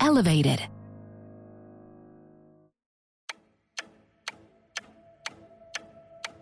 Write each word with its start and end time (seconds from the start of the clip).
elevated. 0.00 0.66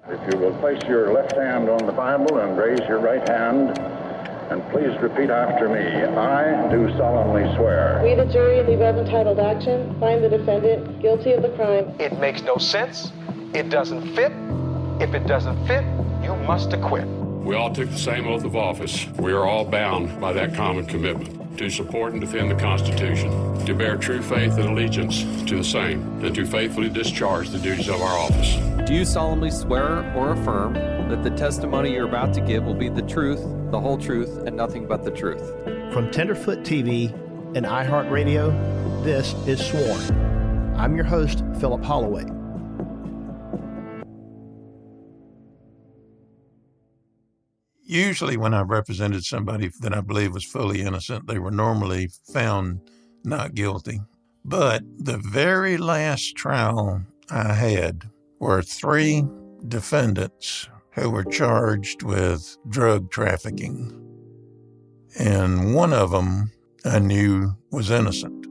If 0.06 0.32
you 0.34 0.38
will 0.38 0.54
place 0.58 0.82
your 0.86 1.12
left 1.12 1.32
hand 1.32 1.70
on 1.70 1.86
the 1.86 1.92
Bible 1.92 2.38
and 2.38 2.58
raise 2.58 2.80
your 2.80 2.98
right 2.98 3.26
hand, 3.26 3.78
and 4.50 4.62
please 4.70 4.94
repeat 5.00 5.30
after 5.30 5.68
me. 5.68 5.80
I 5.80 6.68
do 6.70 6.94
solemnly 6.98 7.42
swear. 7.56 8.02
We, 8.04 8.14
the 8.14 8.26
jury 8.26 8.58
in 8.58 8.66
the 8.66 8.74
above 8.74 8.98
entitled 8.98 9.38
action, 9.38 9.98
find 9.98 10.22
the 10.22 10.28
defendant 10.28 11.00
guilty 11.00 11.32
of 11.32 11.42
the 11.42 11.48
crime. 11.50 11.94
It 11.98 12.18
makes 12.18 12.42
no 12.42 12.58
sense. 12.58 13.12
It 13.54 13.70
doesn't 13.70 14.14
fit. 14.14 14.32
If 15.00 15.14
it 15.14 15.26
doesn't 15.26 15.66
fit, 15.66 15.84
you 16.22 16.36
must 16.46 16.72
acquit. 16.72 17.06
We 17.08 17.54
all 17.54 17.72
took 17.72 17.88
the 17.90 17.98
same 17.98 18.26
oath 18.26 18.44
of 18.44 18.56
office. 18.56 19.06
We 19.18 19.32
are 19.32 19.46
all 19.46 19.64
bound 19.64 20.20
by 20.20 20.32
that 20.34 20.54
common 20.54 20.86
commitment 20.86 21.43
to 21.56 21.70
support 21.70 22.12
and 22.12 22.20
defend 22.20 22.50
the 22.50 22.54
Constitution, 22.54 23.30
to 23.64 23.74
bear 23.74 23.96
true 23.96 24.22
faith 24.22 24.56
and 24.58 24.68
allegiance 24.70 25.22
to 25.48 25.56
the 25.56 25.64
same, 25.64 26.02
and 26.24 26.34
to 26.34 26.44
faithfully 26.44 26.88
discharge 26.88 27.50
the 27.50 27.58
duties 27.58 27.88
of 27.88 28.00
our 28.00 28.18
office. 28.18 28.56
Do 28.86 28.94
you 28.94 29.04
solemnly 29.04 29.50
swear 29.50 30.12
or 30.14 30.32
affirm 30.32 30.74
that 30.74 31.22
the 31.22 31.30
testimony 31.30 31.92
you're 31.92 32.08
about 32.08 32.34
to 32.34 32.40
give 32.40 32.64
will 32.64 32.74
be 32.74 32.88
the 32.88 33.02
truth, 33.02 33.40
the 33.70 33.80
whole 33.80 33.98
truth, 33.98 34.36
and 34.46 34.56
nothing 34.56 34.86
but 34.86 35.04
the 35.04 35.10
truth? 35.10 35.52
From 35.92 36.10
Tenderfoot 36.10 36.60
TV 36.60 37.12
and 37.56 37.64
iHeartRadio, 37.64 39.04
this 39.04 39.34
is 39.46 39.64
Sworn. 39.64 40.74
I'm 40.76 40.96
your 40.96 41.04
host, 41.04 41.44
Philip 41.60 41.84
Holloway. 41.84 42.24
Usually 47.94 48.36
when 48.36 48.52
I've 48.52 48.68
represented 48.68 49.24
somebody 49.24 49.70
that 49.80 49.94
I 49.94 50.00
believe 50.00 50.34
was 50.34 50.44
fully 50.44 50.82
innocent, 50.82 51.26
they 51.26 51.38
were 51.38 51.50
normally 51.50 52.10
found 52.32 52.80
not 53.24 53.54
guilty. 53.54 54.00
But 54.44 54.82
the 54.98 55.16
very 55.18 55.76
last 55.78 56.36
trial 56.36 57.02
I 57.30 57.54
had 57.54 58.10
were 58.40 58.62
three 58.62 59.24
defendants 59.68 60.68
who 60.90 61.08
were 61.10 61.24
charged 61.24 62.02
with 62.02 62.56
drug 62.68 63.10
trafficking. 63.10 64.00
And 65.18 65.74
one 65.74 65.92
of 65.92 66.10
them 66.10 66.50
I 66.84 66.98
knew 66.98 67.56
was 67.70 67.90
innocent. 67.90 68.46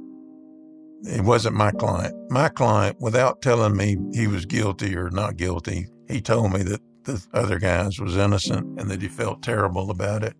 It 1.03 1.21
wasn't 1.21 1.55
my 1.55 1.71
client. 1.71 2.15
My 2.31 2.49
client, 2.49 2.97
without 2.99 3.41
telling 3.41 3.75
me 3.75 3.97
he 4.13 4.27
was 4.27 4.45
guilty 4.45 4.95
or 4.95 5.09
not 5.09 5.35
guilty, 5.35 5.87
he 6.07 6.21
told 6.21 6.53
me 6.53 6.63
that 6.63 6.81
the 7.05 7.25
other 7.33 7.59
guys 7.59 7.99
was 7.99 8.17
innocent 8.17 8.79
and 8.79 8.89
that 8.89 9.01
he 9.01 9.07
felt 9.07 9.41
terrible 9.41 9.91
about 9.91 10.23
it. 10.23 10.35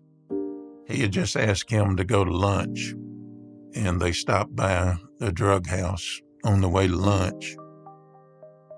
He 0.86 1.00
had 1.02 1.12
just 1.12 1.36
asked 1.36 1.70
him 1.70 1.96
to 1.96 2.04
go 2.04 2.24
to 2.24 2.30
lunch, 2.30 2.94
and 3.74 4.00
they 4.00 4.12
stopped 4.12 4.54
by 4.54 4.96
the 5.18 5.32
drug 5.32 5.66
house 5.66 6.20
on 6.44 6.60
the 6.60 6.68
way 6.68 6.86
to 6.86 6.96
lunch. 6.96 7.56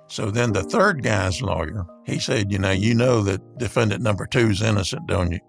So 0.09 0.31
then 0.31 0.53
the 0.53 0.63
third 0.63 1.03
guy's 1.03 1.43
lawyer, 1.43 1.85
he 2.05 2.21
said, 2.21 2.53
You 2.53 2.59
know, 2.59 2.71
you 2.71 2.95
know 2.95 3.23
that 3.23 3.59
defendant 3.59 4.03
number 4.03 4.27
two 4.27 4.51
is 4.51 4.63
innocent, 4.63 5.07
don't 5.09 5.33
you? 5.33 5.41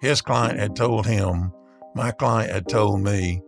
His 0.00 0.22
client 0.22 0.58
had 0.60 0.76
told 0.76 1.06
him, 1.06 1.52
my 1.94 2.12
client 2.12 2.52
had 2.52 2.68
told 2.68 3.00
me, 3.02 3.40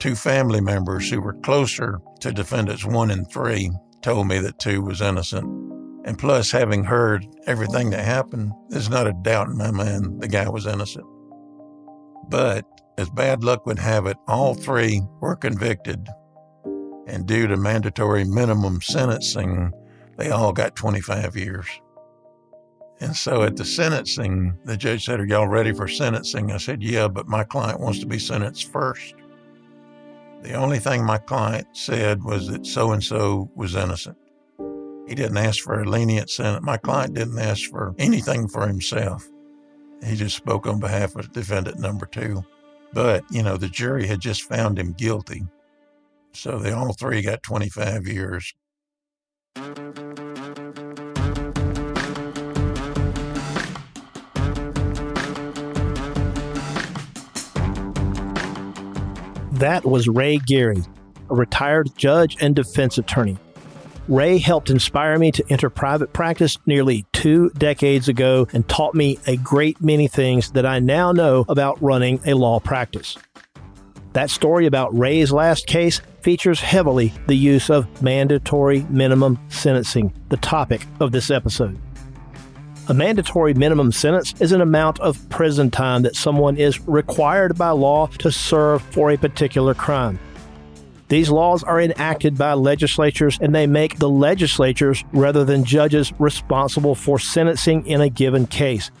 two 0.00 0.16
family 0.16 0.60
members 0.60 1.10
who 1.10 1.20
were 1.20 1.34
closer 1.34 2.00
to 2.20 2.32
defendants 2.32 2.84
one 2.84 3.10
and 3.10 3.30
three 3.30 3.70
told 4.02 4.26
me 4.26 4.38
that 4.38 4.58
two 4.58 4.82
was 4.82 5.02
innocent. 5.02 5.69
And 6.04 6.18
plus, 6.18 6.50
having 6.50 6.84
heard 6.84 7.26
everything 7.46 7.90
that 7.90 8.04
happened, 8.04 8.52
there's 8.68 8.88
not 8.88 9.06
a 9.06 9.12
doubt 9.12 9.48
in 9.48 9.58
my 9.58 9.70
mind 9.70 10.20
the 10.20 10.28
guy 10.28 10.48
was 10.48 10.66
innocent. 10.66 11.06
But 12.28 12.64
as 12.96 13.10
bad 13.10 13.44
luck 13.44 13.66
would 13.66 13.78
have 13.78 14.06
it, 14.06 14.16
all 14.26 14.54
three 14.54 15.02
were 15.20 15.36
convicted. 15.36 16.08
And 17.06 17.26
due 17.26 17.46
to 17.46 17.56
mandatory 17.56 18.24
minimum 18.24 18.80
sentencing, 18.80 19.72
they 20.16 20.30
all 20.30 20.52
got 20.52 20.76
25 20.76 21.36
years. 21.36 21.66
And 23.00 23.16
so 23.16 23.42
at 23.42 23.56
the 23.56 23.64
sentencing, 23.64 24.58
the 24.64 24.76
judge 24.76 25.06
said, 25.06 25.20
Are 25.20 25.26
y'all 25.26 25.48
ready 25.48 25.72
for 25.72 25.88
sentencing? 25.88 26.52
I 26.52 26.58
said, 26.58 26.82
Yeah, 26.82 27.08
but 27.08 27.26
my 27.26 27.44
client 27.44 27.80
wants 27.80 27.98
to 28.00 28.06
be 28.06 28.18
sentenced 28.18 28.70
first. 28.70 29.14
The 30.42 30.54
only 30.54 30.78
thing 30.78 31.04
my 31.04 31.18
client 31.18 31.68
said 31.72 32.22
was 32.22 32.48
that 32.48 32.66
so 32.66 32.92
and 32.92 33.02
so 33.02 33.50
was 33.54 33.74
innocent. 33.74 34.16
He 35.10 35.16
didn't 35.16 35.38
ask 35.38 35.64
for 35.64 35.80
a 35.80 35.84
lenient 35.84 36.30
sentence. 36.30 36.64
My 36.64 36.76
client 36.76 37.14
didn't 37.14 37.40
ask 37.40 37.68
for 37.68 37.96
anything 37.98 38.46
for 38.46 38.68
himself. 38.68 39.28
He 40.04 40.14
just 40.14 40.36
spoke 40.36 40.68
on 40.68 40.78
behalf 40.78 41.16
of 41.16 41.32
defendant 41.32 41.80
number 41.80 42.06
two. 42.06 42.44
But, 42.92 43.24
you 43.28 43.42
know, 43.42 43.56
the 43.56 43.68
jury 43.68 44.06
had 44.06 44.20
just 44.20 44.42
found 44.42 44.78
him 44.78 44.92
guilty. 44.92 45.42
So 46.32 46.60
they 46.60 46.70
all 46.70 46.92
three 46.92 47.22
got 47.22 47.42
25 47.42 48.06
years. 48.06 48.54
That 59.54 59.82
was 59.84 60.06
Ray 60.06 60.38
Gary, 60.46 60.84
a 61.28 61.34
retired 61.34 61.88
judge 61.96 62.36
and 62.40 62.54
defense 62.54 62.96
attorney. 62.96 63.36
Ray 64.08 64.38
helped 64.38 64.70
inspire 64.70 65.18
me 65.18 65.30
to 65.32 65.44
enter 65.50 65.70
private 65.70 66.12
practice 66.12 66.58
nearly 66.66 67.04
two 67.12 67.50
decades 67.50 68.08
ago 68.08 68.48
and 68.52 68.68
taught 68.68 68.94
me 68.94 69.18
a 69.26 69.36
great 69.36 69.80
many 69.80 70.08
things 70.08 70.50
that 70.52 70.66
I 70.66 70.78
now 70.78 71.12
know 71.12 71.44
about 71.48 71.80
running 71.82 72.20
a 72.26 72.34
law 72.34 72.60
practice. 72.60 73.16
That 74.12 74.30
story 74.30 74.66
about 74.66 74.96
Ray's 74.98 75.30
last 75.30 75.66
case 75.66 76.00
features 76.22 76.60
heavily 76.60 77.12
the 77.28 77.36
use 77.36 77.70
of 77.70 78.02
mandatory 78.02 78.84
minimum 78.90 79.38
sentencing, 79.48 80.12
the 80.28 80.36
topic 80.38 80.86
of 80.98 81.12
this 81.12 81.30
episode. 81.30 81.78
A 82.88 82.94
mandatory 82.94 83.54
minimum 83.54 83.92
sentence 83.92 84.34
is 84.40 84.50
an 84.50 84.60
amount 84.60 84.98
of 84.98 85.28
prison 85.28 85.70
time 85.70 86.02
that 86.02 86.16
someone 86.16 86.56
is 86.56 86.80
required 86.88 87.56
by 87.56 87.70
law 87.70 88.08
to 88.18 88.32
serve 88.32 88.82
for 88.82 89.12
a 89.12 89.16
particular 89.16 89.74
crime. 89.74 90.18
These 91.10 91.28
laws 91.28 91.64
are 91.64 91.80
enacted 91.80 92.38
by 92.38 92.52
legislatures 92.52 93.36
and 93.40 93.52
they 93.52 93.66
make 93.66 93.98
the 93.98 94.08
legislatures 94.08 95.04
rather 95.12 95.44
than 95.44 95.64
judges 95.64 96.12
responsible 96.20 96.94
for 96.94 97.18
sentencing 97.18 97.84
in 97.86 98.00
a 98.00 98.08
given 98.08 98.46
case. 98.46 98.92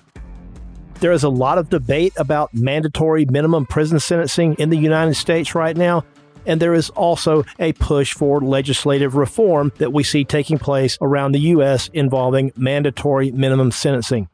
There 0.98 1.12
is 1.12 1.22
a 1.22 1.28
lot 1.28 1.58
of 1.58 1.70
debate 1.70 2.12
about 2.16 2.52
mandatory 2.52 3.26
minimum 3.26 3.64
prison 3.64 4.00
sentencing 4.00 4.54
in 4.54 4.70
the 4.70 4.76
United 4.76 5.14
States 5.14 5.54
right 5.54 5.76
now, 5.76 6.04
and 6.46 6.60
there 6.60 6.74
is 6.74 6.90
also 6.90 7.44
a 7.60 7.74
push 7.74 8.12
for 8.12 8.40
legislative 8.40 9.14
reform 9.14 9.72
that 9.78 9.92
we 9.92 10.02
see 10.02 10.24
taking 10.24 10.58
place 10.58 10.98
around 11.00 11.30
the 11.30 11.40
U.S. 11.54 11.90
involving 11.92 12.50
mandatory 12.56 13.30
minimum 13.30 13.70
sentencing. 13.70 14.28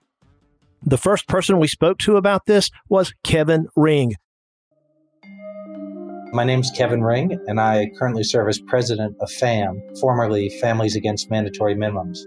The 0.83 0.97
first 0.97 1.29
person 1.29 1.59
we 1.59 1.69
spoke 1.69 1.99
to 1.99 2.17
about 2.17 2.47
this 2.47 2.71
was 2.89 3.13
Kevin 3.23 3.69
Ring. 3.77 4.15
My 6.37 6.45
name 6.45 6.61
is 6.61 6.71
Kevin 6.71 7.03
Ring, 7.03 7.41
and 7.47 7.59
I 7.59 7.91
currently 7.99 8.23
serve 8.23 8.47
as 8.51 8.61
president 8.61 9.17
of 9.23 9.33
FAM, 9.33 9.81
formerly 10.03 10.51
Families 10.61 10.95
Against 10.95 11.31
Mandatory 11.31 11.75
Minimums. 11.75 12.19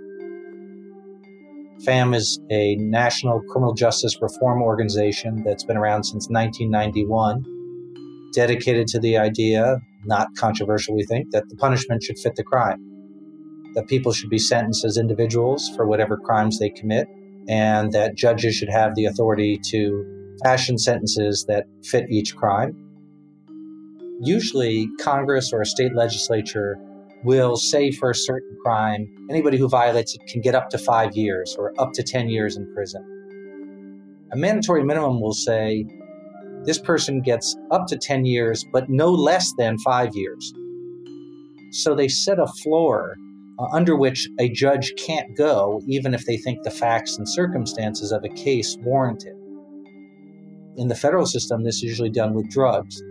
FAM 1.86 2.16
is 2.16 2.40
a 2.50 2.76
national 2.78 3.40
criminal 3.52 3.76
justice 3.76 4.20
reform 4.20 4.64
organization 4.64 5.44
that's 5.44 5.64
been 5.64 5.78
around 5.78 6.06
since 6.06 6.28
1991, 6.28 7.46
dedicated 8.34 8.88
to 8.88 9.00
the 9.00 9.16
idea, 9.16 9.78
not 10.06 10.30
controversial, 10.36 10.96
we 10.96 11.06
think, 11.06 11.30
that 11.30 11.48
the 11.50 11.56
punishment 11.58 12.02
should 12.02 12.18
fit 12.18 12.34
the 12.36 12.44
crime, 12.44 12.84
that 13.76 13.86
people 13.86 14.12
should 14.12 14.32
be 14.32 14.40
sentenced 14.40 14.84
as 14.86 14.98
individuals 14.98 15.70
for 15.76 15.86
whatever 15.86 16.18
crimes 16.18 16.58
they 16.58 16.72
commit, 16.72 17.06
and 17.48 17.92
that 17.92 18.16
judges 18.16 18.56
should 18.56 18.72
have 18.72 18.96
the 18.96 19.06
authority 19.06 19.60
to 19.66 20.34
fashion 20.44 20.80
sentences 20.80 21.46
that 21.48 21.66
fit 21.84 22.10
each 22.10 22.36
crime. 22.36 22.89
Usually, 24.22 24.88
Congress 25.00 25.54
or 25.54 25.62
a 25.62 25.66
state 25.66 25.96
legislature 25.96 26.78
will 27.24 27.56
say 27.56 27.92
for 27.92 28.10
a 28.10 28.16
certain 28.16 28.56
crime, 28.64 29.08
anybody 29.30 29.58
who 29.58 29.70
violates 29.70 30.14
it 30.14 30.22
can 30.28 30.42
get 30.42 30.56
up 30.56 30.70
to 30.70 30.78
five 30.78 31.16
years 31.16 31.56
or 31.58 31.74
up 31.80 31.94
to 31.94 32.04
10 32.04 32.30
years 32.30 32.58
in 32.58 32.74
prison. 32.74 33.04
A 34.32 34.38
mandatory 34.38 34.84
minimum 34.84 35.22
will 35.22 35.34
say 35.34 35.86
this 36.66 36.80
person 36.80 37.22
gets 37.22 37.56
up 37.72 37.88
to 37.88 37.98
10 37.98 38.26
years, 38.26 38.66
but 38.74 38.90
no 38.90 39.10
less 39.10 39.54
than 39.58 39.78
five 39.80 40.14
years. 40.14 40.54
So 41.72 41.96
they 41.96 42.08
set 42.08 42.40
a 42.40 42.48
floor 42.64 43.16
uh, 43.58 43.68
under 43.74 43.96
which 43.96 44.28
a 44.40 44.50
judge 44.50 44.94
can't 44.98 45.36
go, 45.38 45.82
even 45.88 46.14
if 46.14 46.26
they 46.26 46.38
think 46.38 46.64
the 46.64 46.72
facts 46.72 47.18
and 47.18 47.28
circumstances 47.28 48.12
of 48.12 48.24
a 48.24 48.30
case 48.30 48.78
warrant 48.82 49.26
it. 49.26 49.36
In 50.78 50.88
the 50.88 50.96
federal 50.96 51.26
system, 51.26 51.64
this 51.64 51.78
is 51.78 51.84
usually 51.84 52.10
done 52.10 52.34
with 52.34 52.50
drugs. 52.50 53.02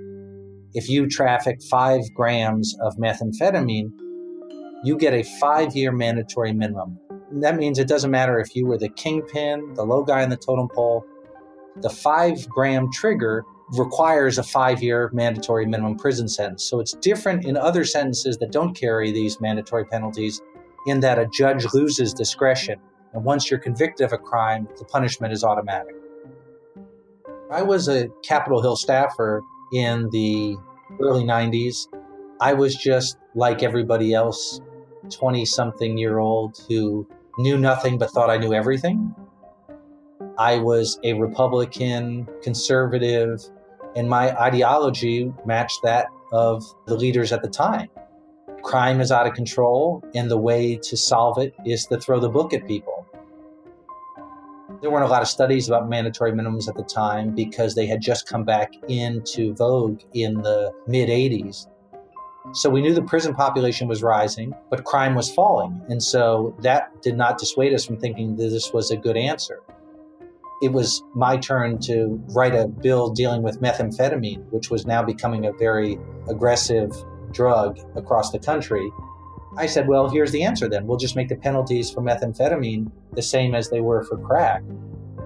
If 0.74 0.88
you 0.88 1.08
traffic 1.08 1.62
five 1.70 2.02
grams 2.14 2.76
of 2.82 2.96
methamphetamine, 2.96 3.90
you 4.84 4.96
get 4.96 5.14
a 5.14 5.22
five 5.40 5.74
year 5.74 5.92
mandatory 5.92 6.52
minimum. 6.52 6.98
And 7.30 7.42
that 7.42 7.56
means 7.56 7.78
it 7.78 7.88
doesn't 7.88 8.10
matter 8.10 8.38
if 8.38 8.54
you 8.54 8.66
were 8.66 8.78
the 8.78 8.88
kingpin, 8.88 9.74
the 9.74 9.84
low 9.84 10.02
guy 10.02 10.22
in 10.22 10.30
the 10.30 10.36
totem 10.36 10.68
pole, 10.68 11.04
the 11.76 11.90
five 11.90 12.48
gram 12.48 12.90
trigger 12.92 13.44
requires 13.70 14.38
a 14.38 14.42
five 14.42 14.82
year 14.82 15.10
mandatory 15.12 15.66
minimum 15.66 15.96
prison 15.96 16.28
sentence. 16.28 16.64
So 16.64 16.80
it's 16.80 16.92
different 16.94 17.44
in 17.44 17.56
other 17.56 17.84
sentences 17.84 18.38
that 18.38 18.52
don't 18.52 18.74
carry 18.74 19.10
these 19.10 19.40
mandatory 19.40 19.84
penalties, 19.84 20.40
in 20.86 21.00
that 21.00 21.18
a 21.18 21.26
judge 21.26 21.66
loses 21.74 22.14
discretion. 22.14 22.78
And 23.12 23.24
once 23.24 23.50
you're 23.50 23.60
convicted 23.60 24.04
of 24.04 24.12
a 24.12 24.18
crime, 24.18 24.68
the 24.78 24.84
punishment 24.84 25.32
is 25.32 25.44
automatic. 25.44 25.94
I 27.50 27.62
was 27.62 27.88
a 27.88 28.08
Capitol 28.22 28.60
Hill 28.60 28.76
staffer 28.76 29.42
in 29.72 30.08
the 30.10 30.56
early 31.00 31.24
90s. 31.24 31.88
I 32.40 32.54
was 32.54 32.74
just 32.74 33.16
like 33.34 33.62
everybody 33.62 34.14
else, 34.14 34.60
20 35.10 35.44
something 35.44 35.98
year 35.98 36.18
old 36.18 36.58
who 36.68 37.08
knew 37.38 37.58
nothing 37.58 37.98
but 37.98 38.10
thought 38.10 38.30
I 38.30 38.38
knew 38.38 38.52
everything. 38.52 39.14
I 40.38 40.58
was 40.58 41.00
a 41.02 41.14
Republican, 41.14 42.28
conservative, 42.42 43.40
and 43.96 44.08
my 44.08 44.36
ideology 44.40 45.32
matched 45.44 45.80
that 45.82 46.06
of 46.32 46.64
the 46.86 46.96
leaders 46.96 47.32
at 47.32 47.42
the 47.42 47.48
time. 47.48 47.88
Crime 48.62 49.00
is 49.00 49.10
out 49.10 49.26
of 49.26 49.34
control, 49.34 50.02
and 50.14 50.30
the 50.30 50.38
way 50.38 50.76
to 50.76 50.96
solve 50.96 51.38
it 51.38 51.54
is 51.64 51.86
to 51.86 51.98
throw 51.98 52.20
the 52.20 52.28
book 52.28 52.52
at 52.52 52.66
people. 52.66 52.97
There 54.80 54.90
weren't 54.90 55.04
a 55.04 55.08
lot 55.08 55.22
of 55.22 55.28
studies 55.28 55.68
about 55.68 55.88
mandatory 55.88 56.32
minimums 56.32 56.68
at 56.68 56.76
the 56.76 56.84
time 56.84 57.34
because 57.34 57.74
they 57.74 57.86
had 57.86 58.00
just 58.00 58.28
come 58.28 58.44
back 58.44 58.72
into 58.88 59.54
vogue 59.54 60.00
in 60.14 60.34
the 60.42 60.72
mid 60.86 61.08
80s. 61.08 61.66
So 62.52 62.70
we 62.70 62.80
knew 62.80 62.94
the 62.94 63.02
prison 63.02 63.34
population 63.34 63.88
was 63.88 64.02
rising, 64.02 64.54
but 64.70 64.84
crime 64.84 65.14
was 65.14 65.30
falling. 65.30 65.82
And 65.88 66.02
so 66.02 66.56
that 66.62 67.02
did 67.02 67.16
not 67.16 67.38
dissuade 67.38 67.74
us 67.74 67.84
from 67.84 67.98
thinking 67.98 68.36
that 68.36 68.48
this 68.48 68.72
was 68.72 68.90
a 68.90 68.96
good 68.96 69.16
answer 69.16 69.60
it 70.60 70.72
was 70.72 71.02
my 71.14 71.36
turn 71.36 71.78
to 71.78 72.20
write 72.28 72.54
a 72.54 72.66
bill 72.66 73.10
dealing 73.10 73.42
with 73.42 73.60
methamphetamine, 73.60 74.44
which 74.50 74.70
was 74.70 74.86
now 74.86 75.02
becoming 75.02 75.46
a 75.46 75.52
very 75.52 75.98
aggressive 76.28 76.90
drug 77.32 77.78
across 77.96 78.30
the 78.32 78.38
country. 78.38 78.90
I 79.58 79.66
said, 79.66 79.88
well, 79.88 80.08
here's 80.08 80.30
the 80.30 80.44
answer 80.44 80.68
then. 80.68 80.86
We'll 80.86 80.98
just 80.98 81.16
make 81.16 81.28
the 81.28 81.34
penalties 81.34 81.90
for 81.90 82.00
methamphetamine 82.00 82.92
the 83.12 83.22
same 83.22 83.56
as 83.56 83.68
they 83.68 83.80
were 83.80 84.04
for 84.04 84.16
crack. 84.16 84.62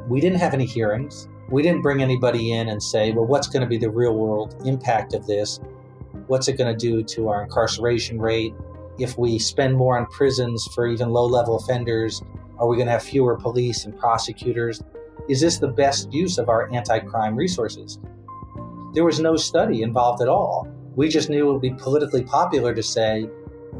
We 0.08 0.22
didn't 0.22 0.38
have 0.38 0.54
any 0.54 0.64
hearings. 0.64 1.28
We 1.50 1.62
didn't 1.62 1.82
bring 1.82 2.00
anybody 2.00 2.52
in 2.52 2.70
and 2.70 2.82
say, 2.82 3.12
well, 3.12 3.26
what's 3.26 3.46
going 3.46 3.60
to 3.60 3.66
be 3.66 3.76
the 3.76 3.90
real 3.90 4.14
world 4.14 4.56
impact 4.64 5.12
of 5.12 5.26
this? 5.26 5.60
What's 6.28 6.48
it 6.48 6.56
going 6.56 6.74
to 6.74 6.78
do 6.78 7.02
to 7.02 7.28
our 7.28 7.42
incarceration 7.42 8.18
rate? 8.18 8.54
If 8.98 9.18
we 9.18 9.38
spend 9.38 9.76
more 9.76 9.98
on 9.98 10.06
prisons 10.06 10.66
for 10.74 10.86
even 10.86 11.10
low 11.10 11.26
level 11.26 11.56
offenders, 11.56 12.22
are 12.58 12.66
we 12.66 12.76
going 12.76 12.86
to 12.86 12.92
have 12.92 13.02
fewer 13.02 13.36
police 13.36 13.84
and 13.84 13.98
prosecutors? 13.98 14.82
Is 15.28 15.42
this 15.42 15.58
the 15.58 15.68
best 15.68 16.10
use 16.10 16.38
of 16.38 16.48
our 16.48 16.72
anti 16.72 17.00
crime 17.00 17.36
resources? 17.36 17.98
There 18.94 19.04
was 19.04 19.20
no 19.20 19.36
study 19.36 19.82
involved 19.82 20.22
at 20.22 20.28
all. 20.28 20.66
We 20.96 21.10
just 21.10 21.28
knew 21.28 21.50
it 21.50 21.52
would 21.52 21.60
be 21.60 21.74
politically 21.74 22.22
popular 22.22 22.74
to 22.74 22.82
say 22.82 23.28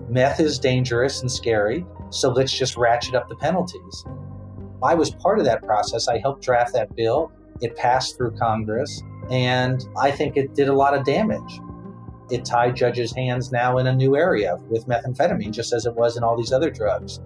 meth 0.09 0.41
is 0.41 0.59
dangerous 0.59 1.21
and 1.21 1.31
scary, 1.31 1.85
so 2.11 2.31
let's 2.31 2.57
just 2.57 2.77
ratchet 2.77 3.15
up 3.15 3.29
the 3.29 3.37
penalties. 3.37 4.05
I 4.83 4.95
was 4.95 5.11
part 5.11 5.39
of 5.39 5.45
that 5.45 5.63
process. 5.63 6.09
I 6.09 6.19
helped 6.19 6.43
draft 6.43 6.73
that 6.75 6.95
bill. 6.97 7.33
It 7.61 7.77
passed 7.77 8.17
through 8.17 8.33
Congress, 8.33 9.03
and 9.31 9.87
I 10.01 10.11
think 10.11 10.37
it 10.37 10.55
did 10.55 10.69
a 10.69 10.75
lot 10.75 10.95
of 10.95 11.05
damage. 11.05 11.61
It 12.31 12.45
tied 12.45 12.77
judges' 12.77 13.15
hands 13.15 13.53
now 13.53 13.79
in 13.79 13.87
a 13.87 13.95
new 13.95 14.17
area 14.17 14.57
with 14.69 14.87
methamphetamine, 14.87 15.53
just 15.53 15.73
as 15.73 15.87
it 15.87 15.95
was 15.95 16.17
in 16.17 16.25
all 16.25 16.37
these 16.37 16.53
other 16.53 16.71
drugs. 16.71 17.21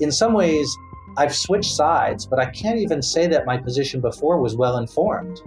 In 0.00 0.10
some 0.10 0.32
ways, 0.32 0.74
I've 1.16 1.34
switched 1.34 1.74
sides, 1.74 2.26
but 2.26 2.38
I 2.38 2.46
can't 2.46 2.78
even 2.78 3.02
say 3.02 3.26
that 3.26 3.46
my 3.46 3.56
position 3.56 4.00
before 4.00 4.40
was 4.40 4.56
well 4.56 4.78
informed. 4.78 5.40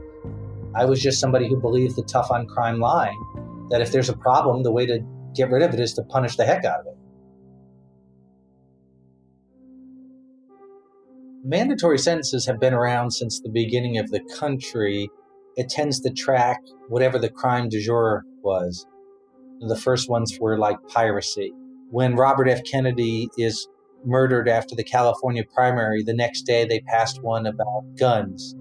I 0.76 0.86
was 0.86 1.02
just 1.02 1.20
somebody 1.20 1.48
who 1.48 1.58
believed 1.58 1.96
the 1.96 2.04
tough 2.04 2.32
on 2.32 2.48
crime 2.48 2.80
line 2.80 3.18
that 3.70 3.82
if 3.82 3.92
there's 3.92 4.10
a 4.10 4.18
problem, 4.18 4.64
the 4.64 4.72
way 4.72 4.86
to 4.86 5.04
get 5.36 5.50
rid 5.50 5.62
of 5.64 5.74
it 5.74 5.80
is 5.80 5.94
to 5.94 6.04
punish 6.04 6.36
the 6.36 6.46
heck 6.46 6.66
out 6.66 6.82
of 6.82 6.88
it. 6.88 6.98
Mandatory 11.44 11.98
sentences 11.98 12.46
have 12.46 12.60
been 12.60 12.74
around 12.74 13.12
since 13.12 13.40
the 13.40 13.50
beginning 13.50 13.98
of 13.98 14.12
the 14.12 14.22
country. 14.40 15.10
It 15.56 15.70
tends 15.70 16.00
to 16.02 16.12
track 16.12 16.60
whatever 16.88 17.18
the 17.18 17.30
crime 17.30 17.70
du 17.70 17.82
jour 17.82 18.24
was. 18.44 18.86
The 19.60 19.76
first 19.76 20.10
ones 20.10 20.38
were 20.40 20.58
like 20.58 20.78
piracy. 20.88 21.52
When 21.90 22.16
Robert 22.16 22.48
F. 22.48 22.62
Kennedy 22.64 23.28
is 23.38 23.68
murdered 24.06 24.50
after 24.50 24.76
the 24.76 24.84
California 24.84 25.44
primary. 25.54 26.04
The 26.04 26.14
next 26.14 26.44
day, 26.44 26.66
they 26.66 26.80
passed 26.82 27.22
one 27.22 27.46
about 27.46 27.84
guns. 27.98 28.56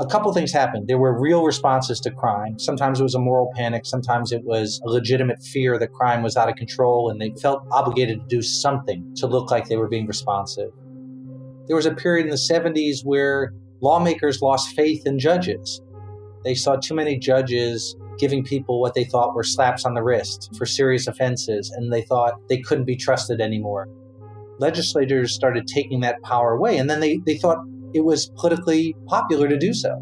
A 0.00 0.06
couple 0.06 0.32
things 0.32 0.52
happened. 0.52 0.86
There 0.86 0.98
were 0.98 1.18
real 1.18 1.44
responses 1.44 1.98
to 2.00 2.10
crime. 2.12 2.56
Sometimes 2.58 3.00
it 3.00 3.02
was 3.02 3.16
a 3.16 3.18
moral 3.18 3.50
panic. 3.56 3.84
Sometimes 3.84 4.30
it 4.30 4.44
was 4.44 4.80
a 4.84 4.88
legitimate 4.88 5.42
fear 5.42 5.76
that 5.76 5.92
crime 5.92 6.22
was 6.22 6.36
out 6.36 6.48
of 6.48 6.54
control, 6.54 7.10
and 7.10 7.20
they 7.20 7.30
felt 7.40 7.66
obligated 7.72 8.20
to 8.20 8.26
do 8.26 8.40
something 8.40 9.12
to 9.16 9.26
look 9.26 9.50
like 9.50 9.68
they 9.68 9.76
were 9.76 9.88
being 9.88 10.06
responsive. 10.06 10.70
There 11.66 11.74
was 11.74 11.86
a 11.86 11.94
period 11.94 12.26
in 12.26 12.30
the 12.30 12.36
70s 12.36 13.04
where 13.04 13.52
lawmakers 13.80 14.40
lost 14.40 14.76
faith 14.76 15.04
in 15.04 15.18
judges. 15.18 15.82
They 16.44 16.54
saw 16.54 16.76
too 16.76 16.94
many 16.94 17.18
judges 17.18 17.96
giving 18.18 18.44
people 18.44 18.80
what 18.80 18.94
they 18.94 19.04
thought 19.04 19.34
were 19.34 19.42
slaps 19.42 19.84
on 19.84 19.94
the 19.94 20.02
wrist 20.02 20.50
for 20.56 20.64
serious 20.64 21.08
offenses, 21.08 21.70
and 21.70 21.92
they 21.92 22.02
thought 22.02 22.34
they 22.48 22.58
couldn't 22.58 22.84
be 22.84 22.96
trusted 22.96 23.40
anymore 23.40 23.88
legislators 24.58 25.32
started 25.32 25.66
taking 25.66 26.00
that 26.00 26.20
power 26.22 26.52
away, 26.52 26.78
and 26.78 26.90
then 26.90 27.00
they, 27.00 27.18
they 27.26 27.36
thought 27.36 27.58
it 27.94 28.04
was 28.04 28.30
politically 28.36 28.94
popular 29.06 29.48
to 29.48 29.58
do 29.58 29.72
so. 29.72 29.96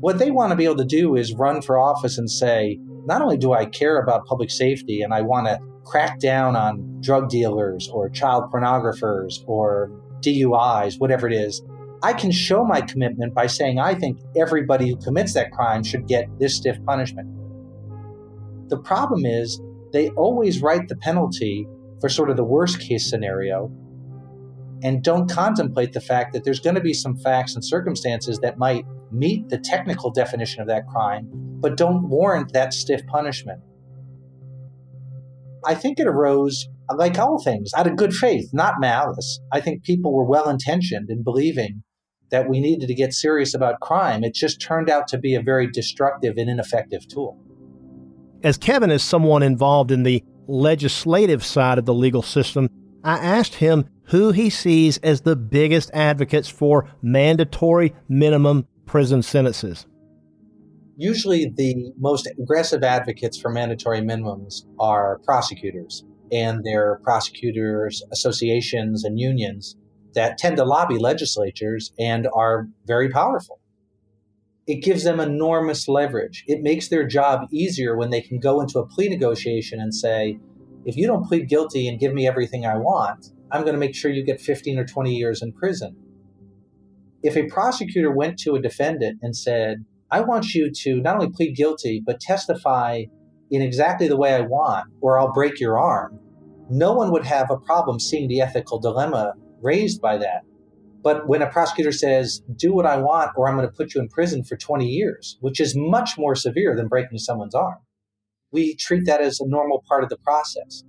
What 0.00 0.18
they 0.18 0.30
want 0.30 0.50
to 0.50 0.56
be 0.56 0.64
able 0.64 0.76
to 0.76 0.84
do 0.84 1.16
is 1.16 1.34
run 1.34 1.62
for 1.62 1.78
office 1.78 2.18
and 2.18 2.30
say, 2.30 2.78
not 3.06 3.22
only 3.22 3.36
do 3.36 3.52
I 3.52 3.64
care 3.66 3.98
about 3.98 4.26
public 4.26 4.50
safety 4.50 5.02
and 5.02 5.14
I 5.14 5.22
want 5.22 5.46
to 5.46 5.58
crack 5.84 6.18
down 6.18 6.56
on 6.56 7.00
drug 7.00 7.28
dealers 7.28 7.88
or 7.92 8.08
child 8.08 8.50
pornographers 8.52 9.44
or 9.46 9.90
DUIs, 10.20 10.98
whatever 10.98 11.26
it 11.26 11.32
is, 11.32 11.62
I 12.02 12.12
can 12.12 12.30
show 12.30 12.64
my 12.64 12.80
commitment 12.80 13.34
by 13.34 13.46
saying 13.46 13.78
I 13.78 13.94
think 13.94 14.18
everybody 14.36 14.90
who 14.90 14.96
commits 14.96 15.32
that 15.34 15.52
crime 15.52 15.82
should 15.82 16.06
get 16.06 16.26
this 16.38 16.56
stiff 16.56 16.76
punishment. 16.84 17.28
The 18.68 18.78
problem 18.78 19.24
is 19.24 19.60
they 19.92 20.10
always 20.10 20.60
write 20.60 20.88
the 20.88 20.96
penalty 20.96 21.66
for 22.00 22.08
sort 22.08 22.28
of 22.28 22.36
the 22.36 22.44
worst 22.44 22.80
case 22.80 23.08
scenario. 23.08 23.70
And 24.84 25.02
don't 25.02 25.30
contemplate 25.30 25.94
the 25.94 26.00
fact 26.00 26.34
that 26.34 26.44
there's 26.44 26.60
going 26.60 26.74
to 26.74 26.80
be 26.80 26.92
some 26.92 27.16
facts 27.16 27.54
and 27.54 27.64
circumstances 27.64 28.38
that 28.40 28.58
might 28.58 28.84
meet 29.10 29.48
the 29.48 29.58
technical 29.58 30.10
definition 30.10 30.60
of 30.60 30.68
that 30.68 30.86
crime, 30.86 31.26
but 31.32 31.78
don't 31.78 32.08
warrant 32.10 32.52
that 32.52 32.74
stiff 32.74 33.04
punishment. 33.06 33.60
I 35.64 35.74
think 35.74 35.98
it 35.98 36.06
arose, 36.06 36.68
like 36.94 37.18
all 37.18 37.42
things, 37.42 37.70
out 37.74 37.86
of 37.86 37.96
good 37.96 38.14
faith, 38.14 38.50
not 38.52 38.74
malice. 38.78 39.40
I 39.50 39.62
think 39.62 39.84
people 39.84 40.12
were 40.12 40.26
well 40.26 40.50
intentioned 40.50 41.08
in 41.08 41.24
believing 41.24 41.82
that 42.30 42.50
we 42.50 42.60
needed 42.60 42.86
to 42.86 42.94
get 42.94 43.14
serious 43.14 43.54
about 43.54 43.80
crime. 43.80 44.22
It 44.22 44.34
just 44.34 44.60
turned 44.60 44.90
out 44.90 45.08
to 45.08 45.18
be 45.18 45.34
a 45.34 45.40
very 45.40 45.70
destructive 45.70 46.36
and 46.36 46.50
ineffective 46.50 47.08
tool. 47.08 47.38
As 48.42 48.58
Kevin 48.58 48.90
is 48.90 49.02
someone 49.02 49.42
involved 49.42 49.90
in 49.90 50.02
the 50.02 50.22
legislative 50.46 51.42
side 51.42 51.78
of 51.78 51.86
the 51.86 51.94
legal 51.94 52.20
system, 52.20 52.68
I 53.02 53.14
asked 53.14 53.54
him 53.54 53.88
who 54.14 54.30
he 54.30 54.48
sees 54.48 54.96
as 54.98 55.22
the 55.22 55.34
biggest 55.34 55.90
advocates 55.92 56.48
for 56.48 56.88
mandatory 57.02 57.92
minimum 58.08 58.64
prison 58.86 59.20
sentences. 59.20 59.86
Usually, 60.96 61.52
the 61.52 61.92
most 61.98 62.28
aggressive 62.38 62.84
advocates 62.84 63.36
for 63.36 63.50
mandatory 63.50 64.00
minimums 64.02 64.66
are 64.78 65.18
prosecutors 65.24 66.04
and 66.30 66.62
their 66.62 67.00
prosecutors' 67.02 68.04
associations 68.12 69.02
and 69.02 69.18
unions 69.18 69.74
that 70.14 70.38
tend 70.38 70.58
to 70.58 70.64
lobby 70.64 70.96
legislatures 70.96 71.92
and 71.98 72.28
are 72.36 72.68
very 72.86 73.08
powerful. 73.08 73.58
It 74.68 74.76
gives 74.76 75.02
them 75.02 75.18
enormous 75.18 75.88
leverage. 75.88 76.44
It 76.46 76.62
makes 76.62 76.86
their 76.86 77.04
job 77.04 77.48
easier 77.50 77.96
when 77.96 78.10
they 78.10 78.20
can 78.20 78.38
go 78.38 78.60
into 78.60 78.78
a 78.78 78.86
plea 78.86 79.08
negotiation 79.08 79.80
and 79.80 79.92
say, 79.92 80.38
if 80.84 80.96
you 80.96 81.08
don't 81.08 81.26
plead 81.26 81.48
guilty 81.48 81.88
and 81.88 81.98
give 81.98 82.14
me 82.14 82.28
everything 82.28 82.64
I 82.64 82.76
want, 82.76 83.32
I'm 83.54 83.60
going 83.60 83.74
to 83.74 83.78
make 83.78 83.94
sure 83.94 84.10
you 84.10 84.24
get 84.24 84.40
15 84.40 84.80
or 84.80 84.84
20 84.84 85.14
years 85.14 85.40
in 85.40 85.52
prison. 85.52 85.96
If 87.22 87.36
a 87.36 87.46
prosecutor 87.46 88.10
went 88.10 88.36
to 88.40 88.56
a 88.56 88.60
defendant 88.60 89.20
and 89.22 89.36
said, 89.36 89.84
I 90.10 90.22
want 90.22 90.54
you 90.54 90.72
to 90.72 91.00
not 91.00 91.14
only 91.14 91.30
plead 91.30 91.54
guilty, 91.54 92.02
but 92.04 92.18
testify 92.18 93.04
in 93.52 93.62
exactly 93.62 94.08
the 94.08 94.16
way 94.16 94.34
I 94.34 94.40
want, 94.40 94.88
or 95.00 95.20
I'll 95.20 95.32
break 95.32 95.60
your 95.60 95.78
arm, 95.78 96.18
no 96.68 96.94
one 96.94 97.12
would 97.12 97.26
have 97.26 97.48
a 97.48 97.56
problem 97.56 98.00
seeing 98.00 98.26
the 98.26 98.40
ethical 98.40 98.80
dilemma 98.80 99.34
raised 99.62 100.00
by 100.00 100.18
that. 100.18 100.42
But 101.04 101.28
when 101.28 101.40
a 101.40 101.48
prosecutor 101.48 101.92
says, 101.92 102.42
do 102.56 102.74
what 102.74 102.86
I 102.86 102.96
want, 102.96 103.30
or 103.36 103.48
I'm 103.48 103.54
going 103.56 103.68
to 103.68 103.72
put 103.72 103.94
you 103.94 104.00
in 104.00 104.08
prison 104.08 104.42
for 104.42 104.56
20 104.56 104.84
years, 104.84 105.38
which 105.40 105.60
is 105.60 105.76
much 105.76 106.18
more 106.18 106.34
severe 106.34 106.74
than 106.74 106.88
breaking 106.88 107.18
someone's 107.18 107.54
arm, 107.54 107.78
we 108.50 108.74
treat 108.74 109.06
that 109.06 109.20
as 109.20 109.38
a 109.38 109.46
normal 109.46 109.84
part 109.86 110.02
of 110.02 110.10
the 110.10 110.18
process. 110.18 110.82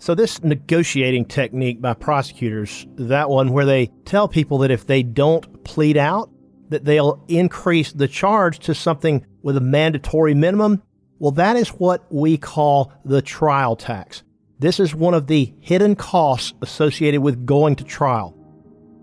So, 0.00 0.14
this 0.14 0.42
negotiating 0.42 1.26
technique 1.26 1.82
by 1.82 1.92
prosecutors, 1.92 2.86
that 2.96 3.28
one 3.28 3.52
where 3.52 3.66
they 3.66 3.90
tell 4.06 4.28
people 4.28 4.56
that 4.58 4.70
if 4.70 4.86
they 4.86 5.02
don't 5.02 5.62
plead 5.62 5.98
out, 5.98 6.30
that 6.70 6.86
they'll 6.86 7.22
increase 7.28 7.92
the 7.92 8.08
charge 8.08 8.60
to 8.60 8.74
something 8.74 9.26
with 9.42 9.58
a 9.58 9.60
mandatory 9.60 10.32
minimum, 10.32 10.82
well, 11.18 11.32
that 11.32 11.56
is 11.56 11.68
what 11.68 12.06
we 12.10 12.38
call 12.38 12.94
the 13.04 13.20
trial 13.20 13.76
tax. 13.76 14.22
This 14.58 14.80
is 14.80 14.94
one 14.94 15.12
of 15.12 15.26
the 15.26 15.52
hidden 15.60 15.94
costs 15.96 16.54
associated 16.62 17.20
with 17.20 17.44
going 17.44 17.76
to 17.76 17.84
trial. 17.84 18.34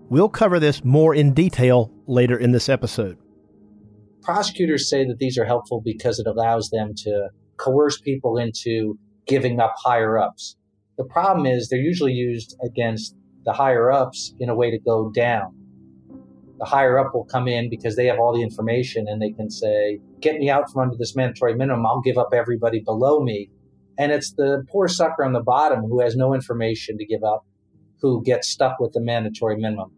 We'll 0.08 0.28
cover 0.28 0.58
this 0.58 0.82
more 0.82 1.14
in 1.14 1.32
detail 1.32 1.92
later 2.08 2.36
in 2.36 2.50
this 2.50 2.68
episode. 2.68 3.18
Prosecutors 4.22 4.90
say 4.90 5.04
that 5.04 5.18
these 5.20 5.38
are 5.38 5.44
helpful 5.44 5.80
because 5.80 6.18
it 6.18 6.26
allows 6.26 6.70
them 6.70 6.92
to 7.04 7.28
coerce 7.56 8.00
people 8.00 8.36
into 8.36 8.98
giving 9.28 9.60
up 9.60 9.74
higher 9.76 10.18
ups. 10.18 10.56
The 10.98 11.04
problem 11.04 11.46
is 11.46 11.68
they're 11.68 11.78
usually 11.78 12.12
used 12.12 12.56
against 12.62 13.16
the 13.44 13.52
higher 13.52 13.90
ups 13.90 14.34
in 14.38 14.50
a 14.50 14.54
way 14.54 14.70
to 14.70 14.78
go 14.78 15.10
down 15.10 15.54
the 16.58 16.64
higher 16.64 16.98
up 16.98 17.14
will 17.14 17.24
come 17.24 17.46
in 17.46 17.70
because 17.70 17.96
they 17.96 18.06
have 18.06 18.18
all 18.18 18.34
the 18.34 18.42
information 18.42 19.06
and 19.08 19.22
they 19.22 19.30
can 19.30 19.50
say, 19.50 20.00
get 20.20 20.38
me 20.38 20.50
out 20.50 20.70
from 20.70 20.82
under 20.82 20.96
this 20.96 21.14
mandatory 21.14 21.54
minimum. 21.54 21.86
I'll 21.86 22.00
give 22.00 22.18
up 22.18 22.30
everybody 22.34 22.80
below 22.80 23.20
me. 23.20 23.50
And 23.96 24.12
it's 24.12 24.32
the 24.32 24.64
poor 24.68 24.88
sucker 24.88 25.24
on 25.24 25.32
the 25.32 25.42
bottom 25.42 25.84
who 25.84 26.00
has 26.00 26.16
no 26.16 26.34
information 26.34 26.98
to 26.98 27.06
give 27.06 27.22
up 27.22 27.46
who 28.00 28.22
gets 28.22 28.48
stuck 28.48 28.78
with 28.78 28.92
the 28.92 29.00
mandatory 29.00 29.56
minimum. 29.56 29.92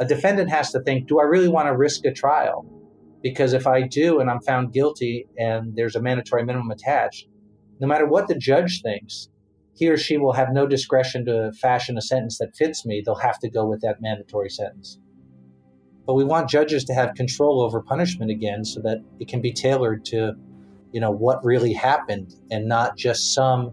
A 0.00 0.04
defendant 0.04 0.50
has 0.50 0.70
to 0.72 0.80
think, 0.80 1.08
do 1.08 1.18
I 1.18 1.24
really 1.24 1.48
want 1.48 1.66
to 1.66 1.76
risk 1.76 2.04
a 2.04 2.12
trial? 2.12 2.66
Because 3.22 3.52
if 3.52 3.66
I 3.66 3.82
do 3.82 4.20
and 4.20 4.30
I'm 4.30 4.40
found 4.40 4.72
guilty 4.72 5.26
and 5.38 5.74
there's 5.74 5.96
a 5.96 6.02
mandatory 6.02 6.44
minimum 6.44 6.70
attached, 6.70 7.26
no 7.80 7.86
matter 7.86 8.06
what 8.06 8.28
the 8.28 8.34
judge 8.34 8.80
thinks, 8.82 9.28
he 9.78 9.88
or 9.88 9.96
she 9.96 10.18
will 10.18 10.32
have 10.32 10.52
no 10.52 10.66
discretion 10.66 11.24
to 11.26 11.52
fashion 11.52 11.96
a 11.96 12.02
sentence 12.02 12.38
that 12.38 12.56
fits 12.56 12.84
me. 12.84 13.00
They'll 13.04 13.14
have 13.14 13.38
to 13.38 13.48
go 13.48 13.64
with 13.64 13.80
that 13.82 14.02
mandatory 14.02 14.50
sentence. 14.50 14.98
But 16.04 16.14
we 16.14 16.24
want 16.24 16.50
judges 16.50 16.84
to 16.86 16.94
have 16.94 17.14
control 17.14 17.62
over 17.62 17.80
punishment 17.80 18.32
again 18.32 18.64
so 18.64 18.80
that 18.80 19.04
it 19.20 19.28
can 19.28 19.40
be 19.40 19.52
tailored 19.52 20.04
to, 20.06 20.34
you 20.90 21.00
know, 21.00 21.12
what 21.12 21.44
really 21.44 21.72
happened 21.74 22.34
and 22.50 22.66
not 22.66 22.96
just 22.96 23.32
some 23.32 23.72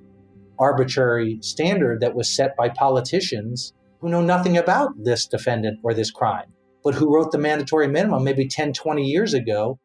arbitrary 0.60 1.40
standard 1.42 2.02
that 2.02 2.14
was 2.14 2.30
set 2.30 2.56
by 2.56 2.70
politicians 2.70 3.74
who 4.00 4.10
know 4.10 4.22
nothing 4.22 4.58
about 4.58 4.92
this 5.04 5.26
defendant 5.26 5.80
or 5.82 5.96
this 5.96 6.12
crime, 6.12 6.54
but 6.84 6.94
who 6.94 7.12
wrote 7.12 7.32
the 7.32 7.40
mandatory 7.40 7.88
minimum 7.88 8.24
maybe 8.24 8.48
10, 8.48 8.74
20 8.74 9.02
years 9.04 9.34
ago 9.34 9.80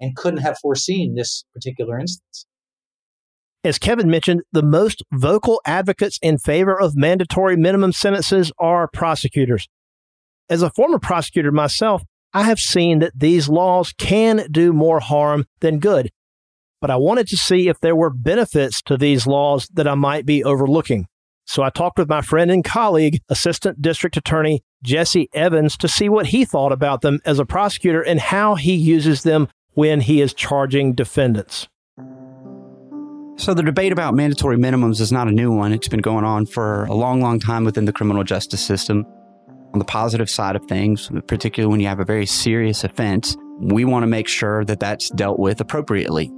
and 0.00 0.14
couldn't 0.14 0.42
have 0.42 0.58
foreseen 0.58 1.16
this 1.16 1.44
particular 1.52 1.98
instance. 1.98 2.46
As 3.66 3.80
Kevin 3.80 4.08
mentioned, 4.08 4.42
the 4.52 4.62
most 4.62 5.02
vocal 5.12 5.60
advocates 5.66 6.20
in 6.22 6.38
favor 6.38 6.80
of 6.80 6.94
mandatory 6.94 7.56
minimum 7.56 7.90
sentences 7.90 8.52
are 8.60 8.86
prosecutors. 8.86 9.66
As 10.48 10.62
a 10.62 10.70
former 10.70 11.00
prosecutor 11.00 11.50
myself, 11.50 12.04
I 12.32 12.44
have 12.44 12.60
seen 12.60 13.00
that 13.00 13.18
these 13.18 13.48
laws 13.48 13.92
can 13.98 14.46
do 14.52 14.72
more 14.72 15.00
harm 15.00 15.46
than 15.58 15.80
good. 15.80 16.12
But 16.80 16.92
I 16.92 16.96
wanted 16.96 17.26
to 17.26 17.36
see 17.36 17.66
if 17.66 17.80
there 17.80 17.96
were 17.96 18.08
benefits 18.08 18.80
to 18.82 18.96
these 18.96 19.26
laws 19.26 19.66
that 19.74 19.88
I 19.88 19.96
might 19.96 20.26
be 20.26 20.44
overlooking. 20.44 21.08
So 21.44 21.64
I 21.64 21.70
talked 21.70 21.98
with 21.98 22.08
my 22.08 22.22
friend 22.22 22.52
and 22.52 22.62
colleague, 22.62 23.18
Assistant 23.28 23.82
District 23.82 24.16
Attorney 24.16 24.62
Jesse 24.84 25.28
Evans, 25.34 25.76
to 25.78 25.88
see 25.88 26.08
what 26.08 26.26
he 26.26 26.44
thought 26.44 26.70
about 26.70 27.00
them 27.00 27.18
as 27.24 27.40
a 27.40 27.44
prosecutor 27.44 28.00
and 28.00 28.20
how 28.20 28.54
he 28.54 28.76
uses 28.76 29.24
them 29.24 29.48
when 29.72 30.02
he 30.02 30.20
is 30.20 30.32
charging 30.32 30.92
defendants. 30.92 31.66
So, 33.38 33.52
the 33.52 33.62
debate 33.62 33.92
about 33.92 34.14
mandatory 34.14 34.56
minimums 34.56 35.00
is 35.00 35.12
not 35.12 35.28
a 35.28 35.32
new 35.32 35.52
one. 35.52 35.72
It's 35.72 35.88
been 35.88 36.00
going 36.00 36.24
on 36.24 36.46
for 36.46 36.84
a 36.86 36.94
long, 36.94 37.20
long 37.20 37.38
time 37.38 37.64
within 37.64 37.84
the 37.84 37.92
criminal 37.92 38.24
justice 38.24 38.64
system 38.64 39.04
on 39.76 39.78
the 39.78 39.84
positive 39.84 40.30
side 40.30 40.56
of 40.56 40.64
things, 40.64 41.10
particularly 41.26 41.70
when 41.70 41.80
you 41.80 41.86
have 41.86 42.00
a 42.00 42.04
very 42.04 42.24
serious 42.24 42.82
offense, 42.82 43.36
we 43.60 43.84
want 43.84 44.04
to 44.04 44.06
make 44.06 44.26
sure 44.26 44.64
that 44.64 44.80
that's 44.80 45.10
dealt 45.10 45.38
with 45.38 45.60
appropriately. 45.60 46.32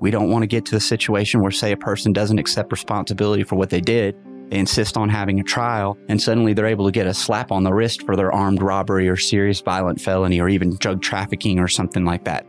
We 0.00 0.10
don't 0.10 0.30
want 0.30 0.42
to 0.42 0.48
get 0.48 0.66
to 0.66 0.76
a 0.76 0.80
situation 0.80 1.40
where, 1.40 1.52
say, 1.52 1.70
a 1.70 1.76
person 1.76 2.12
doesn't 2.12 2.40
accept 2.40 2.72
responsibility 2.72 3.44
for 3.44 3.54
what 3.54 3.70
they 3.70 3.80
did. 3.80 4.16
They 4.50 4.58
insist 4.58 4.96
on 4.96 5.08
having 5.08 5.38
a 5.38 5.44
trial, 5.44 5.96
and 6.08 6.20
suddenly 6.20 6.54
they're 6.54 6.66
able 6.66 6.86
to 6.86 6.92
get 6.92 7.06
a 7.06 7.14
slap 7.14 7.52
on 7.52 7.62
the 7.62 7.72
wrist 7.72 8.02
for 8.02 8.16
their 8.16 8.32
armed 8.32 8.62
robbery 8.62 9.08
or 9.08 9.16
serious 9.16 9.60
violent 9.60 10.00
felony 10.00 10.40
or 10.40 10.48
even 10.48 10.76
drug 10.76 11.02
trafficking 11.02 11.60
or 11.60 11.68
something 11.68 12.04
like 12.04 12.24
that. 12.24 12.44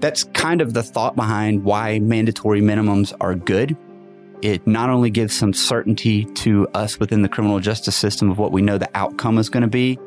That's 0.00 0.24
kind 0.24 0.60
of 0.60 0.74
the 0.74 0.82
thought 0.82 1.16
behind 1.16 1.64
why 1.64 1.98
mandatory 1.98 2.60
minimums 2.60 3.12
are 3.20 3.34
good 3.34 3.76
it 4.42 4.66
not 4.66 4.90
only 4.90 5.10
gives 5.10 5.34
some 5.34 5.52
certainty 5.52 6.24
to 6.24 6.68
us 6.74 7.00
within 7.00 7.22
the 7.22 7.28
criminal 7.28 7.60
justice 7.60 7.96
system 7.96 8.30
of 8.30 8.38
what 8.38 8.52
we 8.52 8.62
know 8.62 8.78
the 8.78 8.88
outcome 8.94 9.38
is 9.38 9.48
going 9.48 9.62
to 9.62 9.68
be, 9.68 9.98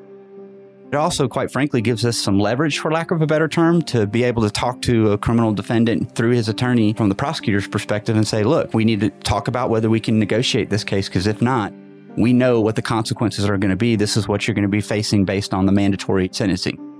it 0.92 0.96
also, 0.96 1.28
quite 1.28 1.52
frankly, 1.52 1.82
gives 1.82 2.06
us 2.06 2.18
some 2.18 2.38
leverage, 2.38 2.80
for 2.80 2.92
lack 2.92 3.12
of 3.12 3.22
a 3.22 3.28
better 3.28 3.48
term, 3.48 3.82
to 3.84 4.06
be 4.06 4.24
able 4.24 4.42
to 4.42 4.50
talk 4.50 4.82
to 4.82 5.14
a 5.14 5.18
criminal 5.18 5.54
defendant 5.54 6.14
through 6.16 6.32
his 6.32 6.50
attorney 6.50 6.94
from 6.94 7.08
the 7.08 7.16
prosecutor's 7.16 7.68
perspective 7.68 8.18
and 8.18 8.28
say, 8.28 8.44
look, 8.44 8.74
we 8.74 8.84
need 8.84 9.00
to 9.00 9.10
talk 9.10 9.48
about 9.48 9.70
whether 9.70 9.90
we 9.90 10.02
can 10.02 10.20
negotiate 10.20 10.70
this 10.70 10.84
case, 10.84 11.08
because 11.08 11.28
if 11.28 11.42
not, 11.42 11.72
we 12.18 12.34
know 12.34 12.60
what 12.60 12.76
the 12.76 12.82
consequences 12.82 13.46
are 13.46 13.58
going 13.58 13.70
to 13.70 13.78
be. 13.78 13.96
This 13.96 14.18
is 14.18 14.28
what 14.28 14.46
you're 14.46 14.56
going 14.56 14.64
to 14.64 14.70
be 14.70 14.82
facing 14.82 15.24
based 15.24 15.54
on 15.54 15.66
the 15.66 15.72
mandatory 15.72 16.30
sentencing. 16.34 16.91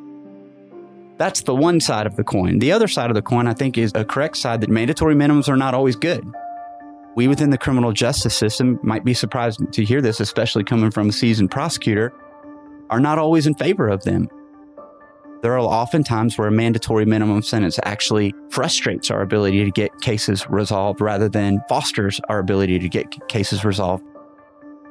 That's 1.22 1.44
the 1.44 1.54
one 1.54 1.80
side 1.80 2.08
of 2.08 2.16
the 2.16 2.24
coin. 2.24 2.58
The 2.58 2.72
other 2.72 2.88
side 2.88 3.12
of 3.12 3.14
the 3.14 3.22
coin, 3.22 3.46
I 3.46 3.54
think, 3.54 3.78
is 3.78 3.92
a 3.94 4.04
correct 4.04 4.38
side 4.38 4.60
that 4.62 4.72
mandatory 4.72 5.14
minimums 5.14 5.48
are 5.50 5.56
not 5.56 5.76
always 5.76 5.96
good. 5.96 6.28
We 7.16 7.28
within 7.28 7.52
the 7.52 7.60
criminal 7.60 7.94
justice 7.94 8.36
system 8.36 8.80
might 8.82 9.06
be 9.06 9.14
surprised 9.14 9.60
to 9.72 9.86
hear 9.86 10.02
this, 10.02 10.20
especially 10.20 10.64
coming 10.64 10.90
from 10.90 11.10
a 11.10 11.12
seasoned 11.12 11.52
prosecutor, 11.52 12.12
are 12.90 13.00
not 13.00 13.20
always 13.20 13.46
in 13.46 13.54
favor 13.54 13.88
of 13.88 14.02
them. 14.02 14.30
There 15.44 15.54
are 15.54 15.60
often 15.60 16.04
times 16.04 16.40
where 16.40 16.48
a 16.48 16.52
mandatory 16.52 17.06
minimum 17.06 17.44
sentence 17.44 17.80
actually 17.84 18.34
frustrates 18.50 19.12
our 19.12 19.22
ability 19.22 19.64
to 19.64 19.70
get 19.70 20.02
cases 20.02 20.50
resolved 20.50 21.02
rather 21.02 21.30
than 21.30 21.62
fosters 21.70 22.20
our 22.30 22.40
ability 22.40 22.80
to 22.80 22.90
get 22.90 23.28
cases 23.28 23.64
resolved. 23.64 24.04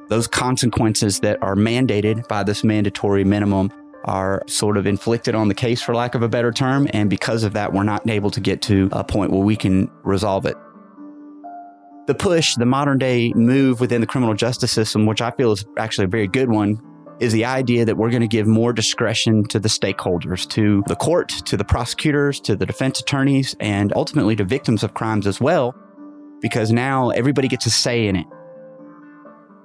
Those 0.07 0.27
consequences 0.27 1.19
that 1.19 1.43
are 1.43 1.55
mandated 1.55 2.25
by 2.29 2.43
this 2.43 2.63
mandatory 2.63 3.25
minimum 3.25 3.69
are 4.05 4.41
sort 4.47 4.77
of 4.77 4.85
inflicted 4.87 5.35
on 5.35 5.47
the 5.47 5.53
case, 5.53 5.81
for 5.81 5.93
lack 5.93 6.15
of 6.15 6.21
a 6.23 6.29
better 6.29 6.51
term. 6.51 6.87
And 6.91 7.09
because 7.09 7.43
of 7.43 7.53
that, 7.53 7.73
we're 7.73 7.83
not 7.83 8.09
able 8.09 8.31
to 8.31 8.39
get 8.39 8.61
to 8.63 8.89
a 8.91 9.03
point 9.03 9.31
where 9.31 9.41
we 9.41 9.55
can 9.55 9.89
resolve 10.03 10.45
it. 10.45 10.55
the 12.07 12.15
push, 12.15 12.55
the 12.55 12.65
modern 12.65 12.97
day 12.97 13.31
move 13.35 13.79
within 13.79 14.01
the 14.01 14.07
criminal 14.07 14.33
justice 14.33 14.71
system, 14.71 15.05
which 15.05 15.21
I 15.21 15.31
feel 15.31 15.51
is 15.53 15.63
actually 15.77 16.05
a 16.05 16.09
very 16.09 16.27
good 16.27 16.49
one, 16.49 16.81
is 17.19 17.31
the 17.31 17.45
idea 17.45 17.85
that 17.85 17.95
we're 17.95 18.09
going 18.09 18.21
to 18.21 18.27
give 18.27 18.47
more 18.47 18.73
discretion 18.73 19.45
to 19.45 19.59
the 19.59 19.69
stakeholders, 19.69 20.49
to 20.49 20.83
the 20.87 20.95
court, 20.95 21.29
to 21.29 21.55
the 21.55 21.63
prosecutors, 21.63 22.39
to 22.41 22.55
the 22.55 22.65
defense 22.65 22.99
attorneys, 22.99 23.55
and 23.59 23.93
ultimately 23.95 24.35
to 24.35 24.43
victims 24.43 24.83
of 24.83 24.93
crimes 24.93 25.27
as 25.27 25.39
well, 25.39 25.75
because 26.41 26.71
now 26.71 27.11
everybody 27.11 27.47
gets 27.47 27.65
a 27.65 27.69
say 27.69 28.07
in 28.07 28.15
it. 28.15 28.27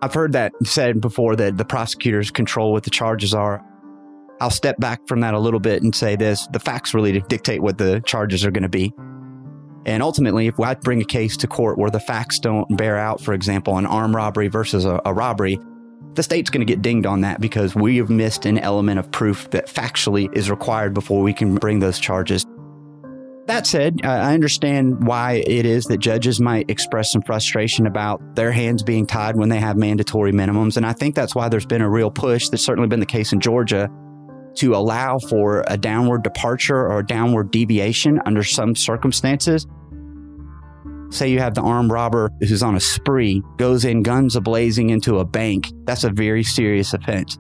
I've 0.02 0.12
heard 0.12 0.32
that 0.32 0.52
said 0.62 1.00
before 1.00 1.34
that 1.36 1.56
the 1.56 1.64
prosecutors 1.64 2.30
control 2.30 2.72
what 2.72 2.84
the 2.84 2.90
charges 2.90 3.32
are. 3.32 3.64
I'll 4.40 4.50
step 4.50 4.78
back 4.78 5.06
from 5.06 5.20
that 5.20 5.34
a 5.34 5.38
little 5.38 5.60
bit 5.60 5.82
and 5.82 5.94
say 5.94 6.16
this 6.16 6.46
the 6.52 6.58
facts 6.58 6.94
really 6.94 7.20
dictate 7.20 7.62
what 7.62 7.78
the 7.78 8.00
charges 8.06 8.44
are 8.44 8.50
going 8.50 8.62
to 8.62 8.68
be. 8.68 8.92
And 9.86 10.02
ultimately, 10.02 10.48
if 10.48 10.58
I 10.58 10.74
bring 10.74 11.00
a 11.00 11.04
case 11.04 11.36
to 11.38 11.46
court 11.46 11.78
where 11.78 11.90
the 11.90 12.00
facts 12.00 12.40
don't 12.40 12.76
bear 12.76 12.98
out, 12.98 13.20
for 13.20 13.32
example, 13.32 13.78
an 13.78 13.86
armed 13.86 14.14
robbery 14.14 14.48
versus 14.48 14.84
a, 14.84 15.00
a 15.04 15.14
robbery, 15.14 15.60
the 16.14 16.22
state's 16.22 16.50
going 16.50 16.66
to 16.66 16.70
get 16.70 16.82
dinged 16.82 17.06
on 17.06 17.20
that 17.20 17.40
because 17.40 17.74
we 17.74 17.98
have 17.98 18.10
missed 18.10 18.46
an 18.46 18.58
element 18.58 18.98
of 18.98 19.10
proof 19.12 19.48
that 19.50 19.68
factually 19.68 20.34
is 20.36 20.50
required 20.50 20.92
before 20.92 21.22
we 21.22 21.32
can 21.32 21.54
bring 21.54 21.78
those 21.78 22.00
charges. 22.00 22.44
That 23.46 23.64
said, 23.64 24.00
I 24.02 24.34
understand 24.34 25.06
why 25.06 25.44
it 25.46 25.64
is 25.64 25.84
that 25.84 25.98
judges 25.98 26.40
might 26.40 26.68
express 26.68 27.12
some 27.12 27.22
frustration 27.22 27.86
about 27.86 28.34
their 28.34 28.50
hands 28.50 28.82
being 28.82 29.06
tied 29.06 29.36
when 29.36 29.50
they 29.50 29.60
have 29.60 29.76
mandatory 29.76 30.32
minimums. 30.32 30.76
And 30.76 30.84
I 30.84 30.94
think 30.94 31.14
that's 31.14 31.32
why 31.32 31.48
there's 31.48 31.66
been 31.66 31.80
a 31.80 31.88
real 31.88 32.10
push, 32.10 32.48
that's 32.48 32.64
certainly 32.64 32.88
been 32.88 32.98
the 32.98 33.06
case 33.06 33.32
in 33.32 33.38
Georgia, 33.38 33.88
to 34.56 34.74
allow 34.74 35.18
for 35.18 35.64
a 35.68 35.76
downward 35.76 36.22
departure 36.22 36.86
or 36.86 36.98
a 37.00 37.06
downward 37.06 37.50
deviation 37.50 38.20
under 38.26 38.42
some 38.42 38.74
circumstances. 38.74 39.66
Say 41.10 41.30
you 41.30 41.38
have 41.38 41.54
the 41.54 41.62
armed 41.62 41.90
robber 41.90 42.30
who's 42.40 42.62
on 42.62 42.74
a 42.74 42.80
spree, 42.80 43.42
goes 43.58 43.84
in 43.84 44.02
guns 44.02 44.34
ablazing 44.34 44.90
into 44.90 45.18
a 45.18 45.24
bank. 45.24 45.70
That's 45.84 46.04
a 46.04 46.10
very 46.10 46.42
serious 46.42 46.92
offense. 46.94 47.38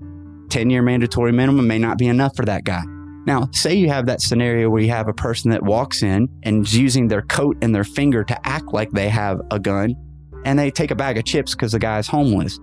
10 0.50 0.70
year 0.70 0.82
mandatory 0.82 1.32
minimum 1.32 1.66
may 1.66 1.78
not 1.78 1.98
be 1.98 2.06
enough 2.06 2.36
for 2.36 2.44
that 2.44 2.64
guy. 2.64 2.82
Now, 3.26 3.48
say 3.52 3.74
you 3.74 3.88
have 3.88 4.06
that 4.06 4.20
scenario 4.20 4.70
where 4.70 4.82
you 4.82 4.90
have 4.90 5.08
a 5.08 5.12
person 5.12 5.50
that 5.50 5.62
walks 5.62 6.04
in 6.04 6.28
and 6.44 6.64
is 6.64 6.76
using 6.76 7.08
their 7.08 7.22
coat 7.22 7.56
and 7.60 7.74
their 7.74 7.82
finger 7.82 8.22
to 8.22 8.46
act 8.46 8.72
like 8.72 8.90
they 8.92 9.08
have 9.08 9.40
a 9.50 9.58
gun, 9.58 9.96
and 10.44 10.56
they 10.56 10.70
take 10.70 10.92
a 10.92 10.94
bag 10.94 11.18
of 11.18 11.24
chips 11.24 11.52
because 11.52 11.72
the 11.72 11.80
guy's 11.80 12.06
homeless. 12.06 12.60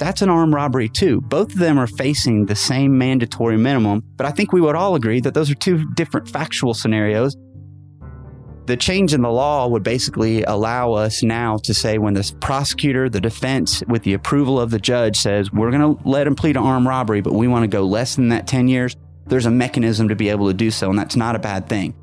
That's 0.00 0.22
an 0.22 0.30
armed 0.30 0.54
robbery 0.54 0.88
too. 0.88 1.20
Both 1.20 1.52
of 1.52 1.58
them 1.58 1.78
are 1.78 1.86
facing 1.86 2.46
the 2.46 2.56
same 2.56 2.96
mandatory 2.96 3.58
minimum, 3.58 4.02
but 4.16 4.24
I 4.24 4.30
think 4.30 4.50
we 4.50 4.62
would 4.62 4.74
all 4.74 4.94
agree 4.94 5.20
that 5.20 5.34
those 5.34 5.50
are 5.50 5.54
two 5.54 5.84
different 5.92 6.26
factual 6.26 6.72
scenarios. 6.72 7.36
The 8.64 8.78
change 8.78 9.12
in 9.12 9.20
the 9.20 9.30
law 9.30 9.68
would 9.68 9.82
basically 9.82 10.42
allow 10.44 10.94
us 10.94 11.22
now 11.22 11.58
to 11.64 11.74
say 11.74 11.98
when 11.98 12.14
the 12.14 12.32
prosecutor, 12.40 13.10
the 13.10 13.20
defense, 13.20 13.82
with 13.88 14.02
the 14.04 14.14
approval 14.14 14.58
of 14.58 14.70
the 14.70 14.78
judge, 14.78 15.18
says 15.18 15.52
we're 15.52 15.70
going 15.70 15.96
to 15.96 16.08
let 16.08 16.26
him 16.26 16.34
plead 16.34 16.54
to 16.54 16.60
armed 16.60 16.86
robbery, 16.86 17.20
but 17.20 17.34
we 17.34 17.46
want 17.46 17.64
to 17.64 17.68
go 17.68 17.84
less 17.84 18.16
than 18.16 18.30
that 18.30 18.46
10 18.46 18.68
years, 18.68 18.96
there's 19.26 19.44
a 19.44 19.50
mechanism 19.50 20.08
to 20.08 20.16
be 20.16 20.30
able 20.30 20.48
to 20.48 20.54
do 20.54 20.70
so, 20.70 20.88
and 20.88 20.98
that's 20.98 21.14
not 21.14 21.36
a 21.36 21.38
bad 21.38 21.68
thing. 21.68 21.94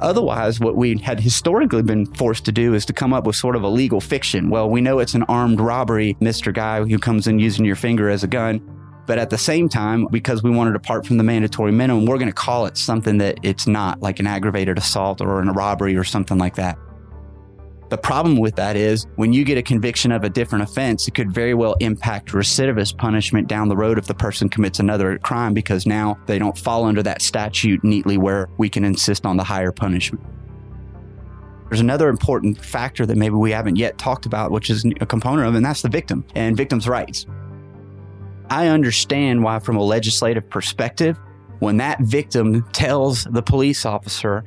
Otherwise, 0.00 0.60
what 0.60 0.76
we 0.76 0.98
had 0.98 1.20
historically 1.20 1.82
been 1.82 2.06
forced 2.06 2.44
to 2.44 2.52
do 2.52 2.74
is 2.74 2.84
to 2.86 2.92
come 2.92 3.12
up 3.12 3.26
with 3.26 3.36
sort 3.36 3.56
of 3.56 3.62
a 3.62 3.68
legal 3.68 4.00
fiction. 4.00 4.50
Well, 4.50 4.68
we 4.68 4.80
know 4.80 4.98
it's 4.98 5.14
an 5.14 5.22
armed 5.24 5.60
robbery, 5.60 6.16
Mr. 6.20 6.52
Guy 6.52 6.84
who 6.84 6.98
comes 6.98 7.26
in 7.26 7.38
using 7.38 7.64
your 7.64 7.76
finger 7.76 8.08
as 8.08 8.22
a 8.22 8.28
gun. 8.28 8.60
But 9.06 9.18
at 9.18 9.30
the 9.30 9.38
same 9.38 9.68
time, 9.68 10.08
because 10.10 10.42
we 10.42 10.50
wanted 10.50 10.72
to 10.72 10.78
depart 10.78 11.06
from 11.06 11.16
the 11.16 11.22
mandatory 11.22 11.70
minimum, 11.70 12.06
we're 12.06 12.18
going 12.18 12.26
to 12.26 12.34
call 12.34 12.66
it 12.66 12.76
something 12.76 13.18
that 13.18 13.38
it's 13.42 13.66
not, 13.66 14.02
like 14.02 14.18
an 14.18 14.26
aggravated 14.26 14.78
assault 14.78 15.20
or 15.20 15.40
a 15.40 15.52
robbery 15.52 15.96
or 15.96 16.04
something 16.04 16.38
like 16.38 16.56
that. 16.56 16.76
The 17.88 17.98
problem 17.98 18.36
with 18.36 18.56
that 18.56 18.74
is 18.74 19.06
when 19.14 19.32
you 19.32 19.44
get 19.44 19.58
a 19.58 19.62
conviction 19.62 20.10
of 20.10 20.24
a 20.24 20.28
different 20.28 20.64
offense, 20.64 21.06
it 21.06 21.14
could 21.14 21.30
very 21.30 21.54
well 21.54 21.76
impact 21.78 22.30
recidivist 22.30 22.98
punishment 22.98 23.46
down 23.46 23.68
the 23.68 23.76
road 23.76 23.96
if 23.96 24.06
the 24.06 24.14
person 24.14 24.48
commits 24.48 24.80
another 24.80 25.18
crime 25.18 25.54
because 25.54 25.86
now 25.86 26.18
they 26.26 26.38
don't 26.38 26.58
fall 26.58 26.84
under 26.84 27.02
that 27.04 27.22
statute 27.22 27.84
neatly 27.84 28.18
where 28.18 28.48
we 28.58 28.68
can 28.68 28.84
insist 28.84 29.24
on 29.24 29.36
the 29.36 29.44
higher 29.44 29.70
punishment. 29.70 30.24
There's 31.68 31.80
another 31.80 32.08
important 32.08 32.64
factor 32.64 33.06
that 33.06 33.16
maybe 33.16 33.34
we 33.34 33.52
haven't 33.52 33.76
yet 33.76 33.98
talked 33.98 34.26
about, 34.26 34.50
which 34.50 34.68
is 34.68 34.84
a 35.00 35.06
component 35.06 35.48
of, 35.48 35.54
it, 35.54 35.58
and 35.58 35.66
that's 35.66 35.82
the 35.82 35.88
victim 35.88 36.24
and 36.34 36.56
victims' 36.56 36.88
rights. 36.88 37.26
I 38.50 38.68
understand 38.68 39.42
why, 39.42 39.58
from 39.58 39.76
a 39.76 39.82
legislative 39.82 40.48
perspective, 40.48 41.18
when 41.58 41.76
that 41.78 42.00
victim 42.00 42.62
tells 42.72 43.24
the 43.24 43.42
police 43.42 43.84
officer, 43.84 44.44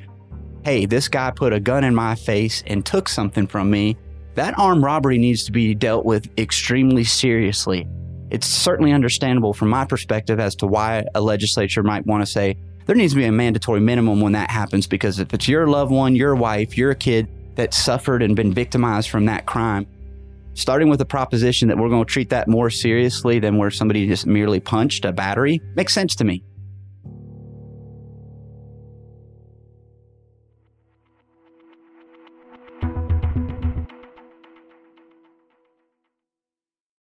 hey, 0.64 0.86
this 0.86 1.08
guy 1.08 1.30
put 1.30 1.52
a 1.52 1.60
gun 1.60 1.84
in 1.84 1.94
my 1.94 2.14
face 2.14 2.62
and 2.66 2.84
took 2.84 3.08
something 3.08 3.46
from 3.46 3.70
me, 3.70 3.96
that 4.34 4.58
armed 4.58 4.82
robbery 4.82 5.18
needs 5.18 5.44
to 5.44 5.52
be 5.52 5.74
dealt 5.74 6.04
with 6.04 6.28
extremely 6.38 7.04
seriously. 7.04 7.86
It's 8.30 8.46
certainly 8.46 8.92
understandable 8.92 9.52
from 9.52 9.68
my 9.68 9.84
perspective 9.84 10.38
as 10.38 10.54
to 10.56 10.66
why 10.66 11.04
a 11.14 11.20
legislature 11.20 11.82
might 11.82 12.06
want 12.06 12.22
to 12.22 12.30
say 12.30 12.56
there 12.86 12.96
needs 12.96 13.12
to 13.12 13.18
be 13.18 13.24
a 13.24 13.32
mandatory 13.32 13.80
minimum 13.80 14.20
when 14.20 14.32
that 14.32 14.50
happens 14.50 14.86
because 14.86 15.18
if 15.18 15.34
it's 15.34 15.48
your 15.48 15.66
loved 15.66 15.92
one, 15.92 16.16
your 16.16 16.34
wife, 16.34 16.76
your 16.76 16.94
kid 16.94 17.28
that 17.56 17.74
suffered 17.74 18.22
and 18.22 18.36
been 18.36 18.52
victimized 18.52 19.10
from 19.10 19.26
that 19.26 19.46
crime, 19.46 19.86
starting 20.54 20.88
with 20.88 20.98
the 20.98 21.04
proposition 21.04 21.68
that 21.68 21.76
we're 21.76 21.88
going 21.88 22.04
to 22.04 22.12
treat 22.12 22.30
that 22.30 22.48
more 22.48 22.70
seriously 22.70 23.38
than 23.38 23.58
where 23.58 23.70
somebody 23.70 24.06
just 24.06 24.26
merely 24.26 24.60
punched 24.60 25.04
a 25.04 25.12
battery 25.12 25.60
makes 25.74 25.92
sense 25.92 26.14
to 26.16 26.24
me. 26.24 26.42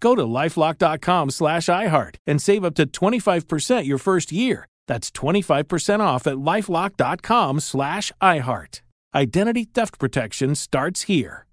Go 0.00 0.14
to 0.14 0.22
lifelock.com 0.22 1.30
slash 1.30 1.66
iHeart 1.66 2.16
and 2.26 2.40
save 2.40 2.64
up 2.64 2.74
to 2.76 2.86
25% 2.86 3.86
your 3.86 3.98
first 3.98 4.32
year. 4.32 4.66
That's 4.86 5.10
25% 5.10 6.00
off 6.00 6.26
at 6.26 6.36
lifelock.com 6.36 7.60
slash 7.60 8.12
iHeart. 8.22 8.80
Identity 9.14 9.64
theft 9.64 9.98
protection 9.98 10.54
starts 10.54 11.02
here. 11.02 11.46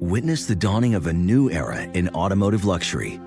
Witness 0.00 0.46
the 0.46 0.56
dawning 0.56 0.96
of 0.96 1.06
a 1.06 1.12
new 1.12 1.48
era 1.50 1.82
in 1.82 2.08
automotive 2.08 2.64
luxury 2.64 3.20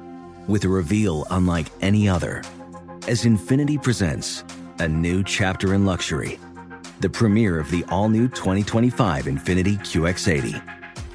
with 0.48 0.66
a 0.66 0.70
reveal 0.70 1.26
unlike 1.32 1.68
any 1.82 2.10
other 2.10 2.44
as 3.08 3.24
Infiniti 3.24 3.82
presents 3.82 4.44
a 4.80 4.88
new 4.88 5.24
chapter 5.24 5.74
in 5.74 5.86
luxury, 5.86 6.38
the 7.00 7.10
premiere 7.10 7.60
of 7.60 7.72
the 7.72 7.86
all-new 7.90 8.28
2025 8.30 9.26
Infiniti 9.26 9.80
QX80. 9.80 10.75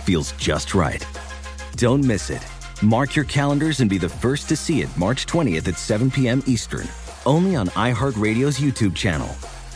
feels 0.00 0.32
just 0.32 0.74
right. 0.74 1.06
Don't 1.76 2.04
miss 2.04 2.30
it. 2.30 2.44
Mark 2.82 3.14
your 3.14 3.26
calendars 3.26 3.80
and 3.80 3.90
be 3.90 3.98
the 3.98 4.08
first 4.08 4.48
to 4.48 4.56
see 4.56 4.80
it 4.80 4.88
March 4.96 5.26
20th 5.26 5.68
at 5.68 5.78
7 5.78 6.10
p.m. 6.10 6.42
Eastern, 6.46 6.88
only 7.26 7.56
on 7.56 7.68
iHeartRadio's 7.68 8.58
YouTube 8.58 8.94
channel. 8.94 9.28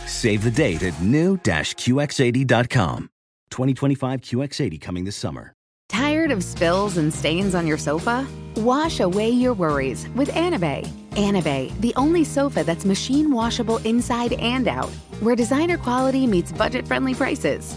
Save 0.07 0.45
the 0.45 0.51
date 0.51 0.83
at 0.83 1.01
new-QX80.com. 1.03 3.11
2025 3.51 4.21
QX80 4.21 4.81
coming 4.81 5.05
this 5.05 5.17
summer. 5.17 5.53
Tired 5.89 6.33
of 6.33 6.43
spills 6.43 6.97
and 6.97 7.13
stains 7.13 7.55
on 7.55 7.67
your 7.67 7.79
sofa? 7.79 8.27
Wash 8.57 9.01
away 9.01 9.31
your 9.31 9.55
worries 9.55 10.09
with 10.17 10.31
Anabei. 10.31 10.87
Anabei, 11.13 11.79
the 11.81 11.95
only 11.95 12.25
sofa 12.25 12.65
that's 12.65 12.85
machine 12.85 13.31
washable 13.31 13.79
inside 13.79 14.33
and 14.35 14.67
out, 14.67 14.91
where 15.21 15.37
designer 15.37 15.79
quality 15.79 16.27
meets 16.27 16.51
budget 16.51 16.89
friendly 16.89 17.15
prices. 17.15 17.77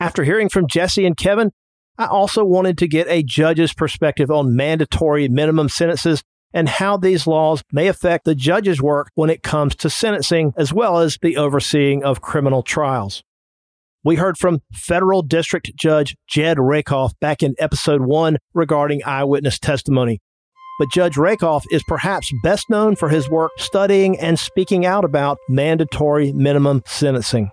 After 0.00 0.24
hearing 0.24 0.48
from 0.48 0.66
Jesse 0.66 1.04
and 1.04 1.16
Kevin, 1.16 1.52
I 1.98 2.06
also 2.06 2.42
wanted 2.42 2.78
to 2.78 2.88
get 2.88 3.06
a 3.08 3.22
judge's 3.22 3.74
perspective 3.74 4.30
on 4.30 4.56
mandatory 4.56 5.28
minimum 5.28 5.68
sentences 5.68 6.22
and 6.54 6.68
how 6.68 6.96
these 6.96 7.26
laws 7.26 7.62
may 7.70 7.86
affect 7.86 8.24
the 8.24 8.34
judge's 8.34 8.80
work 8.80 9.10
when 9.14 9.28
it 9.28 9.42
comes 9.42 9.76
to 9.76 9.90
sentencing, 9.90 10.54
as 10.56 10.72
well 10.72 10.98
as 10.98 11.18
the 11.20 11.36
overseeing 11.36 12.02
of 12.02 12.22
criminal 12.22 12.62
trials. 12.62 13.22
We 14.02 14.16
heard 14.16 14.38
from 14.38 14.62
Federal 14.72 15.20
District 15.20 15.70
Judge 15.76 16.16
Jed 16.26 16.58
Rakoff 16.58 17.12
back 17.20 17.42
in 17.42 17.54
episode 17.58 18.00
one 18.00 18.38
regarding 18.54 19.04
eyewitness 19.04 19.58
testimony. 19.58 20.20
But 20.78 20.90
Judge 20.90 21.18
Rakoff 21.18 21.66
is 21.70 21.82
perhaps 21.86 22.32
best 22.42 22.70
known 22.70 22.96
for 22.96 23.10
his 23.10 23.28
work 23.28 23.50
studying 23.58 24.18
and 24.18 24.38
speaking 24.38 24.86
out 24.86 25.04
about 25.04 25.36
mandatory 25.50 26.32
minimum 26.32 26.82
sentencing. 26.86 27.50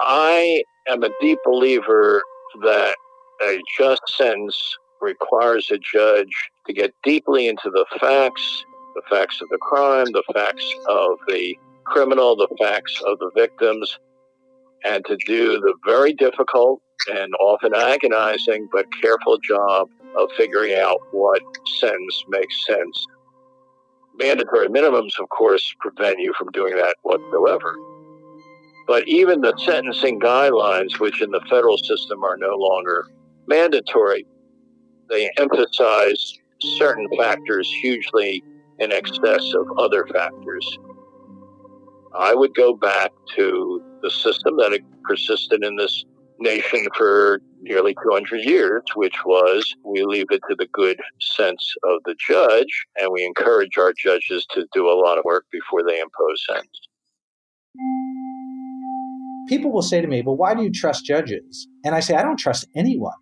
I 0.00 0.62
am 0.88 1.02
a 1.02 1.10
deep 1.20 1.38
believer 1.44 2.22
that 2.62 2.96
a 3.42 3.60
just 3.78 4.02
sentence 4.08 4.76
requires 5.00 5.70
a 5.70 5.78
judge 5.78 6.32
to 6.66 6.72
get 6.72 6.94
deeply 7.02 7.48
into 7.48 7.70
the 7.70 7.84
facts, 8.00 8.64
the 8.94 9.02
facts 9.10 9.40
of 9.40 9.48
the 9.50 9.58
crime, 9.58 10.06
the 10.12 10.22
facts 10.32 10.66
of 10.88 11.18
the 11.28 11.56
criminal, 11.84 12.36
the 12.36 12.48
facts 12.60 13.00
of 13.06 13.18
the 13.18 13.30
victims, 13.34 13.98
and 14.84 15.04
to 15.06 15.16
do 15.26 15.58
the 15.60 15.74
very 15.84 16.12
difficult 16.12 16.80
and 17.12 17.32
often 17.40 17.74
agonizing 17.74 18.68
but 18.72 18.86
careful 19.00 19.38
job 19.38 19.88
of 20.16 20.28
figuring 20.36 20.74
out 20.74 20.98
what 21.12 21.40
sentence 21.80 22.24
makes 22.28 22.66
sense. 22.66 23.06
Mandatory 24.16 24.68
minimums, 24.68 25.18
of 25.20 25.28
course, 25.28 25.74
prevent 25.80 26.18
you 26.18 26.32
from 26.38 26.50
doing 26.52 26.76
that 26.76 26.96
whatsoever. 27.02 27.74
But 28.88 29.06
even 29.06 29.42
the 29.42 29.54
sentencing 29.58 30.18
guidelines, 30.18 30.98
which 30.98 31.20
in 31.20 31.30
the 31.30 31.42
federal 31.50 31.76
system 31.76 32.24
are 32.24 32.38
no 32.38 32.56
longer 32.56 33.06
mandatory, 33.46 34.24
they 35.10 35.30
emphasize 35.36 36.38
certain 36.58 37.06
factors 37.18 37.70
hugely 37.82 38.42
in 38.78 38.90
excess 38.90 39.52
of 39.54 39.78
other 39.78 40.06
factors. 40.06 40.78
I 42.18 42.34
would 42.34 42.54
go 42.54 42.74
back 42.74 43.12
to 43.36 43.82
the 44.02 44.10
system 44.10 44.56
that 44.56 44.72
had 44.72 44.84
persisted 45.02 45.62
in 45.62 45.76
this 45.76 46.06
nation 46.38 46.86
for 46.96 47.42
nearly 47.60 47.94
200 48.02 48.38
years, 48.38 48.82
which 48.94 49.16
was 49.26 49.76
we 49.84 50.02
leave 50.02 50.30
it 50.30 50.40
to 50.48 50.56
the 50.58 50.68
good 50.72 50.98
sense 51.20 51.74
of 51.84 52.00
the 52.06 52.14
judge 52.26 52.86
and 52.98 53.12
we 53.12 53.22
encourage 53.22 53.76
our 53.76 53.92
judges 53.92 54.46
to 54.52 54.66
do 54.72 54.88
a 54.88 54.96
lot 54.98 55.18
of 55.18 55.24
work 55.24 55.44
before 55.52 55.82
they 55.84 56.00
impose 56.00 56.46
sentence 56.48 56.88
people 59.48 59.72
will 59.72 59.82
say 59.82 60.00
to 60.00 60.06
me, 60.06 60.22
Well, 60.22 60.36
why 60.36 60.54
do 60.54 60.62
you 60.62 60.70
trust 60.70 61.04
judges? 61.04 61.66
And 61.84 61.94
I 61.94 62.00
say, 62.00 62.14
I 62.14 62.22
don't 62.22 62.38
trust 62.38 62.68
anyone. 62.76 63.14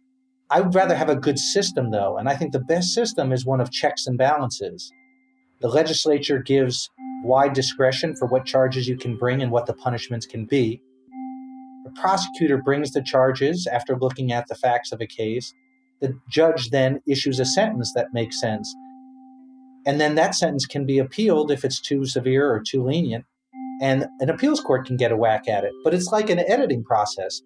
I 0.51 0.61
would 0.61 0.75
rather 0.75 0.95
have 0.95 1.09
a 1.09 1.17
good 1.17 1.39
system, 1.39 1.91
though. 1.91 2.19
And 2.19 2.29
I 2.29 2.37
think 2.37 2.53
the 2.53 2.61
best 2.61 2.95
system 2.95 3.33
is 3.33 3.47
one 3.47 3.61
of 3.61 3.73
checks 3.73 4.07
and 4.07 4.17
balances. 4.19 4.93
The 5.61 5.69
legislature 5.69 6.39
gives 6.39 6.91
wide 7.25 7.53
discretion 7.53 8.15
for 8.15 8.27
what 8.27 8.45
charges 8.45 8.87
you 8.87 8.97
can 8.97 9.17
bring 9.17 9.43
and 9.43 9.51
what 9.51 9.67
the 9.67 9.75
punishments 9.75 10.27
can 10.27 10.45
be. 10.45 10.81
The 11.85 12.01
prosecutor 12.01 12.59
brings 12.59 12.93
the 12.93 13.03
charges 13.03 13.67
after 13.67 13.97
looking 13.97 14.33
at 14.33 14.47
the 14.49 14.55
facts 14.55 14.93
of 14.93 15.01
a 15.01 15.07
case. 15.07 15.53
The 16.01 16.17
judge 16.31 16.71
then 16.71 17.01
issues 17.09 17.41
a 17.41 17.45
sentence 17.45 17.93
that 17.95 18.13
makes 18.13 18.41
sense. 18.41 18.73
And 19.87 20.01
then 20.01 20.17
that 20.17 20.35
sentence 20.35 20.67
can 20.67 20.85
be 20.85 20.99
appealed 20.99 21.51
if 21.51 21.65
it's 21.65 21.81
too 21.81 22.05
severe 22.05 22.53
or 22.53 22.61
too 22.61 22.85
lenient 22.85 23.25
and 23.81 24.07
an 24.21 24.31
appeals 24.31 24.61
court 24.61 24.87
can 24.87 24.97
get 24.97 25.13
a 25.13 25.17
whack 25.17 25.49
at 25.49 25.65
it. 25.65 25.73
But 25.85 25.95
it's 25.95 26.11
like 26.13 26.31
an 26.31 26.39
editing 26.39 26.85
process. 26.85 27.41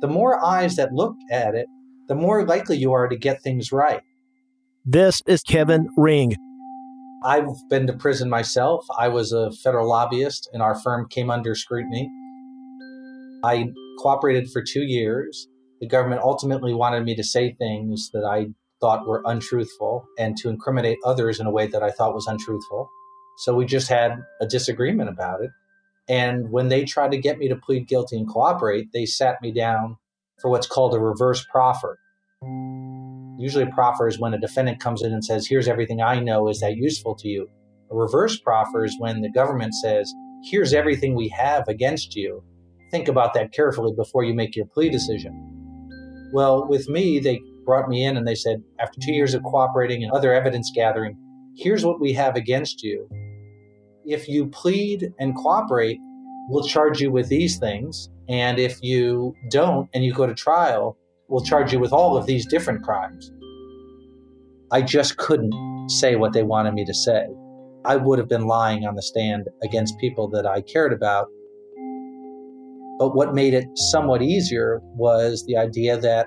The 0.00 0.08
more 0.08 0.44
eyes 0.44 0.76
that 0.76 0.92
look 0.92 1.16
at 1.30 1.54
it, 1.54 1.66
the 2.08 2.14
more 2.14 2.46
likely 2.46 2.76
you 2.76 2.92
are 2.92 3.08
to 3.08 3.16
get 3.16 3.42
things 3.42 3.72
right. 3.72 4.02
This 4.84 5.22
is 5.26 5.42
Kevin 5.42 5.88
Ring. 5.96 6.34
I've 7.24 7.48
been 7.70 7.86
to 7.86 7.94
prison 7.94 8.28
myself. 8.28 8.84
I 8.98 9.08
was 9.08 9.32
a 9.32 9.50
federal 9.50 9.88
lobbyist, 9.88 10.50
and 10.52 10.62
our 10.62 10.78
firm 10.78 11.08
came 11.08 11.30
under 11.30 11.54
scrutiny. 11.54 12.10
I 13.42 13.70
cooperated 14.00 14.50
for 14.50 14.62
two 14.62 14.82
years. 14.82 15.48
The 15.80 15.88
government 15.88 16.20
ultimately 16.22 16.74
wanted 16.74 17.04
me 17.04 17.14
to 17.16 17.24
say 17.24 17.54
things 17.54 18.10
that 18.12 18.24
I 18.24 18.48
thought 18.80 19.06
were 19.06 19.22
untruthful 19.24 20.04
and 20.18 20.36
to 20.38 20.50
incriminate 20.50 20.98
others 21.06 21.40
in 21.40 21.46
a 21.46 21.50
way 21.50 21.66
that 21.66 21.82
I 21.82 21.90
thought 21.90 22.14
was 22.14 22.26
untruthful. 22.26 22.90
So 23.36 23.54
we 23.54 23.64
just 23.66 23.88
had 23.88 24.24
a 24.40 24.46
disagreement 24.46 25.08
about 25.08 25.42
it. 25.42 25.50
And 26.08 26.50
when 26.50 26.68
they 26.68 26.84
tried 26.84 27.12
to 27.12 27.18
get 27.18 27.38
me 27.38 27.48
to 27.48 27.56
plead 27.56 27.88
guilty 27.88 28.16
and 28.16 28.28
cooperate, 28.28 28.88
they 28.92 29.06
sat 29.06 29.40
me 29.42 29.52
down 29.52 29.96
for 30.40 30.50
what's 30.50 30.66
called 30.66 30.94
a 30.94 31.00
reverse 31.00 31.44
proffer. 31.50 31.98
Usually, 33.38 33.64
a 33.64 33.74
proffer 33.74 34.06
is 34.06 34.20
when 34.20 34.34
a 34.34 34.40
defendant 34.40 34.80
comes 34.80 35.02
in 35.02 35.12
and 35.12 35.24
says, 35.24 35.46
Here's 35.46 35.66
everything 35.66 36.02
I 36.02 36.20
know. 36.20 36.48
Is 36.48 36.60
that 36.60 36.76
useful 36.76 37.14
to 37.16 37.28
you? 37.28 37.48
A 37.90 37.96
reverse 37.96 38.38
proffer 38.38 38.84
is 38.84 38.96
when 38.98 39.22
the 39.22 39.30
government 39.30 39.74
says, 39.74 40.12
Here's 40.44 40.74
everything 40.74 41.14
we 41.14 41.28
have 41.28 41.66
against 41.68 42.14
you. 42.14 42.44
Think 42.90 43.08
about 43.08 43.34
that 43.34 43.52
carefully 43.52 43.92
before 43.96 44.24
you 44.24 44.34
make 44.34 44.54
your 44.54 44.66
plea 44.66 44.90
decision. 44.90 46.30
Well, 46.32 46.68
with 46.68 46.88
me, 46.88 47.18
they 47.18 47.40
brought 47.64 47.88
me 47.88 48.04
in 48.04 48.16
and 48.16 48.28
they 48.28 48.34
said, 48.34 48.62
After 48.78 49.00
two 49.00 49.12
years 49.12 49.34
of 49.34 49.42
cooperating 49.42 50.04
and 50.04 50.12
other 50.12 50.34
evidence 50.34 50.70
gathering, 50.74 51.16
here's 51.56 51.84
what 51.84 52.00
we 52.00 52.12
have 52.12 52.36
against 52.36 52.82
you 52.82 53.08
if 54.06 54.28
you 54.28 54.46
plead 54.46 55.12
and 55.18 55.34
cooperate, 55.34 55.98
we'll 56.48 56.64
charge 56.64 57.00
you 57.00 57.10
with 57.10 57.28
these 57.28 57.58
things. 57.58 58.10
And 58.28 58.58
if 58.58 58.82
you 58.82 59.34
don't 59.50 59.88
and 59.94 60.04
you 60.04 60.12
go 60.12 60.26
to 60.26 60.34
trial, 60.34 60.96
we'll 61.28 61.44
charge 61.44 61.72
you 61.72 61.78
with 61.78 61.92
all 61.92 62.16
of 62.16 62.26
these 62.26 62.46
different 62.46 62.82
crimes. 62.82 63.30
I 64.70 64.82
just 64.82 65.16
couldn't 65.16 65.54
say 65.88 66.16
what 66.16 66.32
they 66.32 66.42
wanted 66.42 66.74
me 66.74 66.84
to 66.84 66.94
say. 66.94 67.26
I 67.84 67.96
would 67.96 68.18
have 68.18 68.28
been 68.28 68.46
lying 68.46 68.86
on 68.86 68.94
the 68.94 69.02
stand 69.02 69.48
against 69.62 69.98
people 69.98 70.28
that 70.30 70.46
I 70.46 70.62
cared 70.62 70.92
about. 70.92 71.28
But 72.98 73.14
what 73.14 73.34
made 73.34 73.52
it 73.52 73.66
somewhat 73.74 74.22
easier 74.22 74.80
was 74.94 75.44
the 75.46 75.56
idea 75.56 75.98
that, 75.98 76.26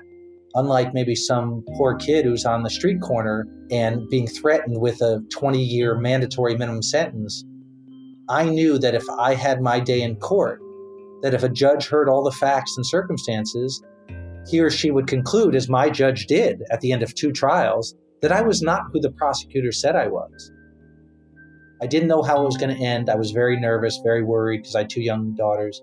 unlike 0.54 0.94
maybe 0.94 1.14
some 1.14 1.64
poor 1.76 1.96
kid 1.96 2.24
who's 2.24 2.44
on 2.44 2.62
the 2.62 2.70
street 2.70 3.00
corner 3.00 3.46
and 3.70 4.08
being 4.08 4.26
threatened 4.26 4.80
with 4.80 5.00
a 5.00 5.20
20 5.32 5.60
year 5.60 5.96
mandatory 5.96 6.56
minimum 6.56 6.82
sentence, 6.82 7.44
I 8.30 8.48
knew 8.48 8.78
that 8.78 8.94
if 8.94 9.08
I 9.18 9.34
had 9.34 9.62
my 9.62 9.80
day 9.80 10.02
in 10.02 10.16
court, 10.16 10.60
that 11.22 11.34
if 11.34 11.42
a 11.42 11.48
judge 11.48 11.88
heard 11.88 12.08
all 12.08 12.22
the 12.22 12.32
facts 12.32 12.76
and 12.76 12.86
circumstances, 12.86 13.82
he 14.50 14.60
or 14.60 14.70
she 14.70 14.90
would 14.90 15.06
conclude, 15.06 15.54
as 15.54 15.68
my 15.68 15.90
judge 15.90 16.26
did 16.26 16.62
at 16.70 16.80
the 16.80 16.92
end 16.92 17.02
of 17.02 17.14
two 17.14 17.32
trials, 17.32 17.94
that 18.22 18.32
I 18.32 18.42
was 18.42 18.62
not 18.62 18.82
who 18.92 19.00
the 19.00 19.10
prosecutor 19.12 19.72
said 19.72 19.96
I 19.96 20.08
was. 20.08 20.52
I 21.80 21.86
didn't 21.86 22.08
know 22.08 22.22
how 22.22 22.42
it 22.42 22.46
was 22.46 22.56
going 22.56 22.76
to 22.76 22.84
end. 22.84 23.08
I 23.08 23.14
was 23.14 23.30
very 23.30 23.58
nervous, 23.58 24.00
very 24.02 24.24
worried 24.24 24.58
because 24.58 24.74
I 24.74 24.80
had 24.80 24.90
two 24.90 25.02
young 25.02 25.34
daughters. 25.34 25.80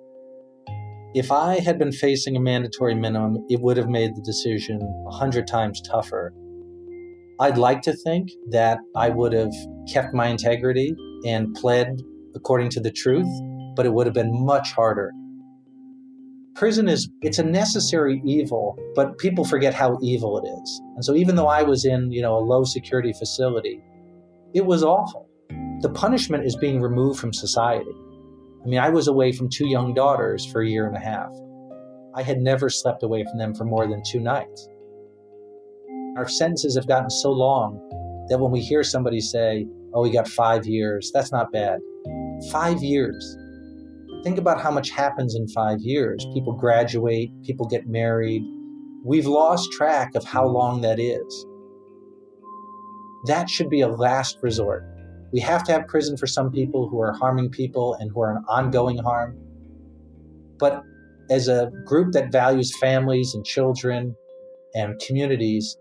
If 1.15 1.31
I 1.31 1.59
had 1.59 1.79
been 1.79 1.93
facing 1.93 2.35
a 2.35 2.41
mandatory 2.41 2.93
minimum, 2.93 3.45
it 3.49 3.61
would 3.61 3.77
have 3.77 3.87
made 3.87 4.13
the 4.15 4.21
decision 4.21 4.81
a 5.07 5.11
hundred 5.11 5.47
times 5.47 5.81
tougher. 5.81 6.33
I'd 7.39 7.57
like 7.57 7.81
to 7.83 7.93
think 7.93 8.29
that 8.49 8.79
I 8.95 9.09
would 9.09 9.31
have 9.33 9.53
kept 9.91 10.13
my 10.13 10.27
integrity 10.27 10.93
and 11.25 11.53
pled 11.55 12.01
according 12.35 12.69
to 12.71 12.79
the 12.79 12.91
truth, 12.91 13.27
but 13.75 13.85
it 13.85 13.93
would 13.93 14.05
have 14.05 14.13
been 14.13 14.45
much 14.45 14.71
harder. 14.71 15.11
Prison 16.55 16.87
is 16.87 17.09
it's 17.21 17.39
a 17.39 17.43
necessary 17.43 18.21
evil, 18.25 18.77
but 18.95 19.17
people 19.17 19.43
forget 19.43 19.73
how 19.73 19.97
evil 20.01 20.37
it 20.37 20.47
is. 20.47 20.81
And 20.95 21.03
so 21.03 21.15
even 21.15 21.35
though 21.35 21.47
I 21.47 21.63
was 21.63 21.83
in, 21.83 22.11
you 22.11 22.21
know, 22.21 22.37
a 22.37 22.39
low 22.39 22.63
security 22.63 23.11
facility, 23.11 23.81
it 24.53 24.65
was 24.65 24.83
awful. 24.83 25.27
The 25.81 25.89
punishment 25.89 26.45
is 26.45 26.55
being 26.55 26.81
removed 26.81 27.19
from 27.19 27.33
society. 27.33 27.91
I 28.63 28.67
mean, 28.67 28.79
I 28.79 28.89
was 28.89 29.07
away 29.07 29.33
from 29.33 29.49
two 29.49 29.67
young 29.67 29.93
daughters 29.93 30.45
for 30.45 30.61
a 30.61 30.67
year 30.67 30.87
and 30.87 30.95
a 30.95 30.99
half. 30.99 31.29
I 32.15 32.23
had 32.23 32.39
never 32.39 32.69
slept 32.69 33.03
away 33.03 33.25
from 33.25 33.37
them 33.37 33.53
for 33.53 33.65
more 33.65 33.85
than 33.85 34.01
two 34.01 34.21
nights. 34.21 34.69
Our 36.15 36.29
sentences 36.29 36.75
have 36.75 36.87
gotten 36.87 37.09
so 37.09 37.31
long 37.31 38.25
that 38.29 38.39
when 38.39 38.51
we 38.51 38.61
hear 38.61 38.83
somebody 38.83 39.19
say, 39.19 39.67
oh, 39.93 40.03
we 40.03 40.09
got 40.09 40.27
five 40.27 40.65
years, 40.65 41.11
that's 41.13 41.33
not 41.33 41.51
bad. 41.51 41.79
Five 42.51 42.83
years. 42.83 43.37
Think 44.23 44.37
about 44.37 44.61
how 44.61 44.71
much 44.71 44.89
happens 44.89 45.35
in 45.35 45.47
five 45.49 45.79
years. 45.81 46.25
People 46.33 46.53
graduate, 46.53 47.29
people 47.43 47.67
get 47.67 47.87
married. 47.87 48.43
We've 49.03 49.27
lost 49.27 49.71
track 49.71 50.15
of 50.15 50.23
how 50.23 50.47
long 50.47 50.81
that 50.81 50.99
is. 50.99 51.45
That 53.27 53.49
should 53.49 53.69
be 53.69 53.81
a 53.81 53.87
last 53.87 54.37
resort. 54.41 54.83
We 55.31 55.39
have 55.41 55.63
to 55.65 55.71
have 55.71 55.87
prison 55.87 56.17
for 56.17 56.27
some 56.27 56.51
people 56.51 56.89
who 56.89 56.99
are 57.01 57.13
harming 57.13 57.51
people 57.51 57.95
and 57.99 58.11
who 58.11 58.21
are 58.21 58.31
an 58.31 58.43
ongoing 58.47 58.97
harm. 58.97 59.37
But 60.57 60.81
as 61.29 61.47
a 61.47 61.71
group 61.85 62.13
that 62.13 62.31
values 62.31 62.75
families 62.77 63.33
and 63.33 63.45
children 63.45 64.15
and 64.73 64.99
communities, 64.99 65.77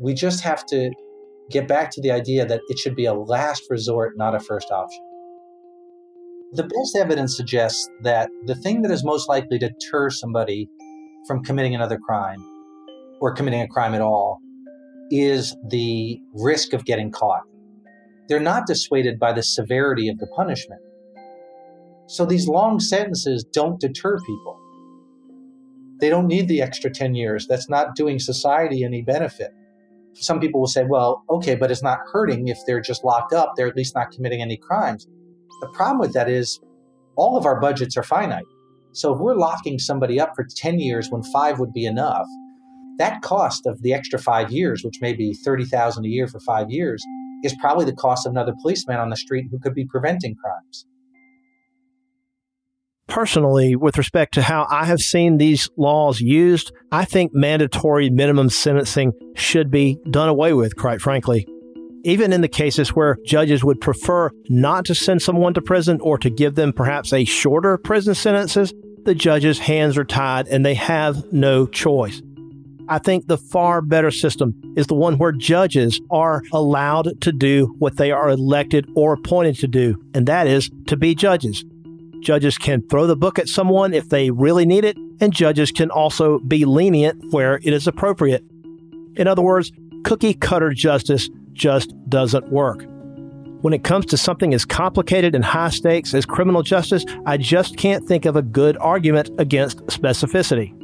we 0.00 0.14
just 0.14 0.40
have 0.42 0.66
to 0.66 0.90
get 1.50 1.68
back 1.68 1.90
to 1.92 2.00
the 2.00 2.10
idea 2.10 2.46
that 2.46 2.60
it 2.68 2.78
should 2.78 2.96
be 2.96 3.04
a 3.04 3.14
last 3.14 3.64
resort, 3.70 4.16
not 4.16 4.34
a 4.34 4.40
first 4.40 4.70
option. 4.70 5.13
The 6.54 6.62
best 6.62 6.96
evidence 6.96 7.36
suggests 7.36 7.88
that 8.02 8.30
the 8.46 8.54
thing 8.54 8.82
that 8.82 8.90
is 8.90 9.04
most 9.04 9.28
likely 9.28 9.58
to 9.58 9.68
deter 9.68 10.10
somebody 10.10 10.68
from 11.26 11.42
committing 11.42 11.74
another 11.74 11.98
crime 11.98 12.44
or 13.20 13.32
committing 13.32 13.60
a 13.60 13.68
crime 13.68 13.94
at 13.94 14.00
all 14.00 14.40
is 15.10 15.56
the 15.68 16.18
risk 16.32 16.72
of 16.72 16.84
getting 16.84 17.10
caught 17.10 17.42
they're 18.28 18.40
not 18.40 18.66
dissuaded 18.66 19.18
by 19.18 19.32
the 19.32 19.42
severity 19.42 20.08
of 20.08 20.18
the 20.18 20.26
punishment. 20.28 20.80
So 22.06 22.24
these 22.24 22.48
long 22.48 22.80
sentences 22.80 23.44
don't 23.44 23.80
deter 23.80 24.18
people. 24.20 24.58
They 26.00 26.08
don't 26.08 26.26
need 26.26 26.48
the 26.48 26.60
extra 26.60 26.90
10 26.90 27.14
years. 27.14 27.46
That's 27.46 27.68
not 27.68 27.94
doing 27.94 28.18
society 28.18 28.84
any 28.84 29.02
benefit. 29.02 29.52
Some 30.14 30.40
people 30.40 30.60
will 30.60 30.68
say, 30.68 30.84
well, 30.84 31.24
okay, 31.28 31.54
but 31.54 31.70
it's 31.70 31.82
not 31.82 31.98
hurting 32.12 32.48
if 32.48 32.58
they're 32.66 32.80
just 32.80 33.04
locked 33.04 33.32
up. 33.32 33.52
They're 33.56 33.66
at 33.66 33.76
least 33.76 33.94
not 33.94 34.10
committing 34.10 34.40
any 34.40 34.56
crimes. 34.56 35.06
The 35.64 35.70
problem 35.70 35.98
with 35.98 36.12
that 36.12 36.28
is 36.28 36.60
all 37.16 37.38
of 37.38 37.46
our 37.46 37.58
budgets 37.58 37.96
are 37.96 38.02
finite. 38.02 38.44
So 38.92 39.14
if 39.14 39.18
we're 39.18 39.34
locking 39.34 39.78
somebody 39.78 40.20
up 40.20 40.32
for 40.36 40.44
10 40.56 40.78
years 40.78 41.08
when 41.08 41.22
five 41.22 41.58
would 41.58 41.72
be 41.72 41.86
enough, 41.86 42.26
that 42.98 43.22
cost 43.22 43.64
of 43.64 43.80
the 43.80 43.94
extra 43.94 44.18
five 44.18 44.52
years, 44.52 44.84
which 44.84 45.00
may 45.00 45.14
be 45.14 45.32
30,000 45.42 46.04
a 46.04 46.08
year 46.08 46.28
for 46.28 46.38
five 46.40 46.70
years, 46.70 47.02
is 47.42 47.56
probably 47.60 47.86
the 47.86 47.94
cost 47.94 48.26
of 48.26 48.32
another 48.32 48.52
policeman 48.60 48.98
on 48.98 49.08
the 49.08 49.16
street 49.16 49.46
who 49.50 49.58
could 49.58 49.74
be 49.74 49.86
preventing 49.86 50.34
crimes. 50.36 50.86
Personally, 53.08 53.74
with 53.74 53.96
respect 53.96 54.34
to 54.34 54.42
how 54.42 54.66
I 54.70 54.84
have 54.84 55.00
seen 55.00 55.38
these 55.38 55.70
laws 55.78 56.20
used, 56.20 56.72
I 56.92 57.06
think 57.06 57.32
mandatory 57.34 58.10
minimum 58.10 58.50
sentencing 58.50 59.12
should 59.34 59.70
be 59.70 59.98
done 60.10 60.28
away 60.28 60.52
with, 60.52 60.76
quite 60.76 61.00
frankly. 61.00 61.46
Even 62.06 62.34
in 62.34 62.42
the 62.42 62.48
cases 62.48 62.90
where 62.90 63.16
judges 63.24 63.64
would 63.64 63.80
prefer 63.80 64.30
not 64.50 64.84
to 64.84 64.94
send 64.94 65.22
someone 65.22 65.54
to 65.54 65.62
prison 65.62 65.98
or 66.02 66.18
to 66.18 66.28
give 66.28 66.54
them 66.54 66.70
perhaps 66.70 67.14
a 67.14 67.24
shorter 67.24 67.78
prison 67.78 68.14
sentences, 68.14 68.74
the 69.04 69.14
judges' 69.14 69.58
hands 69.58 69.96
are 69.96 70.04
tied 70.04 70.46
and 70.48 70.66
they 70.66 70.74
have 70.74 71.32
no 71.32 71.66
choice. 71.66 72.20
I 72.90 72.98
think 72.98 73.26
the 73.26 73.38
far 73.38 73.80
better 73.80 74.10
system 74.10 74.54
is 74.76 74.86
the 74.86 74.94
one 74.94 75.16
where 75.16 75.32
judges 75.32 75.98
are 76.10 76.42
allowed 76.52 77.22
to 77.22 77.32
do 77.32 77.74
what 77.78 77.96
they 77.96 78.10
are 78.10 78.28
elected 78.28 78.86
or 78.94 79.14
appointed 79.14 79.56
to 79.60 79.66
do, 79.66 79.98
and 80.12 80.26
that 80.26 80.46
is 80.46 80.70
to 80.88 80.98
be 80.98 81.14
judges. 81.14 81.64
Judges 82.20 82.58
can 82.58 82.86
throw 82.88 83.06
the 83.06 83.16
book 83.16 83.38
at 83.38 83.48
someone 83.48 83.94
if 83.94 84.10
they 84.10 84.30
really 84.30 84.66
need 84.66 84.84
it, 84.84 84.98
and 85.20 85.32
judges 85.32 85.70
can 85.70 85.90
also 85.90 86.38
be 86.40 86.66
lenient 86.66 87.32
where 87.32 87.60
it 87.62 87.72
is 87.72 87.86
appropriate. 87.86 88.44
In 89.16 89.26
other 89.26 89.42
words, 89.42 89.72
cookie 90.04 90.34
cutter 90.34 90.70
justice 90.70 91.30
just 91.54 91.94
doesn't 92.08 92.50
work. 92.50 92.84
When 93.62 93.72
it 93.72 93.84
comes 93.84 94.06
to 94.06 94.18
something 94.18 94.52
as 94.52 94.66
complicated 94.66 95.34
and 95.34 95.44
high 95.44 95.70
stakes 95.70 96.12
as 96.12 96.26
criminal 96.26 96.62
justice, 96.62 97.06
I 97.24 97.38
just 97.38 97.78
can't 97.78 98.06
think 98.06 98.26
of 98.26 98.36
a 98.36 98.42
good 98.42 98.76
argument 98.76 99.30
against 99.38 99.78
specificity 99.86 100.74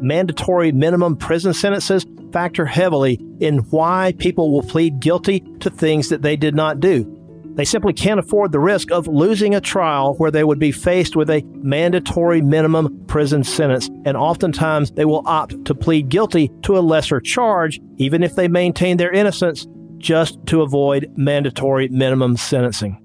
mandatory 0.00 0.72
minimum 0.72 1.16
prison 1.16 1.54
sentences 1.54 2.06
factor 2.32 2.66
heavily 2.66 3.18
in 3.40 3.58
why 3.70 4.14
people 4.18 4.52
will 4.52 4.62
plead 4.62 5.00
guilty 5.00 5.40
to 5.60 5.70
things 5.70 6.08
that 6.08 6.22
they 6.22 6.36
did 6.36 6.54
not 6.54 6.80
do. 6.80 7.12
They 7.54 7.64
simply 7.64 7.94
can't 7.94 8.20
afford 8.20 8.52
the 8.52 8.60
risk 8.60 8.90
of 8.90 9.08
losing 9.08 9.54
a 9.54 9.62
trial 9.62 10.14
where 10.16 10.30
they 10.30 10.44
would 10.44 10.58
be 10.58 10.72
faced 10.72 11.16
with 11.16 11.30
a 11.30 11.42
mandatory 11.54 12.42
minimum 12.42 13.06
prison 13.06 13.44
sentence, 13.44 13.88
and 14.04 14.14
oftentimes 14.14 14.90
they 14.90 15.06
will 15.06 15.22
opt 15.24 15.64
to 15.64 15.74
plead 15.74 16.10
guilty 16.10 16.50
to 16.62 16.76
a 16.76 16.80
lesser 16.80 17.18
charge, 17.18 17.80
even 17.96 18.22
if 18.22 18.34
they 18.34 18.48
maintain 18.48 18.98
their 18.98 19.10
innocence, 19.10 19.66
just 19.98 20.38
to 20.46 20.62
avoid 20.62 21.12
mandatory 21.16 21.88
minimum 21.88 22.36
sentencing. 22.36 23.02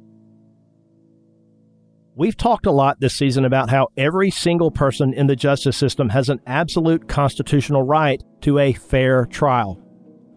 We've 2.15 2.35
talked 2.35 2.65
a 2.65 2.71
lot 2.71 2.99
this 2.99 3.15
season 3.15 3.45
about 3.45 3.69
how 3.69 3.87
every 3.95 4.31
single 4.31 4.69
person 4.69 5.13
in 5.13 5.27
the 5.27 5.35
justice 5.35 5.77
system 5.77 6.09
has 6.09 6.29
an 6.29 6.41
absolute 6.45 7.07
constitutional 7.07 7.83
right 7.83 8.21
to 8.41 8.59
a 8.59 8.73
fair 8.73 9.25
trial. 9.25 9.81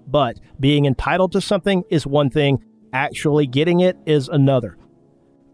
But 0.06 0.38
being 0.60 0.86
entitled 0.86 1.32
to 1.32 1.40
something 1.40 1.82
is 1.90 2.06
one 2.06 2.30
thing, 2.30 2.62
actually 2.92 3.46
getting 3.46 3.80
it 3.80 3.96
is 4.06 4.28
another. 4.28 4.78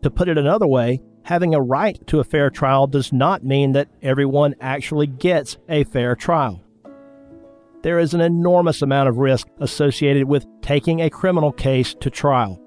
To 0.02 0.10
put 0.10 0.28
it 0.28 0.36
another 0.36 0.66
way, 0.66 1.00
having 1.22 1.54
a 1.54 1.60
right 1.60 1.98
to 2.08 2.20
a 2.20 2.24
fair 2.24 2.50
trial 2.50 2.86
does 2.86 3.12
not 3.12 3.42
mean 3.42 3.72
that 3.72 3.88
everyone 4.02 4.54
actually 4.60 5.06
gets 5.06 5.56
a 5.68 5.84
fair 5.84 6.14
trial. 6.14 6.62
There 7.82 7.98
is 7.98 8.12
an 8.12 8.20
enormous 8.20 8.82
amount 8.82 9.08
of 9.08 9.18
risk 9.18 9.48
associated 9.58 10.24
with 10.24 10.44
taking 10.60 11.00
a 11.00 11.08
criminal 11.08 11.50
case 11.50 11.94
to 12.00 12.10
trial. 12.10 12.60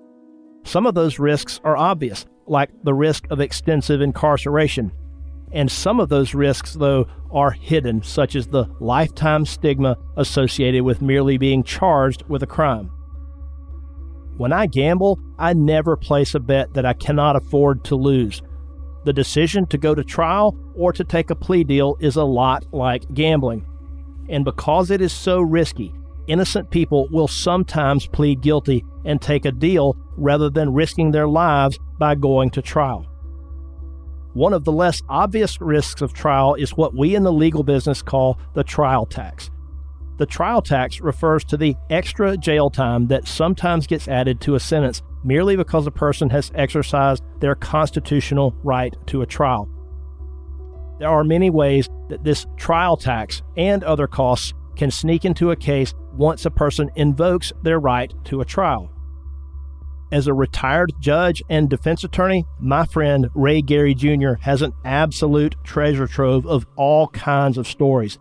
Some 0.64 0.88
of 0.88 0.96
those 0.96 1.20
risks 1.20 1.60
are 1.64 1.78
obvious, 1.78 2.26
like 2.48 2.72
the 2.84 2.96
risk 2.96 3.26
of 3.30 3.40
extensive 3.40 4.02
incarceration. 4.02 4.92
And 5.52 5.72
some 5.72 6.00
of 6.00 6.10
those 6.10 6.34
risks, 6.34 6.74
though, 6.74 7.06
are 7.32 7.52
hidden, 7.52 8.02
such 8.02 8.36
as 8.36 8.48
the 8.48 8.66
lifetime 8.80 9.46
stigma 9.46 9.98
associated 10.18 10.82
with 10.82 11.02
merely 11.02 11.38
being 11.38 11.64
charged 11.64 12.24
with 12.28 12.42
a 12.42 12.48
crime. 12.48 12.90
When 14.38 14.52
I 14.52 14.66
gamble, 14.66 15.20
I 15.38 15.54
never 15.54 15.96
place 15.96 16.34
a 16.34 16.40
bet 16.40 16.74
that 16.74 16.88
I 16.88 16.94
cannot 16.94 17.36
afford 17.36 17.84
to 17.86 17.96
lose. 17.96 18.42
The 19.06 19.14
decision 19.14 19.68
to 19.68 19.78
go 19.78 19.94
to 19.94 20.04
trial 20.04 20.58
or 20.76 20.92
to 20.92 21.04
take 21.04 21.30
a 21.30 21.36
plea 21.36 21.64
deal 21.64 21.98
is 22.00 22.16
a 22.16 22.24
lot 22.24 22.66
like 22.74 23.14
gambling. 23.14 23.68
And 24.30 24.46
because 24.46 24.92
it 24.92 25.02
is 25.02 25.12
so 25.12 25.42
risky, 25.42 25.94
innocent 26.28 26.70
people 26.70 27.08
will 27.12 27.28
sometimes 27.28 28.08
plead 28.08 28.42
guilty 28.42 28.86
and 29.06 29.22
take 29.22 29.46
a 29.46 29.52
deal 29.52 29.98
rather 30.16 30.50
than 30.50 30.74
risking 30.74 31.12
their 31.12 31.28
lives 31.28 31.80
by 31.98 32.16
going 32.16 32.50
to 32.52 32.62
trial. 32.62 33.06
One 34.34 34.54
of 34.54 34.64
the 34.64 34.72
less 34.72 35.02
obvious 35.10 35.62
risks 35.62 36.02
of 36.02 36.14
trial 36.14 36.56
is 36.56 36.76
what 36.76 36.96
we 36.96 37.16
in 37.16 37.24
the 37.24 37.32
legal 37.32 37.64
business 37.64 38.02
call 38.02 38.40
the 38.56 38.64
trial 38.64 39.06
tax. 39.06 39.52
The 40.18 40.26
trial 40.26 40.62
tax 40.62 41.02
refers 41.02 41.44
to 41.46 41.58
the 41.58 41.76
extra 41.90 42.38
jail 42.38 42.70
time 42.70 43.08
that 43.08 43.28
sometimes 43.28 43.88
gets 43.88 44.08
added 44.08 44.42
to 44.42 44.56
a 44.56 44.60
sentence 44.60 45.02
merely 45.24 45.56
because 45.56 45.88
a 45.88 45.92
person 45.92 46.30
has 46.30 46.52
exercised 46.56 47.24
their 47.40 47.56
constitutional 47.56 48.56
right 48.64 48.96
to 49.08 49.22
a 49.22 49.26
trial. 49.26 49.70
There 51.04 51.12
are 51.12 51.26
many 51.26 51.50
ways 51.50 51.90
that 52.08 52.24
this 52.24 52.46
trial 52.56 52.96
tax 52.96 53.42
and 53.58 53.84
other 53.84 54.08
costs 54.08 54.54
can 54.78 54.90
sneak 54.90 55.26
into 55.26 55.52
a 55.52 55.56
case 55.58 55.94
once 56.14 56.46
a 56.46 56.50
person 56.50 56.90
invokes 56.96 57.52
their 57.62 57.78
right 57.78 58.14
to 58.24 58.40
a 58.40 58.46
trial. 58.46 58.90
As 60.14 60.28
a 60.28 60.34
retired 60.34 60.94
judge 61.02 61.44
and 61.50 61.70
defense 61.70 62.06
attorney, 62.06 62.46
my 62.58 62.86
friend 62.86 63.28
Ray 63.36 63.62
Gary 63.62 63.94
Jr. 63.94 64.36
has 64.40 64.62
an 64.62 64.72
absolute 64.86 65.58
treasure 65.66 66.08
trove 66.08 66.46
of 66.48 66.66
all 66.78 67.10
kinds 67.10 67.58
of 67.58 67.68
stories. 67.68 68.18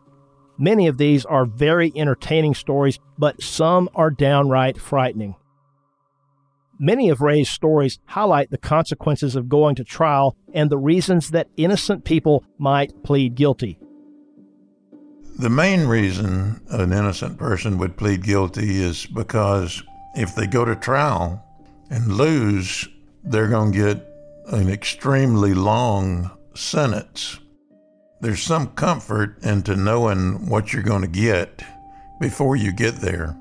Many 0.59 0.89
of 0.89 0.99
these 0.99 1.25
are 1.25 1.45
very 1.45 1.93
entertaining 1.95 2.57
stories, 2.57 2.99
but 3.17 3.41
some 3.41 3.89
are 3.95 4.11
downright 4.11 4.77
frightening. 4.77 5.37
Many 6.85 7.11
of 7.11 7.21
Ray's 7.21 7.49
stories 7.49 8.01
highlight 8.07 8.51
the 8.51 8.59
consequences 8.59 9.37
of 9.37 9.49
going 9.49 9.77
to 9.77 9.85
trial 9.85 10.37
and 10.53 10.69
the 10.69 10.77
reasons 10.77 11.31
that 11.31 11.47
innocent 11.57 12.05
people 12.05 12.43
might 12.59 13.05
plead 13.05 13.37
guilty. 13.37 13.79
The 15.39 15.49
main 15.49 15.87
reason 15.87 16.61
an 16.71 16.93
innocent 16.93 17.39
person 17.39 17.79
would 17.79 17.97
plead 17.97 18.25
guilty 18.25 18.83
is 18.83 19.07
because 19.07 19.81
if 20.17 20.35
they 20.35 20.49
go 20.49 20.65
to 20.65 20.75
trial 20.75 21.45
and 21.89 22.15
lose, 22.15 22.89
they're 23.23 23.47
going 23.47 23.71
to 23.71 23.79
get 23.79 24.09
an 24.49 24.69
extremely 24.69 25.55
long 25.55 26.33
sentence. 26.55 27.39
There's 28.21 28.43
some 28.43 28.67
comfort 28.73 29.41
into 29.45 29.77
knowing 29.77 30.49
what 30.49 30.73
you're 30.73 30.83
going 30.83 31.03
to 31.03 31.07
get 31.07 31.63
before 32.21 32.57
you 32.57 32.73
get 32.73 32.97
there. 32.97 33.37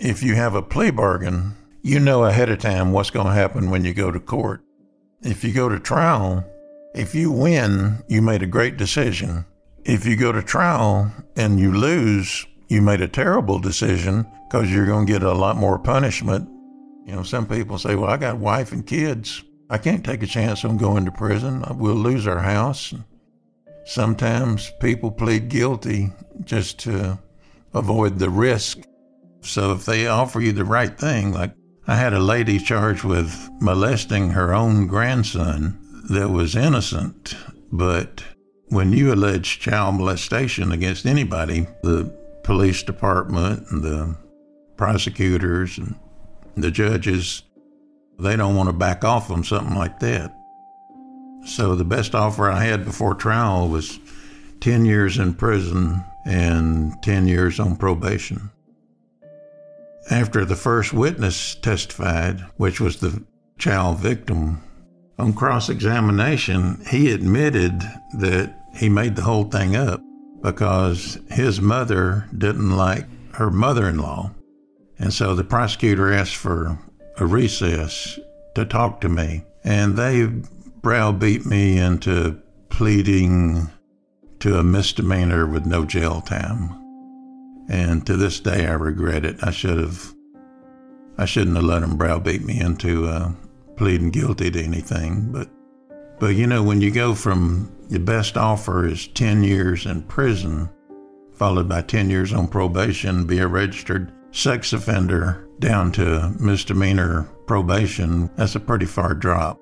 If 0.00 0.22
you 0.22 0.34
have 0.36 0.54
a 0.54 0.62
plea 0.62 0.92
bargain, 0.92 1.56
you 1.82 2.00
know 2.00 2.24
ahead 2.24 2.50
of 2.50 2.58
time 2.58 2.92
what's 2.92 3.10
going 3.10 3.26
to 3.26 3.32
happen 3.32 3.70
when 3.70 3.84
you 3.84 3.94
go 3.94 4.10
to 4.10 4.20
court. 4.20 4.62
If 5.22 5.44
you 5.44 5.52
go 5.52 5.68
to 5.68 5.80
trial, 5.80 6.44
if 6.94 7.14
you 7.14 7.30
win, 7.30 8.02
you 8.08 8.22
made 8.22 8.42
a 8.42 8.46
great 8.46 8.76
decision. 8.76 9.44
If 9.84 10.04
you 10.04 10.16
go 10.16 10.32
to 10.32 10.42
trial 10.42 11.10
and 11.36 11.58
you 11.58 11.72
lose, 11.72 12.46
you 12.68 12.82
made 12.82 13.00
a 13.00 13.08
terrible 13.08 13.58
decision 13.58 14.26
because 14.48 14.70
you're 14.70 14.86
going 14.86 15.06
to 15.06 15.12
get 15.12 15.22
a 15.22 15.32
lot 15.32 15.56
more 15.56 15.78
punishment. 15.78 16.48
You 17.06 17.14
know, 17.14 17.22
some 17.22 17.46
people 17.46 17.78
say, 17.78 17.94
Well, 17.94 18.10
I 18.10 18.16
got 18.16 18.38
wife 18.38 18.72
and 18.72 18.86
kids. 18.86 19.42
I 19.70 19.78
can't 19.78 20.04
take 20.04 20.22
a 20.22 20.26
chance 20.26 20.64
on 20.64 20.76
going 20.76 21.04
to 21.04 21.10
prison. 21.10 21.64
We'll 21.76 21.94
lose 21.94 22.26
our 22.26 22.38
house. 22.38 22.94
Sometimes 23.84 24.70
people 24.80 25.10
plead 25.10 25.48
guilty 25.48 26.12
just 26.44 26.78
to 26.80 27.18
avoid 27.74 28.18
the 28.18 28.30
risk. 28.30 28.78
So 29.42 29.72
if 29.72 29.84
they 29.84 30.06
offer 30.06 30.40
you 30.40 30.52
the 30.52 30.64
right 30.64 30.98
thing, 30.98 31.32
like 31.32 31.54
I 31.88 31.94
had 31.94 32.12
a 32.12 32.20
lady 32.20 32.58
charged 32.58 33.02
with 33.02 33.48
molesting 33.62 34.28
her 34.32 34.52
own 34.52 34.88
grandson 34.88 35.78
that 36.10 36.28
was 36.28 36.54
innocent, 36.54 37.34
but 37.72 38.22
when 38.68 38.92
you 38.92 39.10
allege 39.10 39.58
child 39.58 39.94
molestation 39.94 40.70
against 40.70 41.06
anybody, 41.06 41.66
the 41.82 42.14
police 42.44 42.82
department 42.82 43.70
and 43.70 43.82
the 43.82 44.14
prosecutors 44.76 45.78
and 45.78 45.94
the 46.58 46.70
judges, 46.70 47.42
they 48.18 48.36
don't 48.36 48.54
want 48.54 48.68
to 48.68 48.74
back 48.74 49.02
off 49.02 49.30
on 49.30 49.42
something 49.42 49.74
like 49.74 49.98
that. 50.00 50.36
So 51.46 51.74
the 51.74 51.86
best 51.86 52.14
offer 52.14 52.50
I 52.50 52.64
had 52.64 52.84
before 52.84 53.14
trial 53.14 53.66
was 53.66 53.98
10 54.60 54.84
years 54.84 55.16
in 55.16 55.32
prison 55.32 56.04
and 56.26 57.02
10 57.02 57.26
years 57.28 57.58
on 57.58 57.76
probation. 57.76 58.50
After 60.10 60.44
the 60.44 60.56
first 60.56 60.92
witness 60.94 61.54
testified, 61.56 62.40
which 62.56 62.80
was 62.80 62.96
the 62.96 63.22
child 63.58 63.98
victim, 63.98 64.62
on 65.18 65.34
cross 65.34 65.68
examination, 65.68 66.82
he 66.88 67.12
admitted 67.12 67.80
that 68.18 68.54
he 68.74 68.88
made 68.88 69.16
the 69.16 69.22
whole 69.22 69.44
thing 69.44 69.76
up 69.76 70.00
because 70.40 71.18
his 71.30 71.60
mother 71.60 72.28
didn't 72.36 72.76
like 72.76 73.06
her 73.34 73.50
mother 73.50 73.88
in 73.88 73.98
law. 73.98 74.30
And 74.98 75.12
so 75.12 75.34
the 75.34 75.44
prosecutor 75.44 76.12
asked 76.12 76.36
for 76.36 76.78
a 77.18 77.26
recess 77.26 78.18
to 78.54 78.64
talk 78.64 79.00
to 79.02 79.08
me. 79.08 79.44
And 79.64 79.96
they 79.96 80.26
browbeat 80.26 81.44
me 81.44 81.78
into 81.78 82.40
pleading 82.70 83.68
to 84.40 84.58
a 84.58 84.62
misdemeanor 84.62 85.46
with 85.46 85.66
no 85.66 85.84
jail 85.84 86.20
time. 86.20 86.87
And 87.68 88.06
to 88.06 88.16
this 88.16 88.40
day, 88.40 88.66
I 88.66 88.72
regret 88.72 89.24
it. 89.24 89.36
I 89.42 89.50
should 89.50 89.78
have, 89.78 90.14
I 91.18 91.26
shouldn't 91.26 91.56
have 91.56 91.64
let 91.64 91.80
them 91.80 91.96
browbeat 91.96 92.44
me 92.44 92.60
into 92.60 93.06
uh, 93.06 93.32
pleading 93.76 94.10
guilty 94.10 94.50
to 94.50 94.62
anything. 94.62 95.30
But, 95.30 95.50
but 96.18 96.34
you 96.34 96.46
know, 96.46 96.62
when 96.62 96.80
you 96.80 96.90
go 96.90 97.14
from 97.14 97.70
the 97.88 97.98
best 97.98 98.36
offer 98.36 98.86
is 98.86 99.06
10 99.08 99.44
years 99.44 99.86
in 99.86 100.02
prison, 100.02 100.70
followed 101.34 101.68
by 101.68 101.82
10 101.82 102.10
years 102.10 102.32
on 102.32 102.48
probation, 102.48 103.26
be 103.26 103.38
a 103.38 103.46
registered 103.46 104.12
sex 104.32 104.72
offender, 104.72 105.48
down 105.58 105.92
to 105.92 106.34
misdemeanor 106.38 107.28
probation, 107.46 108.30
that's 108.36 108.54
a 108.54 108.60
pretty 108.60 108.86
far 108.86 109.14
drop. 109.14 109.60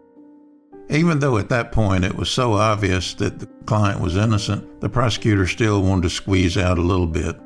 Even 0.88 1.19
though 1.19 1.38
at 1.38 1.49
that 1.49 1.73
point 1.73 2.05
it 2.05 2.14
was 2.14 2.31
so 2.31 2.53
obvious 2.53 3.14
that 3.14 3.38
the 3.40 3.47
client 3.64 4.01
was 4.01 4.16
innocent, 4.16 4.81
the 4.81 4.88
prosecutor 4.88 5.47
still 5.47 5.83
wanted 5.83 6.03
to 6.03 6.11
squeeze 6.11 6.57
out 6.57 6.79
a 6.79 6.83
little 6.83 7.07
bit. 7.07 7.37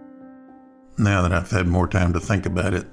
Now 1.01 1.23
that 1.23 1.33
I've 1.33 1.51
had 1.51 1.67
more 1.67 1.89
time 1.89 2.13
to 2.13 2.21
think 2.21 2.45
about 2.45 2.75
it, 2.75 2.87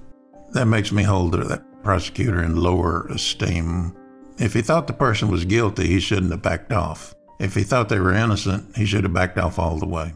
that 0.51 0.65
makes 0.65 0.93
me 0.93 1.03
hold 1.03 1.33
that 1.33 1.83
prosecutor 1.83 2.41
in 2.41 2.55
lower 2.55 3.05
esteem. 3.07 3.93
If 4.37 4.53
he 4.53 4.61
thought 4.61 4.87
the 4.87 4.93
person 4.93 5.27
was 5.27 5.43
guilty, 5.43 5.87
he 5.87 5.99
shouldn't 5.99 6.31
have 6.31 6.41
backed 6.41 6.71
off. 6.71 7.13
If 7.37 7.53
he 7.53 7.63
thought 7.63 7.89
they 7.89 7.99
were 7.99 8.13
innocent, 8.13 8.77
he 8.77 8.85
should 8.85 9.03
have 9.03 9.11
backed 9.11 9.37
off 9.37 9.59
all 9.59 9.77
the 9.77 9.85
way. 9.85 10.13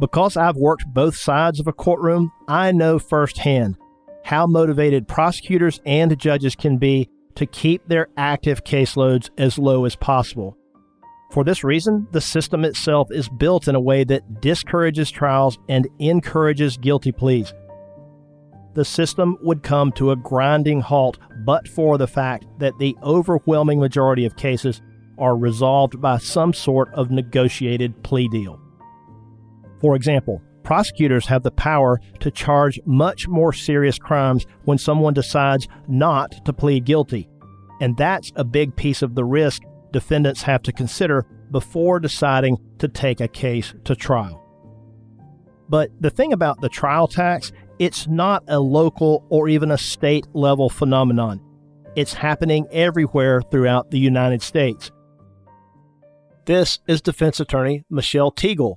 Because 0.00 0.36
I've 0.36 0.56
worked 0.56 0.92
both 0.92 1.16
sides 1.16 1.60
of 1.60 1.68
a 1.68 1.72
courtroom, 1.72 2.32
I 2.48 2.72
know 2.72 2.98
firsthand 2.98 3.76
how 4.24 4.48
motivated 4.48 5.06
prosecutors 5.06 5.80
and 5.86 6.18
judges 6.18 6.56
can 6.56 6.78
be 6.78 7.08
to 7.36 7.46
keep 7.46 7.86
their 7.86 8.08
active 8.16 8.64
caseloads 8.64 9.30
as 9.38 9.58
low 9.58 9.84
as 9.84 9.94
possible. 9.94 10.58
For 11.30 11.44
this 11.44 11.64
reason, 11.64 12.06
the 12.12 12.20
system 12.20 12.64
itself 12.64 13.10
is 13.10 13.28
built 13.28 13.68
in 13.68 13.74
a 13.74 13.80
way 13.80 14.04
that 14.04 14.40
discourages 14.40 15.10
trials 15.10 15.58
and 15.68 15.88
encourages 15.98 16.76
guilty 16.76 17.12
pleas. 17.12 17.52
The 18.74 18.84
system 18.84 19.36
would 19.42 19.62
come 19.62 19.90
to 19.92 20.10
a 20.10 20.16
grinding 20.16 20.80
halt 20.82 21.18
but 21.44 21.66
for 21.66 21.98
the 21.98 22.06
fact 22.06 22.46
that 22.58 22.78
the 22.78 22.96
overwhelming 23.02 23.80
majority 23.80 24.24
of 24.24 24.36
cases 24.36 24.82
are 25.18 25.36
resolved 25.36 26.00
by 26.00 26.18
some 26.18 26.52
sort 26.52 26.92
of 26.94 27.10
negotiated 27.10 28.02
plea 28.02 28.28
deal. 28.28 28.60
For 29.80 29.96
example, 29.96 30.42
prosecutors 30.62 31.26
have 31.26 31.42
the 31.42 31.50
power 31.50 32.00
to 32.20 32.30
charge 32.30 32.80
much 32.84 33.28
more 33.28 33.52
serious 33.52 33.98
crimes 33.98 34.46
when 34.64 34.78
someone 34.78 35.14
decides 35.14 35.68
not 35.88 36.44
to 36.44 36.52
plead 36.52 36.84
guilty. 36.84 37.28
And 37.80 37.96
that's 37.96 38.32
a 38.36 38.44
big 38.44 38.74
piece 38.76 39.02
of 39.02 39.14
the 39.14 39.24
risk 39.24 39.62
defendants 39.96 40.42
have 40.42 40.60
to 40.60 40.72
consider 40.72 41.24
before 41.50 41.98
deciding 41.98 42.58
to 42.78 42.86
take 42.86 43.18
a 43.18 43.28
case 43.28 43.72
to 43.84 43.96
trial. 43.96 44.42
But 45.70 45.90
the 45.98 46.10
thing 46.10 46.34
about 46.34 46.60
the 46.60 46.68
trial 46.68 47.08
tax, 47.08 47.50
it's 47.78 48.06
not 48.06 48.44
a 48.46 48.60
local 48.60 49.24
or 49.30 49.48
even 49.48 49.70
a 49.70 49.78
state 49.78 50.26
level 50.34 50.68
phenomenon. 50.68 51.40
It's 51.96 52.12
happening 52.12 52.66
everywhere 52.70 53.40
throughout 53.40 53.90
the 53.90 53.98
United 53.98 54.42
States. 54.42 54.90
This 56.44 56.78
is 56.86 57.00
defense 57.00 57.40
attorney 57.40 57.82
Michelle 57.88 58.30
Teagle. 58.30 58.76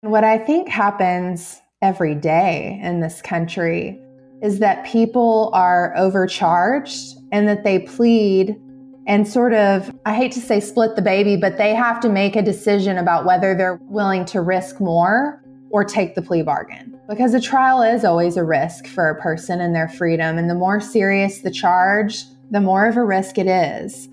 What 0.00 0.24
I 0.24 0.38
think 0.38 0.68
happens 0.68 1.60
every 1.80 2.16
day 2.16 2.80
in 2.82 2.98
this 2.98 3.22
country 3.22 4.00
is 4.42 4.58
that 4.58 4.84
people 4.84 5.52
are 5.54 5.96
overcharged 5.96 7.14
and 7.30 7.46
that 7.46 7.62
they 7.62 7.78
plead 7.78 8.60
and 9.06 9.28
sort 9.28 9.52
of, 9.52 9.94
I 10.06 10.14
hate 10.14 10.32
to 10.32 10.40
say 10.40 10.60
split 10.60 10.96
the 10.96 11.02
baby, 11.02 11.36
but 11.36 11.58
they 11.58 11.74
have 11.74 12.00
to 12.00 12.08
make 12.08 12.36
a 12.36 12.42
decision 12.42 12.96
about 12.96 13.24
whether 13.24 13.54
they're 13.54 13.78
willing 13.82 14.24
to 14.26 14.40
risk 14.40 14.80
more 14.80 15.42
or 15.70 15.84
take 15.84 16.14
the 16.14 16.22
plea 16.22 16.42
bargain. 16.42 16.98
Because 17.08 17.34
a 17.34 17.40
trial 17.40 17.82
is 17.82 18.04
always 18.04 18.36
a 18.36 18.44
risk 18.44 18.86
for 18.86 19.08
a 19.10 19.20
person 19.20 19.60
and 19.60 19.74
their 19.74 19.88
freedom. 19.88 20.38
And 20.38 20.48
the 20.48 20.54
more 20.54 20.80
serious 20.80 21.40
the 21.40 21.50
charge, 21.50 22.24
the 22.50 22.60
more 22.60 22.86
of 22.86 22.96
a 22.96 23.04
risk 23.04 23.36
it 23.36 23.46
is. 23.46 24.08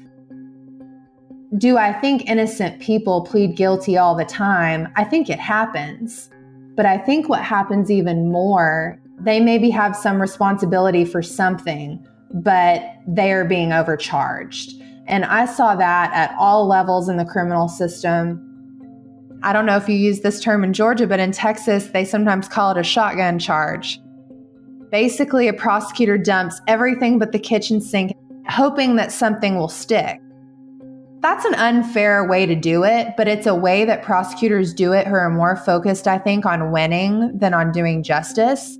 Do 1.57 1.77
I 1.77 1.93
think 1.93 2.29
innocent 2.29 2.81
people 2.81 3.21
plead 3.21 3.55
guilty 3.55 3.97
all 3.97 4.15
the 4.15 4.25
time? 4.25 4.91
I 4.95 5.03
think 5.03 5.29
it 5.29 5.39
happens. 5.39 6.29
But 6.75 6.85
I 6.85 6.97
think 6.97 7.29
what 7.29 7.43
happens 7.43 7.91
even 7.91 8.31
more, 8.31 8.99
they 9.19 9.39
maybe 9.39 9.69
have 9.69 9.95
some 9.95 10.21
responsibility 10.21 11.05
for 11.05 11.21
something, 11.21 12.05
but 12.33 12.83
they 13.07 13.31
are 13.31 13.45
being 13.45 13.73
overcharged. 13.73 14.81
And 15.07 15.25
I 15.25 15.45
saw 15.45 15.75
that 15.75 16.13
at 16.13 16.35
all 16.37 16.67
levels 16.67 17.09
in 17.09 17.17
the 17.17 17.25
criminal 17.25 17.67
system. 17.67 18.47
I 19.43 19.53
don't 19.53 19.65
know 19.65 19.75
if 19.75 19.89
you 19.89 19.95
use 19.95 20.21
this 20.21 20.39
term 20.39 20.63
in 20.63 20.73
Georgia, 20.73 21.07
but 21.07 21.19
in 21.19 21.31
Texas, 21.31 21.87
they 21.87 22.05
sometimes 22.05 22.47
call 22.47 22.71
it 22.71 22.77
a 22.77 22.83
shotgun 22.83 23.39
charge. 23.39 23.99
Basically, 24.91 25.47
a 25.47 25.53
prosecutor 25.53 26.17
dumps 26.17 26.61
everything 26.67 27.17
but 27.17 27.31
the 27.31 27.39
kitchen 27.39 27.81
sink, 27.81 28.13
hoping 28.47 28.95
that 28.97 29.11
something 29.11 29.55
will 29.55 29.69
stick. 29.69 30.19
That's 31.21 31.45
an 31.45 31.55
unfair 31.55 32.27
way 32.27 32.45
to 32.45 32.55
do 32.55 32.83
it, 32.83 33.13
but 33.15 33.27
it's 33.27 33.45
a 33.45 33.55
way 33.55 33.85
that 33.85 34.03
prosecutors 34.03 34.73
do 34.73 34.91
it 34.91 35.07
who 35.07 35.13
are 35.13 35.29
more 35.29 35.55
focused, 35.55 36.07
I 36.07 36.17
think, 36.17 36.45
on 36.45 36.71
winning 36.71 37.37
than 37.37 37.53
on 37.53 37.71
doing 37.71 38.01
justice 38.01 38.77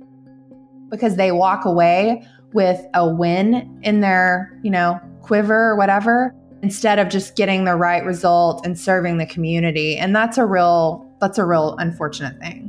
because 0.90 1.16
they 1.16 1.32
walk 1.32 1.64
away 1.64 2.26
with 2.54 2.84
a 2.94 3.08
win 3.08 3.78
in 3.82 4.00
their, 4.00 4.58
you 4.62 4.70
know, 4.70 5.00
quiver 5.22 5.70
or 5.70 5.76
whatever 5.76 6.34
instead 6.62 6.98
of 6.98 7.08
just 7.08 7.36
getting 7.36 7.64
the 7.64 7.74
right 7.74 8.04
result 8.04 8.64
and 8.64 8.78
serving 8.78 9.18
the 9.18 9.26
community. 9.26 9.96
And 9.96 10.14
that's 10.14 10.38
a 10.38 10.46
real 10.46 11.08
that's 11.20 11.38
a 11.38 11.44
real 11.44 11.76
unfortunate 11.78 12.38
thing. 12.40 12.68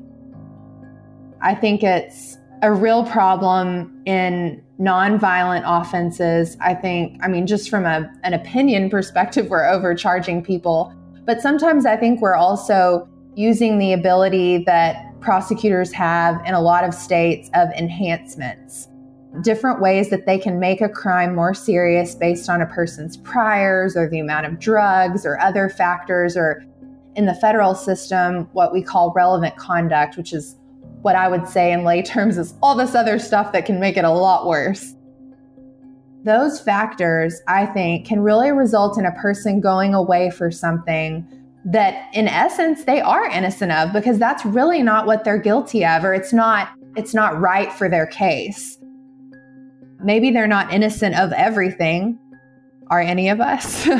I 1.41 1.55
think 1.55 1.83
it's 1.83 2.37
a 2.61 2.71
real 2.71 3.03
problem 3.05 4.01
in 4.05 4.63
nonviolent 4.79 5.63
offenses. 5.65 6.55
I 6.61 6.73
think, 6.73 7.19
I 7.21 7.27
mean, 7.27 7.45
just 7.45 7.69
from 7.69 7.85
a, 7.85 8.11
an 8.23 8.33
opinion 8.33 8.89
perspective, 8.89 9.47
we're 9.49 9.67
overcharging 9.67 10.43
people. 10.43 10.93
But 11.25 11.41
sometimes 11.41 11.85
I 11.85 11.97
think 11.97 12.21
we're 12.21 12.35
also 12.35 13.07
using 13.35 13.79
the 13.79 13.93
ability 13.93 14.63
that 14.65 15.19
prosecutors 15.19 15.91
have 15.93 16.41
in 16.45 16.53
a 16.53 16.61
lot 16.61 16.83
of 16.83 16.93
states 16.93 17.49
of 17.53 17.69
enhancements, 17.71 18.87
different 19.41 19.81
ways 19.81 20.09
that 20.09 20.25
they 20.25 20.37
can 20.37 20.59
make 20.59 20.81
a 20.81 20.89
crime 20.89 21.35
more 21.35 21.53
serious 21.53 22.15
based 22.15 22.49
on 22.49 22.61
a 22.61 22.65
person's 22.67 23.17
priors 23.17 23.97
or 23.97 24.07
the 24.07 24.19
amount 24.19 24.45
of 24.45 24.59
drugs 24.59 25.25
or 25.25 25.39
other 25.39 25.69
factors, 25.69 26.37
or 26.37 26.63
in 27.15 27.25
the 27.25 27.33
federal 27.35 27.75
system, 27.75 28.47
what 28.53 28.71
we 28.71 28.81
call 28.81 29.11
relevant 29.15 29.55
conduct, 29.57 30.17
which 30.17 30.33
is 30.33 30.55
what 31.01 31.15
I 31.15 31.27
would 31.27 31.47
say 31.47 31.71
in 31.71 31.83
lay 31.83 32.01
terms 32.01 32.37
is 32.37 32.53
all 32.61 32.75
this 32.75 32.95
other 32.95 33.19
stuff 33.19 33.51
that 33.53 33.65
can 33.65 33.79
make 33.79 33.97
it 33.97 34.05
a 34.05 34.11
lot 34.11 34.47
worse. 34.47 34.95
Those 36.23 36.59
factors, 36.59 37.41
I 37.47 37.65
think, 37.65 38.07
can 38.07 38.21
really 38.21 38.51
result 38.51 38.97
in 38.97 39.05
a 39.05 39.11
person 39.11 39.59
going 39.59 39.93
away 39.93 40.29
for 40.29 40.49
something 40.51 41.27
that 41.65 42.13
in 42.13 42.27
essence 42.27 42.85
they 42.85 43.01
are 43.01 43.25
innocent 43.29 43.71
of 43.71 43.93
because 43.93 44.19
that's 44.19 44.45
really 44.45 44.83
not 44.83 45.05
what 45.05 45.23
they're 45.23 45.37
guilty 45.37 45.85
of 45.85 46.03
or 46.03 46.13
it's 46.13 46.33
not 46.33 46.69
it's 46.95 47.13
not 47.13 47.39
right 47.39 47.71
for 47.73 47.89
their 47.89 48.05
case. 48.05 48.77
Maybe 50.03 50.31
they're 50.31 50.47
not 50.47 50.73
innocent 50.73 51.15
of 51.17 51.31
everything. 51.31 52.19
Are 52.87 52.99
any 52.99 53.29
of 53.29 53.39
us? 53.39 53.87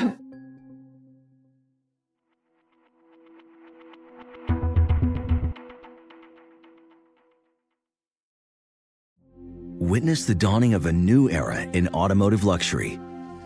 Witness 9.80 10.26
the 10.26 10.36
dawning 10.36 10.74
of 10.74 10.86
a 10.86 10.92
new 10.92 11.30
era 11.30 11.62
in 11.74 11.88
automotive 11.90 12.44
luxury 12.44 13.00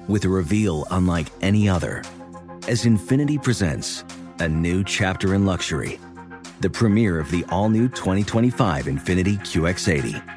with 0.08 0.26
a 0.26 0.30
reveal 0.30 0.86
unlike 0.92 1.28
any 1.42 1.68
other 1.68 2.04
as 2.68 2.84
Infiniti 2.84 3.42
presents 3.42 4.04
a 4.40 4.48
new 4.48 4.84
chapter 4.84 5.34
in 5.34 5.46
luxury, 5.46 6.00
the 6.62 6.70
premiere 6.70 7.20
of 7.20 7.32
the 7.32 7.46
all 7.50 7.70
new 7.70 7.88
2025 7.88 8.86
Infiniti 8.86 9.40
QX80. 9.40 10.37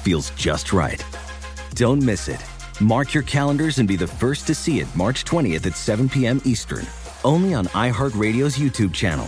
feels 0.00 0.30
just 0.30 0.72
right. 0.72 1.04
Don't 1.74 2.02
miss 2.02 2.28
it. 2.28 2.42
Mark 2.80 3.12
your 3.14 3.22
calendars 3.22 3.78
and 3.78 3.86
be 3.86 3.96
the 3.96 4.06
first 4.06 4.46
to 4.46 4.54
see 4.54 4.80
it 4.80 4.88
March 4.96 5.24
20th 5.24 5.66
at 5.66 5.76
7 5.76 6.08
p.m. 6.08 6.40
Eastern, 6.44 6.86
only 7.24 7.52
on 7.54 7.66
iHeartRadio's 7.66 8.58
YouTube 8.58 8.94
channel. 8.94 9.26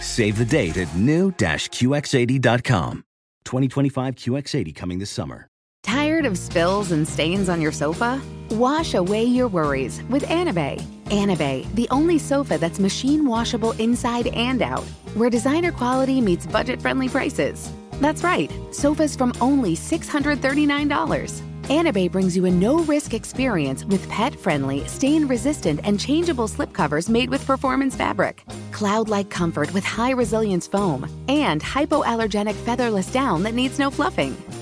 Save 0.00 0.38
the 0.38 0.44
date 0.44 0.76
at 0.76 0.94
new-QX80.com. 0.96 3.04
2025 3.44 4.14
QX80 4.14 4.74
coming 4.74 4.98
this 4.98 5.10
summer. 5.10 5.46
Tired 5.82 6.26
of 6.26 6.36
spills 6.36 6.92
and 6.92 7.08
stains 7.08 7.48
on 7.48 7.60
your 7.60 7.72
sofa? 7.72 8.20
Wash 8.50 8.94
away 8.94 9.24
your 9.24 9.48
worries 9.48 10.02
with 10.10 10.24
Anabei. 10.24 10.80
Anabei, 11.06 11.72
the 11.74 11.88
only 11.90 12.18
sofa 12.18 12.58
that's 12.58 12.78
machine 12.78 13.26
washable 13.26 13.72
inside 13.72 14.28
and 14.28 14.62
out, 14.62 14.84
where 15.14 15.30
designer 15.30 15.72
quality 15.72 16.20
meets 16.20 16.46
budget 16.46 16.80
friendly 16.80 17.08
prices. 17.08 17.72
That's 18.00 18.24
right, 18.24 18.50
sofas 18.72 19.14
from 19.14 19.32
only 19.40 19.76
$639. 19.76 21.42
Anabei 21.70 22.10
brings 22.10 22.36
you 22.36 22.46
a 22.46 22.50
no 22.50 22.80
risk 22.80 23.14
experience 23.14 23.84
with 23.84 24.08
pet 24.08 24.34
friendly, 24.34 24.84
stain 24.88 25.28
resistant, 25.28 25.78
and 25.84 26.00
changeable 26.00 26.48
slipcovers 26.48 27.08
made 27.08 27.30
with 27.30 27.46
performance 27.46 27.94
fabric, 27.94 28.44
cloud 28.72 29.08
like 29.08 29.30
comfort 29.30 29.72
with 29.72 29.84
high 29.84 30.10
resilience 30.10 30.66
foam, 30.66 31.08
and 31.28 31.62
hypoallergenic 31.62 32.54
featherless 32.54 33.12
down 33.12 33.44
that 33.44 33.54
needs 33.54 33.78
no 33.78 33.90
fluffing. 33.90 34.36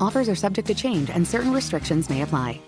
Offers 0.00 0.28
are 0.28 0.34
subject 0.34 0.66
to 0.68 0.74
change 0.74 1.10
and 1.10 1.26
certain 1.26 1.52
restrictions 1.52 2.08
may 2.08 2.22
apply. 2.22 2.60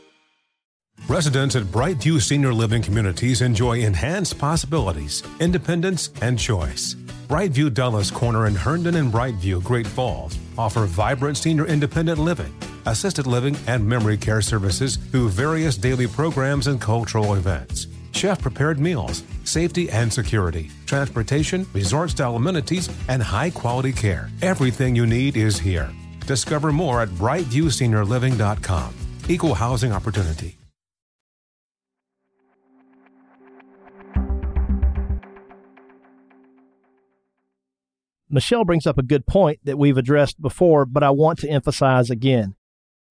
Residents 1.09 1.57
at 1.57 1.65
Brightview 1.65 2.21
Senior 2.21 2.53
Living 2.53 2.83
Communities 2.83 3.41
enjoy 3.41 3.81
enhanced 3.81 4.39
possibilities, 4.39 5.23
independence, 5.41 6.11
and 6.21 6.39
choice. 6.39 6.95
Brightview 7.29 7.73
Dulles 7.73 8.11
Corner 8.11 8.47
in 8.47 8.55
Herndon 8.55 8.97
and 8.97 9.13
Brightview, 9.13 9.63
Great 9.65 9.87
Falls 9.87 10.39
offer 10.59 10.85
vibrant 10.85 11.39
senior 11.39 11.67
independent 11.67 12.19
living, 12.19 12.55
assisted 12.87 13.27
living, 13.27 13.57
and 13.67 13.87
memory 13.87 14.19
care 14.19 14.43
services 14.43 14.97
through 14.97 15.31
various 15.31 15.77
daily 15.77 16.07
programs 16.07 16.67
and 16.67 16.81
cultural 16.81 17.35
events. 17.35 17.87
Chef 18.13 18.41
prepared 18.41 18.79
meals, 18.79 19.25
safety 19.45 19.89
and 19.91 20.13
security, 20.13 20.71
transportation, 20.85 21.67
resort 21.73 22.11
style 22.11 22.37
amenities, 22.37 22.91
and 23.09 23.23
high 23.23 23.51
quality 23.51 23.93
care. 23.93 24.31
Everything 24.43 24.95
you 24.95 25.07
need 25.07 25.37
is 25.37 25.59
here. 25.59 25.91
Discover 26.27 26.73
more 26.73 27.03
at 27.03 27.09
brightviewseniorliving.com. 27.11 28.95
Equal 29.29 29.55
housing 29.55 29.93
opportunity. 29.93 30.59
Michelle 38.35 38.65
brings 38.65 38.87
up 38.87 38.97
a 38.97 39.03
good 39.03 39.27
point 39.27 39.61
that 39.65 39.77
we've 39.77 39.99
addressed 39.99 40.41
before, 40.41 40.87
but 40.87 41.03
I 41.03 41.11
want 41.11 41.39
to 41.41 41.51
emphasize 41.51 42.09
again. 42.09 42.55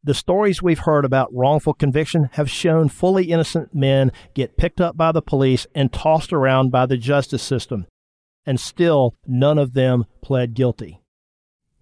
The 0.04 0.16
stories 0.16 0.64
we've 0.64 0.80
heard 0.80 1.06
about 1.06 1.32
wrongful 1.32 1.76
conviction 1.76 2.32
have 2.34 2.50
shown 2.50 2.90
fully 2.90 3.26
innocent 3.26 3.76
men 3.76 4.12
get 4.34 4.58
picked 4.58 4.82
up 4.82 4.98
by 4.98 5.12
the 5.12 5.22
police 5.22 5.68
and 5.76 5.94
tossed 5.94 6.34
around 6.34 6.72
by 6.72 6.88
the 6.88 6.98
justice 6.98 7.44
system, 7.44 7.86
and 8.48 8.60
still 8.60 9.14
none 9.28 9.60
of 9.60 9.74
them 9.74 10.06
pled 10.24 10.56
guilty. 10.56 11.01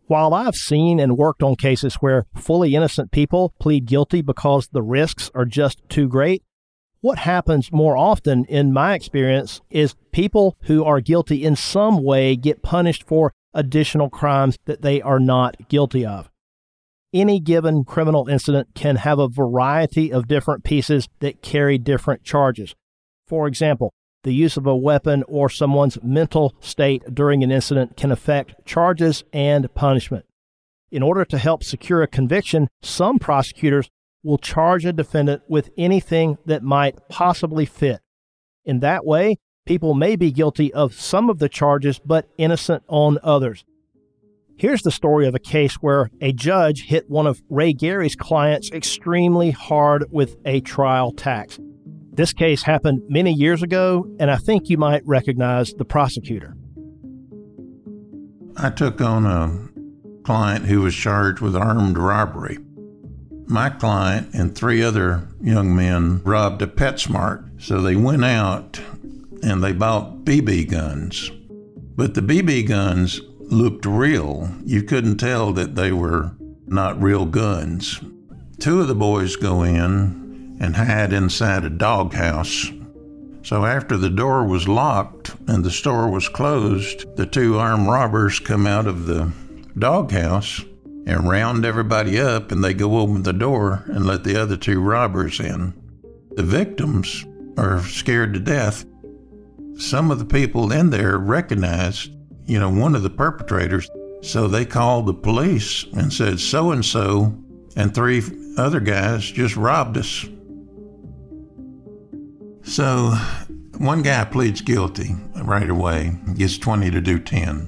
While 0.10 0.34
I've 0.34 0.56
seen 0.56 1.00
and 1.00 1.20
worked 1.20 1.44
on 1.44 1.56
cases 1.56 1.94
where 1.98 2.26
fully 2.36 2.74
innocent 2.74 3.12
people 3.12 3.54
plead 3.60 3.86
guilty 3.86 4.24
because 4.24 4.68
the 4.68 4.82
risks 4.82 5.30
are 5.36 5.46
just 5.46 5.88
too 5.88 6.08
great, 6.08 6.42
what 7.02 7.20
happens 7.20 7.72
more 7.72 7.96
often, 7.96 8.44
in 8.46 8.74
my 8.74 8.96
experience, 8.96 9.62
is 9.70 9.94
people 10.12 10.58
who 10.62 10.84
are 10.84 11.00
guilty 11.00 11.44
in 11.44 11.56
some 11.56 12.04
way 12.04 12.36
get 12.36 12.64
punished 12.64 13.04
for 13.04 13.34
additional 13.54 14.10
crimes 14.10 14.58
that 14.66 14.82
they 14.82 15.00
are 15.00 15.20
not 15.20 15.70
guilty 15.70 16.04
of. 16.08 16.32
Any 17.14 17.40
given 17.40 17.84
criminal 17.84 18.28
incident 18.28 18.70
can 18.74 18.96
have 18.96 19.20
a 19.20 19.30
variety 19.30 20.12
of 20.12 20.28
different 20.28 20.64
pieces 20.64 21.08
that 21.20 21.44
carry 21.44 21.78
different 21.78 22.24
charges. 22.24 22.74
For 23.28 23.46
example, 23.46 23.94
the 24.24 24.34
use 24.34 24.58
of 24.58 24.66
a 24.66 24.76
weapon 24.76 25.24
or 25.28 25.50
someone's 25.50 25.98
mental 26.04 26.54
state 26.60 27.04
during 27.14 27.44
an 27.44 27.52
incident 27.52 27.96
can 27.96 28.12
affect 28.12 28.66
charges 28.66 29.24
and 29.32 29.74
punishment. 29.74 30.26
In 30.92 31.04
order 31.04 31.24
to 31.26 31.38
help 31.38 31.64
secure 31.64 32.02
a 32.02 32.08
conviction, 32.08 32.68
some 32.82 33.20
prosecutors 33.20 33.90
will 34.24 34.38
charge 34.38 34.86
a 34.86 34.94
defendant 34.94 35.44
with 35.48 35.70
anything 35.78 36.38
that 36.46 36.64
might 36.64 37.08
possibly 37.10 37.66
fit. 37.66 38.02
In 38.66 38.80
that 38.80 39.06
way, 39.06 39.38
people 39.66 39.94
may 39.94 40.16
be 40.16 40.32
guilty 40.32 40.74
of 40.74 40.94
some 40.94 41.30
of 41.30 41.40
the 41.40 41.50
charges 41.50 42.00
but 42.00 42.28
innocent 42.38 42.84
on 42.88 43.20
others. 43.24 43.64
Here's 44.58 44.82
the 44.82 44.92
story 44.92 45.26
of 45.26 45.36
a 45.36 45.40
case 45.40 45.76
where 45.76 46.10
a 46.20 46.34
judge 46.34 46.88
hit 46.88 47.10
one 47.10 47.28
of 47.28 47.42
Ray 47.50 47.72
Gary's 47.72 48.18
clients 48.18 48.70
extremely 48.72 49.52
hard 49.52 50.06
with 50.12 50.36
a 50.44 50.60
trial 50.60 51.14
tax. 51.14 51.60
This 52.20 52.34
case 52.34 52.64
happened 52.64 53.04
many 53.08 53.32
years 53.32 53.64
ago, 53.64 54.06
and 54.20 54.30
I 54.30 54.36
think 54.36 54.70
you 54.70 54.78
might 54.78 55.08
recognize 55.08 55.74
the 55.74 55.86
prosecutor. 55.86 56.54
I 58.58 58.72
took 58.72 59.00
on 59.00 59.26
a 59.26 60.22
client 60.24 60.66
who 60.66 60.82
was 60.82 60.94
charged 60.94 61.40
with 61.40 61.56
armed 61.56 61.98
robbery. 61.98 62.58
my 63.48 63.70
client 63.70 64.34
and 64.34 64.54
three 64.54 64.84
other 64.84 65.30
young 65.42 65.74
men 65.74 66.22
robbed 66.26 66.62
a 66.62 66.68
PetSmart. 66.68 67.64
So 67.64 67.80
they 67.80 67.96
went 67.96 68.26
out 68.26 68.82
and 69.42 69.64
they 69.64 69.72
bought 69.72 70.26
BB 70.26 70.70
guns. 70.70 71.32
But 71.96 72.16
the 72.16 72.22
BB 72.22 72.68
guns 72.68 73.22
looked 73.40 73.86
real. 73.86 74.54
You 74.66 74.84
couldn't 74.84 75.20
tell 75.20 75.54
that 75.54 75.76
they 75.76 75.94
were 75.94 76.36
not 76.68 77.02
real 77.02 77.26
guns. 77.26 78.02
Two 78.60 78.82
of 78.82 78.90
the 78.90 78.94
boys 78.94 79.38
go 79.38 79.64
in 79.64 80.29
and 80.60 80.76
hide 80.76 81.14
inside 81.14 81.64
a 81.64 81.70
doghouse. 81.70 82.70
So 83.44 83.66
after 83.66 83.98
the 83.98 84.10
door 84.10 84.46
was 84.46 84.68
locked 84.68 85.36
and 85.48 85.64
the 85.64 85.72
store 85.72 86.10
was 86.10 86.28
closed, 86.28 87.16
the 87.16 87.26
two 87.26 87.58
armed 87.58 87.88
robbers 87.88 88.40
come 88.40 88.68
out 88.68 88.86
of 88.86 89.06
the 89.06 89.32
doghouse 89.78 90.64
and 91.06 91.30
round 91.30 91.66
everybody 91.66 92.20
up 92.20 92.52
and 92.52 92.64
they 92.64 92.74
go 92.74 93.00
open 93.00 93.24
the 93.24 93.34
door 93.34 93.84
and 93.88 94.06
let 94.06 94.24
the 94.24 94.40
other 94.40 94.58
two 94.58 94.82
robbers 94.82 95.40
in. 95.40 95.74
The 96.36 96.44
victims 96.44 97.26
are 97.58 97.82
scared 97.82 98.34
to 98.34 98.40
death. 98.40 98.86
Some 99.78 100.12
of 100.12 100.20
the 100.20 100.26
people 100.26 100.72
in 100.72 100.90
there 100.90 101.18
recognized, 101.18 102.12
you 102.46 102.60
know, 102.60 102.70
one 102.70 102.96
of 102.96 103.04
the 103.04 103.10
perpetrators. 103.10 103.90
So 104.22 104.48
they 104.48 104.66
called 104.66 105.06
the 105.06 105.14
police 105.14 105.86
and 105.94 106.12
said, 106.12 106.40
so 106.40 106.72
and 106.72 106.84
so 106.84 107.34
and 107.76 107.96
three 107.96 108.22
other 108.58 108.82
guys 108.82 109.32
just 109.32 109.56
robbed 109.56 109.98
us. 109.98 110.26
So 112.70 113.16
one 113.80 114.04
guy 114.04 114.24
pleads 114.26 114.62
guilty 114.62 115.16
right 115.42 115.68
away, 115.68 116.16
gets 116.36 116.60
20 116.60 116.92
to 116.92 117.02
do 117.02 117.18
10, 117.18 117.62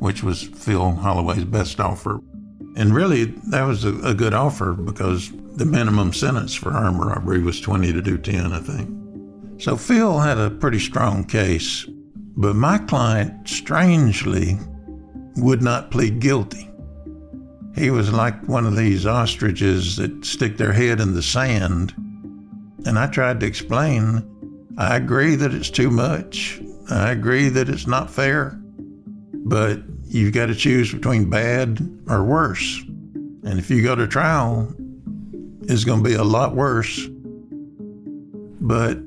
which 0.00 0.22
was 0.22 0.42
Phil 0.42 0.96
Holloway's 0.96 1.44
best 1.44 1.80
offer. 1.80 2.20
And 2.76 2.94
really, 2.94 3.24
that 3.24 3.62
was 3.62 3.86
a, 3.86 3.98
a 4.02 4.12
good 4.12 4.34
offer 4.34 4.74
because 4.74 5.32
the 5.56 5.64
minimum 5.64 6.12
sentence 6.12 6.54
for 6.54 6.72
armed 6.72 7.02
robbery 7.02 7.40
was 7.40 7.58
20 7.58 7.90
to 7.94 8.02
do 8.02 8.18
10, 8.18 8.52
I 8.52 8.58
think. 8.60 9.62
So 9.62 9.78
Phil 9.78 10.18
had 10.18 10.36
a 10.36 10.50
pretty 10.50 10.78
strong 10.78 11.24
case, 11.24 11.86
but 12.36 12.54
my 12.54 12.76
client 12.76 13.48
strangely 13.48 14.58
would 15.36 15.62
not 15.62 15.90
plead 15.90 16.20
guilty. 16.20 16.70
He 17.74 17.88
was 17.88 18.12
like 18.12 18.46
one 18.46 18.66
of 18.66 18.76
these 18.76 19.06
ostriches 19.06 19.96
that 19.96 20.26
stick 20.26 20.58
their 20.58 20.74
head 20.74 21.00
in 21.00 21.14
the 21.14 21.22
sand. 21.22 21.94
And 22.84 22.98
I 22.98 23.06
tried 23.06 23.40
to 23.40 23.46
explain 23.46 24.30
I 24.76 24.96
agree 24.96 25.36
that 25.36 25.54
it's 25.54 25.70
too 25.70 25.90
much. 25.90 26.60
I 26.90 27.12
agree 27.12 27.48
that 27.48 27.68
it's 27.68 27.86
not 27.86 28.10
fair. 28.10 28.58
But 29.46 29.82
you've 30.04 30.32
got 30.32 30.46
to 30.46 30.54
choose 30.54 30.92
between 30.92 31.30
bad 31.30 31.78
or 32.08 32.24
worse. 32.24 32.82
And 33.44 33.58
if 33.58 33.70
you 33.70 33.82
go 33.82 33.94
to 33.94 34.06
trial, 34.06 34.74
it's 35.62 35.84
going 35.84 36.02
to 36.02 36.08
be 36.08 36.14
a 36.14 36.24
lot 36.24 36.54
worse. 36.54 37.06
But 38.60 38.98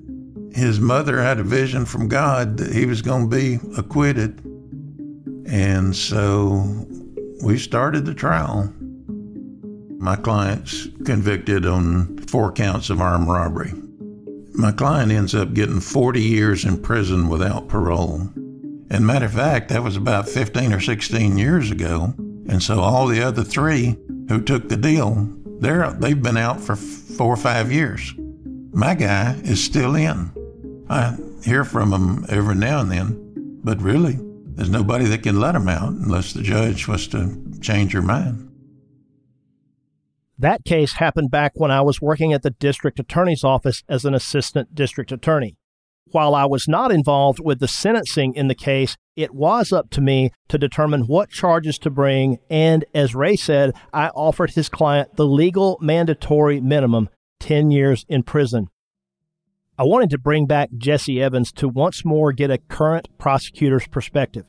his 0.54 0.80
mother 0.80 1.22
had 1.22 1.40
a 1.40 1.44
vision 1.44 1.86
from 1.86 2.08
God 2.08 2.58
that 2.58 2.74
he 2.74 2.86
was 2.86 3.02
going 3.02 3.30
to 3.30 3.36
be 3.36 3.60
acquitted. 3.78 4.44
And 5.48 5.96
so 5.96 6.86
we 7.44 7.58
started 7.58 8.06
the 8.06 8.14
trial. 8.14 8.74
My 10.00 10.16
client's 10.16 10.88
convicted 11.06 11.66
on 11.66 12.18
four 12.20 12.52
counts 12.52 12.90
of 12.90 13.02
armed 13.02 13.28
robbery. 13.28 13.74
My 14.58 14.72
client 14.72 15.12
ends 15.12 15.36
up 15.36 15.54
getting 15.54 15.80
40 15.80 16.20
years 16.20 16.66
in 16.66 16.82
prison 16.82 17.30
without 17.30 17.68
parole. 17.68 18.22
And 18.90 19.06
matter 19.06 19.28
of 19.28 19.34
fact, 19.34 19.70
that 19.70 19.84
was 19.84 19.96
about 19.96 20.28
15 20.28 20.74
or 20.74 20.80
16 20.80 21.38
years 21.38 21.70
ago. 21.70 22.16
And 22.50 22.64
so 22.64 22.80
all 22.80 23.06
the 23.06 23.22
other 23.22 23.44
three 23.44 23.96
who 24.30 24.42
took 24.42 24.68
the 24.68 24.76
deal, 24.76 25.30
they're, 25.60 25.92
they've 25.92 26.20
been 26.20 26.38
out 26.38 26.60
for 26.60 26.76
four 26.76 27.32
or 27.32 27.38
five 27.38 27.72
years. 27.72 28.16
My 28.72 28.96
guy 28.96 29.40
is 29.44 29.64
still 29.64 29.94
in. 29.94 30.32
I 30.90 31.16
hear 31.44 31.64
from 31.64 31.94
him 31.94 32.26
every 32.28 32.56
now 32.56 32.82
and 32.82 32.92
then, 32.92 33.60
but 33.64 33.80
really, 33.80 34.18
there's 34.56 34.72
nobody 34.72 35.06
that 35.06 35.22
can 35.22 35.40
let 35.40 35.54
him 35.54 35.70
out 35.70 35.90
unless 35.90 36.34
the 36.34 36.42
judge 36.42 36.88
was 36.88 37.08
to 37.10 37.38
change 37.62 37.94
her 37.94 38.02
mind. 38.02 38.50
That 40.40 40.64
case 40.66 40.94
happened 40.94 41.32
back 41.32 41.54
when 41.56 41.72
I 41.72 41.82
was 41.82 42.02
working 42.02 42.32
at 42.32 42.44
the 42.44 42.52
district 42.52 43.00
attorney's 43.00 43.44
office 43.44 43.84
as 43.90 44.06
an 44.06 44.14
assistant 44.14 44.76
district 44.76 45.12
attorney. 45.12 45.58
While 46.12 46.36
I 46.36 46.46
was 46.46 46.68
not 46.68 46.92
involved 46.92 47.40
with 47.44 47.60
the 47.60 47.68
sentencing 47.68 48.36
in 48.36 48.48
the 48.48 48.56
case, 48.56 48.96
it 49.16 49.34
was 49.34 49.74
up 49.74 49.90
to 49.92 50.02
me 50.02 50.32
to 50.48 50.58
determine 50.58 51.02
what 51.02 51.30
charges 51.30 51.78
to 51.80 51.90
bring, 51.90 52.38
and 52.50 52.86
as 52.94 53.16
Ray 53.16 53.36
said, 53.36 53.74
I 53.92 54.10
offered 54.10 54.52
his 54.52 54.70
client 54.70 55.16
the 55.16 55.26
legal 55.26 55.78
mandatory 55.82 56.62
minimum 56.62 57.10
10 57.40 57.72
years 57.72 58.06
in 58.08 58.24
prison. 58.24 58.68
I 59.78 59.84
wanted 59.84 60.12
to 60.12 60.18
bring 60.18 60.46
back 60.46 60.70
Jesse 60.78 61.22
Evans 61.22 61.52
to 61.54 61.68
once 61.68 62.06
more 62.06 62.32
get 62.32 62.52
a 62.52 62.58
current 62.58 63.10
prosecutor's 63.18 63.88
perspective. 63.88 64.46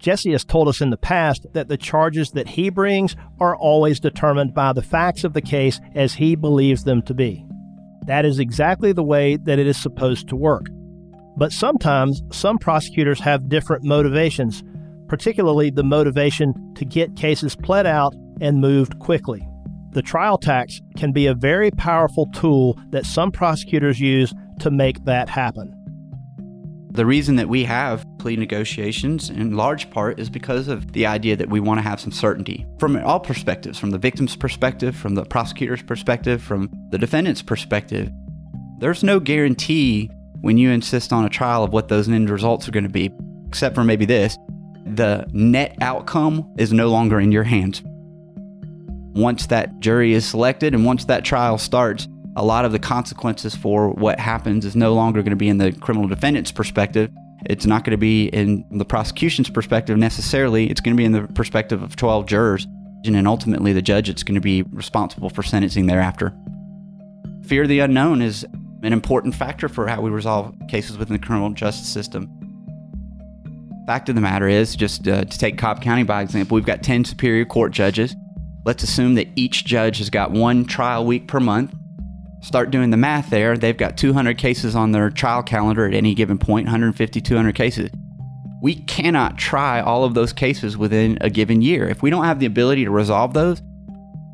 Jesse 0.00 0.32
has 0.32 0.44
told 0.44 0.66
us 0.66 0.80
in 0.80 0.88
the 0.88 0.96
past 0.96 1.46
that 1.52 1.68
the 1.68 1.76
charges 1.76 2.30
that 2.30 2.48
he 2.48 2.70
brings 2.70 3.14
are 3.38 3.54
always 3.54 4.00
determined 4.00 4.54
by 4.54 4.72
the 4.72 4.82
facts 4.82 5.24
of 5.24 5.34
the 5.34 5.42
case 5.42 5.78
as 5.94 6.14
he 6.14 6.34
believes 6.34 6.84
them 6.84 7.02
to 7.02 7.12
be. 7.12 7.44
That 8.06 8.24
is 8.24 8.38
exactly 8.38 8.92
the 8.92 9.04
way 9.04 9.36
that 9.36 9.58
it 9.58 9.66
is 9.66 9.76
supposed 9.76 10.28
to 10.28 10.36
work. 10.36 10.64
But 11.36 11.52
sometimes 11.52 12.22
some 12.32 12.56
prosecutors 12.56 13.20
have 13.20 13.50
different 13.50 13.84
motivations, 13.84 14.64
particularly 15.06 15.68
the 15.70 15.84
motivation 15.84 16.74
to 16.76 16.86
get 16.86 17.14
cases 17.14 17.54
pled 17.54 17.86
out 17.86 18.14
and 18.40 18.60
moved 18.60 18.98
quickly. 19.00 19.46
The 19.92 20.02
trial 20.02 20.38
tax 20.38 20.80
can 20.96 21.12
be 21.12 21.26
a 21.26 21.34
very 21.34 21.70
powerful 21.70 22.26
tool 22.32 22.78
that 22.88 23.04
some 23.04 23.30
prosecutors 23.30 24.00
use 24.00 24.32
to 24.60 24.70
make 24.70 25.04
that 25.04 25.28
happen. 25.28 25.74
The 26.92 27.06
reason 27.06 27.36
that 27.36 27.48
we 27.48 27.62
have 27.64 28.04
plea 28.18 28.34
negotiations 28.34 29.30
in 29.30 29.56
large 29.56 29.90
part 29.90 30.18
is 30.18 30.28
because 30.28 30.66
of 30.66 30.92
the 30.92 31.06
idea 31.06 31.36
that 31.36 31.48
we 31.48 31.60
want 31.60 31.78
to 31.78 31.82
have 31.82 32.00
some 32.00 32.10
certainty 32.10 32.66
from 32.80 32.96
all 33.04 33.20
perspectives 33.20 33.78
from 33.78 33.90
the 33.90 33.98
victim's 33.98 34.34
perspective, 34.34 34.96
from 34.96 35.14
the 35.14 35.24
prosecutor's 35.24 35.82
perspective, 35.82 36.42
from 36.42 36.68
the 36.90 36.98
defendant's 36.98 37.42
perspective. 37.42 38.10
There's 38.78 39.04
no 39.04 39.20
guarantee 39.20 40.10
when 40.40 40.58
you 40.58 40.70
insist 40.70 41.12
on 41.12 41.24
a 41.24 41.28
trial 41.28 41.62
of 41.62 41.72
what 41.72 41.88
those 41.88 42.08
end 42.08 42.28
results 42.28 42.66
are 42.66 42.72
going 42.72 42.84
to 42.84 42.90
be, 42.90 43.10
except 43.46 43.74
for 43.74 43.84
maybe 43.84 44.04
this 44.04 44.36
the 44.84 45.24
net 45.32 45.76
outcome 45.80 46.52
is 46.58 46.72
no 46.72 46.88
longer 46.88 47.20
in 47.20 47.30
your 47.30 47.44
hands. 47.44 47.82
Once 49.14 49.46
that 49.46 49.78
jury 49.78 50.12
is 50.12 50.26
selected 50.26 50.74
and 50.74 50.84
once 50.84 51.04
that 51.04 51.24
trial 51.24 51.58
starts, 51.58 52.08
a 52.36 52.44
lot 52.44 52.64
of 52.64 52.72
the 52.72 52.78
consequences 52.78 53.54
for 53.54 53.90
what 53.90 54.20
happens 54.20 54.64
is 54.64 54.76
no 54.76 54.94
longer 54.94 55.22
going 55.22 55.30
to 55.30 55.36
be 55.36 55.48
in 55.48 55.58
the 55.58 55.72
criminal 55.72 56.08
defendant's 56.08 56.52
perspective. 56.52 57.10
It's 57.46 57.66
not 57.66 57.84
going 57.84 57.92
to 57.92 57.98
be 57.98 58.26
in 58.26 58.64
the 58.70 58.84
prosecution's 58.84 59.50
perspective 59.50 59.96
necessarily. 59.96 60.70
It's 60.70 60.80
going 60.80 60.96
to 60.96 61.00
be 61.00 61.04
in 61.04 61.12
the 61.12 61.22
perspective 61.34 61.82
of 61.82 61.96
12 61.96 62.26
jurors. 62.26 62.66
And 63.04 63.26
ultimately, 63.26 63.72
the 63.72 63.82
judge 63.82 64.08
that's 64.08 64.22
going 64.22 64.34
to 64.34 64.42
be 64.42 64.62
responsible 64.62 65.30
for 65.30 65.42
sentencing 65.42 65.86
thereafter. 65.86 66.34
Fear 67.46 67.62
of 67.62 67.68
the 67.68 67.80
unknown 67.80 68.20
is 68.20 68.44
an 68.82 68.92
important 68.92 69.34
factor 69.34 69.68
for 69.68 69.86
how 69.88 70.02
we 70.02 70.10
resolve 70.10 70.54
cases 70.68 70.98
within 70.98 71.14
the 71.14 71.26
criminal 71.26 71.50
justice 71.50 71.88
system. 71.88 72.28
Fact 73.86 74.10
of 74.10 74.14
the 74.14 74.20
matter 74.20 74.46
is, 74.46 74.76
just 74.76 75.08
uh, 75.08 75.24
to 75.24 75.38
take 75.38 75.56
Cobb 75.56 75.80
County 75.80 76.02
by 76.02 76.20
example, 76.20 76.54
we've 76.54 76.66
got 76.66 76.82
10 76.82 77.06
Superior 77.06 77.46
Court 77.46 77.72
judges. 77.72 78.14
Let's 78.66 78.82
assume 78.82 79.14
that 79.14 79.28
each 79.34 79.64
judge 79.64 79.96
has 79.98 80.10
got 80.10 80.30
one 80.30 80.66
trial 80.66 81.06
week 81.06 81.26
per 81.26 81.40
month 81.40 81.74
start 82.40 82.70
doing 82.70 82.90
the 82.90 82.96
math 82.96 83.30
there, 83.30 83.56
they've 83.56 83.76
got 83.76 83.96
200 83.96 84.38
cases 84.38 84.74
on 84.74 84.92
their 84.92 85.10
trial 85.10 85.42
calendar 85.42 85.86
at 85.86 85.94
any 85.94 86.14
given 86.14 86.38
point 86.38 86.66
150, 86.66 87.20
200 87.20 87.54
cases. 87.54 87.90
We 88.62 88.74
cannot 88.74 89.38
try 89.38 89.80
all 89.80 90.04
of 90.04 90.14
those 90.14 90.32
cases 90.32 90.76
within 90.76 91.18
a 91.20 91.30
given 91.30 91.62
year. 91.62 91.88
If 91.88 92.02
we 92.02 92.10
don't 92.10 92.24
have 92.24 92.40
the 92.40 92.46
ability 92.46 92.84
to 92.84 92.90
resolve 92.90 93.32
those, 93.32 93.62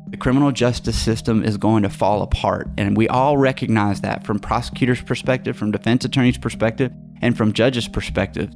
the 0.09 0.17
criminal 0.17 0.51
justice 0.51 1.01
system 1.01 1.43
is 1.43 1.57
going 1.57 1.83
to 1.83 1.89
fall 1.89 2.21
apart. 2.21 2.69
And 2.77 2.95
we 2.95 3.07
all 3.09 3.37
recognize 3.37 4.01
that 4.01 4.25
from 4.25 4.39
prosecutors' 4.39 5.01
perspective, 5.01 5.57
from 5.57 5.71
defense 5.71 6.05
attorneys' 6.05 6.37
perspective, 6.37 6.91
and 7.21 7.37
from 7.37 7.53
judges' 7.53 7.87
perspective. 7.87 8.49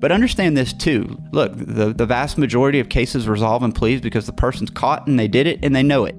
But 0.00 0.10
understand 0.10 0.56
this 0.56 0.72
too. 0.72 1.18
Look, 1.32 1.52
the, 1.54 1.92
the 1.92 2.06
vast 2.06 2.36
majority 2.36 2.80
of 2.80 2.88
cases 2.88 3.28
resolve 3.28 3.62
in 3.62 3.72
pleas 3.72 4.00
because 4.00 4.26
the 4.26 4.32
person's 4.32 4.70
caught 4.70 5.06
and 5.06 5.18
they 5.18 5.28
did 5.28 5.46
it 5.46 5.60
and 5.62 5.76
they 5.76 5.82
know 5.82 6.06
it. 6.06 6.16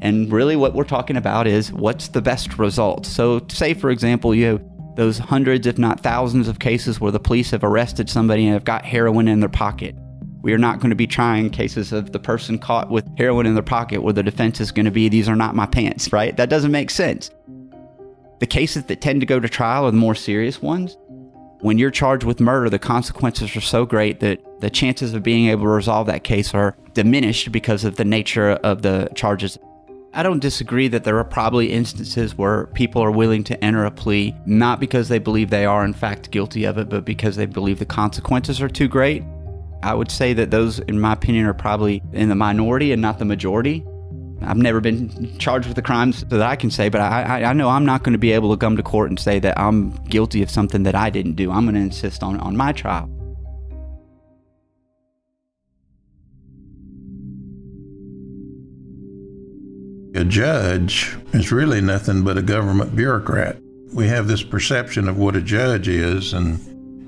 And 0.00 0.32
really, 0.32 0.56
what 0.56 0.74
we're 0.74 0.84
talking 0.84 1.16
about 1.16 1.46
is 1.46 1.72
what's 1.72 2.08
the 2.08 2.22
best 2.22 2.58
result. 2.58 3.04
So, 3.06 3.44
say, 3.48 3.74
for 3.74 3.90
example, 3.90 4.34
you 4.34 4.46
have 4.46 4.62
those 4.96 5.18
hundreds, 5.18 5.66
if 5.66 5.78
not 5.78 6.00
thousands, 6.00 6.48
of 6.48 6.58
cases 6.58 7.00
where 7.00 7.12
the 7.12 7.20
police 7.20 7.50
have 7.52 7.64
arrested 7.64 8.10
somebody 8.10 8.44
and 8.46 8.54
have 8.54 8.64
got 8.64 8.84
heroin 8.84 9.28
in 9.28 9.40
their 9.40 9.48
pocket. 9.48 9.94
We 10.42 10.52
are 10.52 10.58
not 10.58 10.80
going 10.80 10.90
to 10.90 10.96
be 10.96 11.06
trying 11.06 11.50
cases 11.50 11.92
of 11.92 12.12
the 12.12 12.18
person 12.18 12.58
caught 12.58 12.90
with 12.90 13.06
heroin 13.18 13.46
in 13.46 13.54
their 13.54 13.62
pocket 13.62 14.02
where 14.02 14.12
the 14.12 14.22
defense 14.22 14.60
is 14.60 14.70
going 14.70 14.86
to 14.86 14.90
be, 14.90 15.08
these 15.08 15.28
are 15.28 15.36
not 15.36 15.54
my 15.54 15.66
pants, 15.66 16.12
right? 16.12 16.36
That 16.36 16.48
doesn't 16.48 16.70
make 16.70 16.90
sense. 16.90 17.30
The 18.40 18.46
cases 18.46 18.84
that 18.84 19.00
tend 19.00 19.20
to 19.20 19.26
go 19.26 19.40
to 19.40 19.48
trial 19.48 19.84
are 19.84 19.90
the 19.90 19.96
more 19.96 20.14
serious 20.14 20.62
ones. 20.62 20.96
When 21.60 21.76
you're 21.76 21.90
charged 21.90 22.24
with 22.24 22.38
murder, 22.38 22.70
the 22.70 22.78
consequences 22.78 23.56
are 23.56 23.60
so 23.60 23.84
great 23.84 24.20
that 24.20 24.40
the 24.60 24.70
chances 24.70 25.12
of 25.12 25.24
being 25.24 25.48
able 25.48 25.64
to 25.64 25.68
resolve 25.68 26.06
that 26.06 26.22
case 26.22 26.54
are 26.54 26.76
diminished 26.94 27.50
because 27.50 27.84
of 27.84 27.96
the 27.96 28.04
nature 28.04 28.50
of 28.50 28.82
the 28.82 29.10
charges. 29.16 29.58
I 30.18 30.24
don't 30.24 30.40
disagree 30.40 30.88
that 30.88 31.04
there 31.04 31.16
are 31.18 31.24
probably 31.24 31.72
instances 31.72 32.36
where 32.36 32.66
people 32.74 33.00
are 33.00 33.10
willing 33.12 33.44
to 33.44 33.64
enter 33.64 33.84
a 33.84 33.90
plea 33.92 34.34
not 34.46 34.80
because 34.80 35.08
they 35.08 35.20
believe 35.20 35.48
they 35.48 35.64
are 35.64 35.84
in 35.84 35.94
fact 35.94 36.32
guilty 36.32 36.64
of 36.64 36.76
it, 36.76 36.88
but 36.88 37.04
because 37.04 37.36
they 37.36 37.46
believe 37.46 37.78
the 37.78 37.86
consequences 37.86 38.60
are 38.60 38.68
too 38.68 38.88
great. 38.88 39.22
I 39.84 39.94
would 39.94 40.10
say 40.10 40.32
that 40.32 40.50
those, 40.50 40.80
in 40.80 40.98
my 40.98 41.12
opinion, 41.12 41.46
are 41.46 41.54
probably 41.54 42.02
in 42.12 42.30
the 42.30 42.34
minority 42.34 42.90
and 42.90 43.00
not 43.00 43.20
the 43.20 43.24
majority. 43.26 43.86
I've 44.42 44.56
never 44.56 44.80
been 44.80 45.38
charged 45.38 45.68
with 45.68 45.76
the 45.76 45.82
crimes 45.82 46.24
that 46.24 46.42
I 46.42 46.56
can 46.56 46.72
say, 46.72 46.88
but 46.88 47.00
I, 47.00 47.44
I 47.44 47.52
know 47.52 47.68
I'm 47.68 47.86
not 47.86 48.02
going 48.02 48.14
to 48.14 48.18
be 48.18 48.32
able 48.32 48.50
to 48.50 48.56
come 48.56 48.76
to 48.76 48.82
court 48.82 49.10
and 49.10 49.20
say 49.20 49.38
that 49.38 49.56
I'm 49.56 49.92
guilty 50.06 50.42
of 50.42 50.50
something 50.50 50.82
that 50.82 50.96
I 50.96 51.10
didn't 51.10 51.34
do. 51.34 51.52
I'm 51.52 51.62
going 51.62 51.76
to 51.76 51.80
insist 51.80 52.24
on, 52.24 52.40
on 52.40 52.56
my 52.56 52.72
trial. 52.72 53.08
A 60.18 60.24
judge 60.24 61.16
is 61.32 61.52
really 61.52 61.80
nothing 61.80 62.24
but 62.24 62.36
a 62.36 62.42
government 62.42 62.96
bureaucrat. 62.96 63.58
We 63.94 64.08
have 64.08 64.26
this 64.26 64.42
perception 64.42 65.08
of 65.08 65.16
what 65.16 65.36
a 65.36 65.40
judge 65.40 65.86
is, 65.86 66.32
and, 66.32 66.58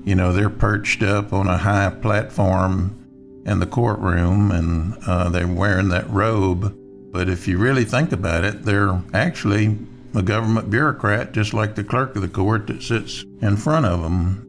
you 0.07 0.15
know, 0.15 0.31
they're 0.31 0.49
perched 0.49 1.03
up 1.03 1.33
on 1.33 1.49
a 1.49 1.57
high 1.57 1.89
platform 1.89 3.43
in 3.45 3.59
the 3.59 3.65
courtroom 3.65 4.51
and 4.51 4.97
uh, 5.05 5.27
they're 5.27 5.45
wearing 5.45 5.89
that 5.89 6.09
robe. 6.09 6.73
But 7.11 7.27
if 7.27 7.49
you 7.49 7.57
really 7.57 7.83
think 7.83 8.13
about 8.13 8.45
it, 8.45 8.63
they're 8.63 9.03
actually 9.13 9.77
a 10.15 10.21
government 10.21 10.69
bureaucrat, 10.69 11.33
just 11.33 11.53
like 11.53 11.75
the 11.75 11.83
clerk 11.83 12.15
of 12.15 12.21
the 12.21 12.29
court 12.29 12.67
that 12.67 12.81
sits 12.81 13.25
in 13.41 13.57
front 13.57 13.87
of 13.87 14.01
them. 14.01 14.47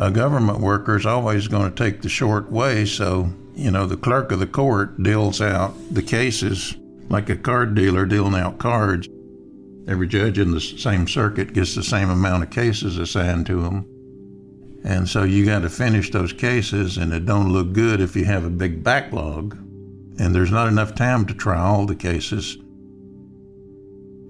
A 0.00 0.10
government 0.10 0.58
worker 0.58 0.96
is 0.96 1.06
always 1.06 1.46
going 1.46 1.72
to 1.72 1.84
take 1.84 2.02
the 2.02 2.08
short 2.08 2.50
way, 2.50 2.86
so, 2.86 3.30
you 3.54 3.70
know, 3.70 3.86
the 3.86 3.96
clerk 3.96 4.32
of 4.32 4.40
the 4.40 4.48
court 4.48 5.00
deals 5.00 5.40
out 5.40 5.76
the 5.94 6.02
cases 6.02 6.74
like 7.10 7.28
a 7.28 7.36
card 7.36 7.74
dealer 7.74 8.06
dealing 8.06 8.40
out 8.40 8.58
cards. 8.58 9.08
Every 9.86 10.06
judge 10.06 10.38
in 10.38 10.52
the 10.52 10.60
same 10.60 11.08
circuit 11.08 11.52
gets 11.52 11.74
the 11.74 11.82
same 11.82 12.08
amount 12.08 12.44
of 12.44 12.50
cases 12.50 12.96
assigned 12.96 13.46
to 13.46 13.60
them. 13.60 13.86
And 14.84 15.06
so 15.08 15.24
you 15.24 15.44
got 15.44 15.60
to 15.60 15.68
finish 15.68 16.10
those 16.10 16.32
cases, 16.32 16.96
and 16.96 17.12
it 17.12 17.26
don't 17.26 17.52
look 17.52 17.72
good 17.72 18.00
if 18.00 18.16
you 18.16 18.24
have 18.24 18.44
a 18.44 18.50
big 18.50 18.82
backlog, 18.82 19.58
and 20.18 20.34
there's 20.34 20.52
not 20.52 20.68
enough 20.68 20.94
time 20.94 21.26
to 21.26 21.34
try 21.34 21.58
all 21.58 21.84
the 21.84 21.96
cases. 21.96 22.56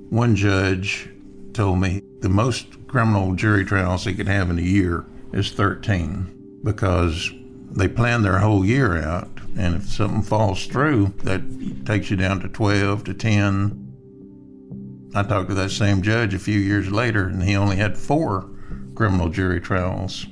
One 0.09 0.35
judge 0.35 1.09
told 1.53 1.79
me 1.79 2.03
the 2.21 2.29
most 2.29 2.89
criminal 2.89 3.35
jury 3.35 3.65
trials 3.65 4.05
he 4.05 4.15
could 4.15 4.27
have 4.27 4.51
in 4.51 4.59
a 4.59 4.63
year 4.63 5.05
is 5.33 5.53
13 5.53 6.61
because 6.65 7.31
they 7.71 7.89
plan 7.89 8.23
their 8.23 8.39
whole 8.39 8.65
year 8.65 9.03
out 9.03 9.41
and 9.57 9.77
if 9.77 9.89
something 9.89 10.23
falls 10.23 10.67
through, 10.67 11.15
that 11.25 11.43
takes 11.85 12.11
you 12.11 12.17
down 12.17 12.41
to 12.41 12.49
12 12.49 13.05
to 13.05 13.15
10. 13.15 15.11
I 15.15 15.23
talked 15.23 15.49
to 15.49 15.55
that 15.57 15.71
same 15.71 16.03
judge 16.03 16.35
a 16.35 16.39
few 16.39 16.59
years 16.59 16.91
later, 16.91 17.27
and 17.27 17.43
he 17.43 17.57
only 17.57 17.77
had 17.77 17.99
four 17.99 18.49
criminal 18.95 19.29
jury 19.29 19.61
trials 19.61 20.27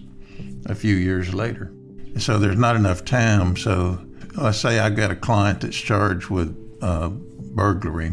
a 0.67 0.75
few 0.75 0.95
years 0.95 1.35
later. 1.35 1.73
So 2.19 2.39
there's 2.39 2.59
not 2.59 2.77
enough 2.77 3.05
time. 3.05 3.57
So 3.57 3.99
let's 4.37 4.59
say 4.59 4.79
I've 4.79 4.97
got 4.97 5.11
a 5.11 5.17
client 5.17 5.63
that's 5.63 5.77
charged 5.77 6.29
with 6.29 6.57
uh, 6.81 7.09
burglary. 7.09 8.13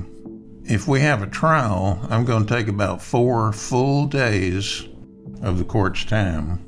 If 0.64 0.88
we 0.88 1.02
have 1.02 1.22
a 1.22 1.28
trial, 1.28 2.00
I'm 2.10 2.26
going 2.26 2.48
to 2.48 2.54
take 2.54 2.68
about 2.68 3.04
four 3.04 3.54
full 3.54 4.08
days 4.08 4.88
of 5.44 5.60
the 5.60 5.64
court's 5.64 6.04
time 6.04 6.65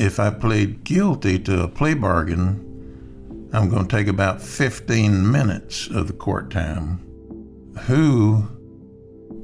if 0.00 0.18
I 0.18 0.30
plead 0.30 0.82
guilty 0.82 1.38
to 1.40 1.62
a 1.62 1.68
plea 1.68 1.92
bargain, 1.92 3.50
I'm 3.52 3.68
going 3.68 3.86
to 3.86 3.96
take 3.96 4.08
about 4.08 4.40
15 4.40 5.30
minutes 5.30 5.88
of 5.88 6.06
the 6.06 6.14
court 6.14 6.50
time. 6.50 7.04
Who 7.82 8.48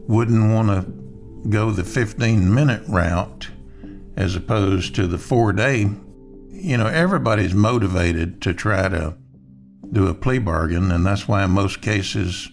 wouldn't 0.08 0.50
want 0.50 0.68
to 0.68 1.48
go 1.50 1.70
the 1.70 1.84
15 1.84 2.52
minute 2.52 2.82
route 2.88 3.50
as 4.16 4.34
opposed 4.34 4.94
to 4.94 5.06
the 5.06 5.18
four 5.18 5.52
day? 5.52 5.90
You 6.48 6.78
know, 6.78 6.86
everybody's 6.86 7.52
motivated 7.52 8.40
to 8.42 8.54
try 8.54 8.88
to 8.88 9.14
do 9.92 10.06
a 10.06 10.14
plea 10.14 10.38
bargain, 10.38 10.90
and 10.90 11.04
that's 11.04 11.28
why 11.28 11.44
most 11.44 11.82
cases 11.82 12.48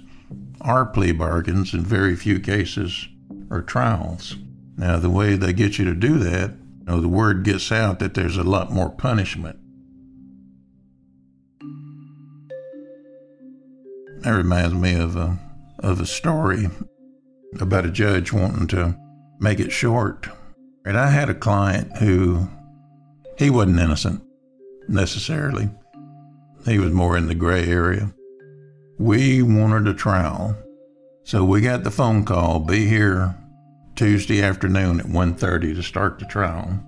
are 0.60 0.86
plea 0.86 1.14
bargains, 1.14 1.74
and 1.74 1.88
very 1.88 2.18
few 2.18 2.42
cases 2.42 3.08
are 3.50 3.62
trials. 3.62 4.36
Now, 4.76 4.98
the 4.98 5.10
way 5.10 5.36
they 5.36 5.54
get 5.54 5.78
you 5.78 5.86
to 5.86 5.96
do 5.96 6.18
that 6.20 6.52
you 6.86 6.92
know, 6.94 7.00
the 7.00 7.08
word 7.08 7.46
gets 7.46 7.72
out 7.72 8.00
that 8.00 8.14
there's 8.14 8.36
a 8.36 8.44
lot 8.44 8.70
more 8.70 8.90
punishment. 8.90 9.58
That 14.22 14.32
reminds 14.32 14.74
me 14.74 14.96
of 14.96 15.16
a, 15.16 15.40
of 15.80 16.02
a 16.02 16.06
story 16.06 16.68
about 17.62 17.86
a 17.86 17.92
judge 17.92 18.34
wanting 18.34 18.68
to 18.68 18.98
make 19.40 19.62
it 19.62 19.72
short. 19.72 20.28
And 20.84 20.98
I 20.98 21.10
had 21.10 21.30
a 21.30 21.34
client 21.34 21.98
who, 22.00 22.50
he 23.38 23.50
wasn't 23.50 23.80
innocent 23.80 24.22
necessarily. 24.90 25.70
He 26.66 26.80
was 26.80 26.92
more 26.92 27.16
in 27.16 27.28
the 27.28 27.36
gray 27.36 27.66
area. 27.66 28.14
We 29.00 29.42
wanted 29.42 29.88
a 29.88 29.94
trial. 29.94 30.58
So 31.24 31.46
we 31.46 31.62
got 31.62 31.86
the 31.86 31.92
phone 31.92 32.26
call, 32.26 32.60
be 32.60 32.88
here 32.88 33.38
Tuesday 33.96 34.42
afternoon 34.42 35.00
at 35.00 35.06
1:30 35.08 35.76
to 35.76 35.84
start 35.84 36.20
the 36.20 36.26
trial. 36.26 36.80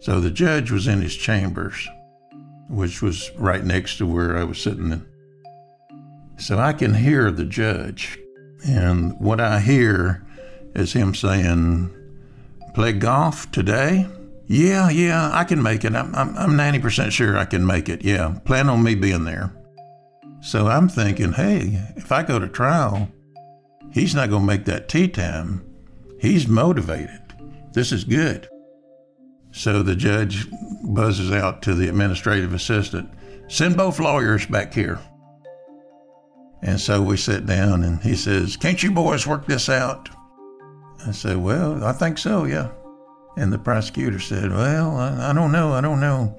So 0.00 0.20
the 0.20 0.30
judge 0.30 0.70
was 0.70 0.86
in 0.86 1.00
his 1.00 1.16
chambers, 1.16 1.88
which 2.68 3.02
was 3.02 3.30
right 3.36 3.64
next 3.64 3.98
to 3.98 4.06
where 4.06 4.36
I 4.36 4.44
was 4.44 4.60
sitting. 4.60 5.02
So 6.36 6.58
I 6.58 6.72
can 6.72 6.94
hear 6.94 7.30
the 7.30 7.44
judge, 7.44 8.18
and 8.64 9.18
what 9.18 9.40
I 9.40 9.58
hear 9.58 10.24
is 10.74 10.92
him 10.92 11.14
saying, 11.14 11.90
"Play 12.74 12.92
golf 12.92 13.50
today?" 13.50 14.06
Yeah, 14.46 14.88
yeah, 14.88 15.30
I 15.32 15.44
can 15.44 15.62
make 15.62 15.84
it. 15.84 15.94
I'm, 15.94 16.14
I'm, 16.14 16.36
I'm 16.38 16.52
90% 16.52 17.10
sure 17.10 17.36
I 17.36 17.44
can 17.44 17.66
make 17.66 17.90
it. 17.90 18.02
Yeah, 18.02 18.38
plan 18.46 18.70
on 18.70 18.82
me 18.82 18.94
being 18.94 19.24
there. 19.24 19.52
So 20.40 20.68
I'm 20.68 20.88
thinking, 20.88 21.32
hey, 21.32 21.82
if 21.96 22.10
I 22.10 22.22
go 22.22 22.38
to 22.38 22.48
trial, 22.48 23.10
he's 23.92 24.14
not 24.14 24.30
going 24.30 24.42
to 24.42 24.46
make 24.46 24.64
that 24.64 24.88
tee 24.88 25.06
time. 25.08 25.67
He's 26.18 26.48
motivated. 26.48 27.20
This 27.72 27.92
is 27.92 28.04
good. 28.04 28.48
So 29.52 29.82
the 29.82 29.96
judge 29.96 30.46
buzzes 30.82 31.32
out 31.32 31.62
to 31.62 31.74
the 31.74 31.88
administrative 31.88 32.52
assistant 32.52 33.10
send 33.48 33.76
both 33.76 33.98
lawyers 33.98 34.46
back 34.46 34.74
here. 34.74 34.98
And 36.62 36.80
so 36.80 37.00
we 37.02 37.16
sit 37.16 37.46
down 37.46 37.84
and 37.84 38.00
he 38.02 38.16
says, 38.16 38.56
Can't 38.56 38.82
you 38.82 38.90
boys 38.90 39.26
work 39.26 39.46
this 39.46 39.68
out? 39.68 40.08
I 41.06 41.12
said, 41.12 41.36
Well, 41.36 41.84
I 41.84 41.92
think 41.92 42.18
so, 42.18 42.44
yeah. 42.44 42.70
And 43.36 43.52
the 43.52 43.58
prosecutor 43.58 44.18
said, 44.18 44.50
Well, 44.50 44.96
I, 44.96 45.30
I 45.30 45.32
don't 45.32 45.52
know, 45.52 45.72
I 45.72 45.80
don't 45.80 46.00
know. 46.00 46.36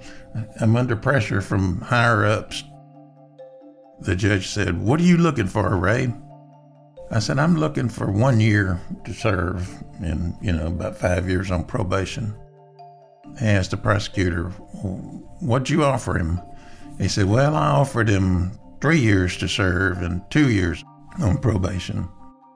I'm 0.60 0.76
under 0.76 0.96
pressure 0.96 1.42
from 1.42 1.82
higher 1.82 2.26
ups. 2.26 2.64
The 4.02 4.16
judge 4.16 4.48
said, 4.48 4.78
What 4.78 5.00
are 5.00 5.04
you 5.04 5.18
looking 5.18 5.48
for, 5.48 5.76
Ray? 5.78 6.14
I 7.12 7.20
said, 7.20 7.40
I'm 7.40 7.58
looking 7.58 7.90
for 7.90 8.12
one 8.12 8.40
year 8.40 8.80
to 9.04 9.14
serve 9.14 9.84
and, 10.00 10.36
you 10.42 10.52
know, 10.52 10.68
about 10.68 10.98
five 10.98 11.28
years 11.28 11.50
on 11.50 11.64
probation. 11.64 12.36
I 13.42 13.46
asked 13.46 13.72
the 13.72 13.78
prosecutor, 13.78 14.50
What'd 15.40 15.70
you 15.70 15.84
offer 15.84 16.18
him? 16.18 16.40
He 17.00 17.08
said, 17.08 17.26
Well, 17.26 17.56
I 17.56 17.68
offered 17.70 18.10
him 18.10 18.52
three 18.80 19.00
years 19.00 19.38
to 19.38 19.48
serve 19.48 20.02
and 20.02 20.22
two 20.30 20.52
years 20.52 20.84
on 21.20 21.38
probation. 21.40 22.08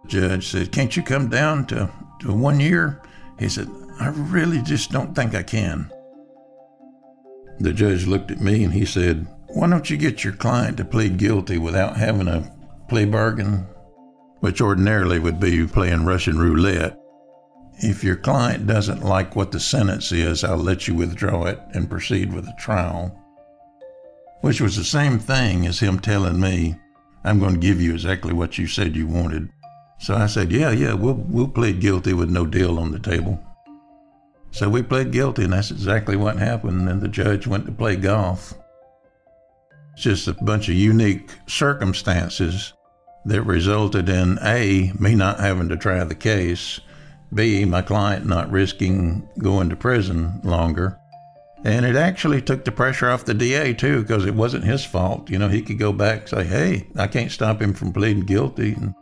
The 0.04 0.10
judge 0.10 0.47
said, 0.47 0.72
Can't 0.72 0.95
you 0.95 1.01
come 1.01 1.30
down 1.30 1.66
to, 1.68 1.89
to 2.20 2.34
one 2.34 2.60
year? 2.60 3.01
He 3.39 3.49
said, 3.49 3.68
I 3.99 4.10
really 4.10 4.62
just 4.62 4.91
don't 4.91 5.16
think 5.16 5.34
I 5.34 5.43
can. 5.43 5.91
The 7.60 7.74
judge 7.74 8.06
looked 8.06 8.30
at 8.30 8.41
me 8.41 8.64
and 8.64 8.74
he 8.74 8.86
said, 8.86 9.26
Why 9.47 9.68
don't 9.68 9.89
you 9.89 9.97
get 9.97 10.24
your 10.24 10.34
client 10.34 10.78
to 10.78 10.86
plead 10.86 11.18
guilty 11.18 11.58
without 11.58 11.97
having 11.97 12.28
a 12.28 12.51
plea 12.88 13.06
bargain 13.06 13.66
which 14.43 14.59
ordinarily 14.59 15.19
would 15.19 15.39
be 15.39 15.65
playing 15.65 16.03
Russian 16.03 16.37
roulette. 16.37 16.99
If 17.77 18.03
your 18.03 18.17
client 18.17 18.67
doesn't 18.67 19.01
like 19.01 19.37
what 19.37 19.53
the 19.53 19.59
sentence 19.61 20.11
is, 20.11 20.43
I'll 20.43 20.57
let 20.57 20.85
you 20.85 20.95
withdraw 20.95 21.45
it 21.45 21.61
and 21.73 21.89
proceed 21.89 22.33
with 22.33 22.43
the 22.43 22.55
trial. 22.59 23.17
Which 24.41 24.59
was 24.59 24.75
the 24.75 24.83
same 24.83 25.17
thing 25.17 25.65
as 25.65 25.79
him 25.79 25.97
telling 25.97 26.41
me, 26.41 26.75
I'm 27.23 27.39
going 27.39 27.53
to 27.53 27.59
give 27.61 27.81
you 27.81 27.93
exactly 27.93 28.33
what 28.33 28.57
you 28.57 28.67
said 28.67 28.97
you 28.97 29.07
wanted. 29.07 29.47
So 29.99 30.13
I 30.13 30.25
said, 30.25 30.51
Yeah, 30.51 30.71
yeah, 30.71 30.93
we'll, 30.93 31.23
we'll 31.29 31.47
plead 31.47 31.79
guilty 31.79 32.11
with 32.11 32.29
no 32.29 32.45
deal 32.45 32.79
on 32.79 32.91
the 32.91 32.99
table. 32.99 33.41
So 34.51 34.67
we 34.67 34.83
pled 34.83 35.13
guilty, 35.13 35.45
and 35.45 35.53
that's 35.53 35.71
exactly 35.71 36.17
what 36.17 36.35
happened. 36.35 36.89
And 36.89 36.99
the 36.99 37.07
judge 37.07 37.47
went 37.47 37.65
to 37.67 37.71
play 37.71 37.95
golf. 37.95 38.53
It's 39.93 40.03
just 40.03 40.27
a 40.27 40.33
bunch 40.33 40.67
of 40.67 40.75
unique 40.75 41.31
circumstances 41.47 42.73
that 43.26 43.43
resulted 43.43 44.09
in 44.09 44.38
A, 44.41 44.91
me 44.99 45.15
not 45.15 45.39
having 45.39 45.69
to 45.69 45.78
try 45.78 46.03
the 46.03 46.15
case, 46.15 46.80
B, 47.34 47.65
my 47.65 47.82
client 47.82 48.26
not 48.26 48.51
risking 48.51 49.28
going 49.39 49.69
to 49.69 49.76
prison 49.76 50.39
longer, 50.43 50.99
And 51.65 51.86
it 51.86 51.95
actually 51.95 52.41
took 52.41 52.65
the 52.65 52.71
pressure 52.71 53.09
off 53.09 53.26
the 53.26 53.34
DA 53.34 53.74
too, 53.74 54.01
because 54.01 54.26
it 54.26 54.36
wasn't 54.36 54.65
his 54.65 54.84
fault. 54.84 55.30
You 55.30 55.39
know, 55.39 55.47
he 55.47 55.61
could 55.61 55.80
go 55.80 55.93
back 55.93 56.21
and 56.21 56.30
say, 56.30 56.43
"Hey, 56.43 56.88
I 56.97 57.07
can't 57.07 57.32
stop 57.32 57.61
him 57.61 57.74
from 57.74 57.93
pleading 57.93 58.26
guilty." 58.26 58.74
And 58.74 58.93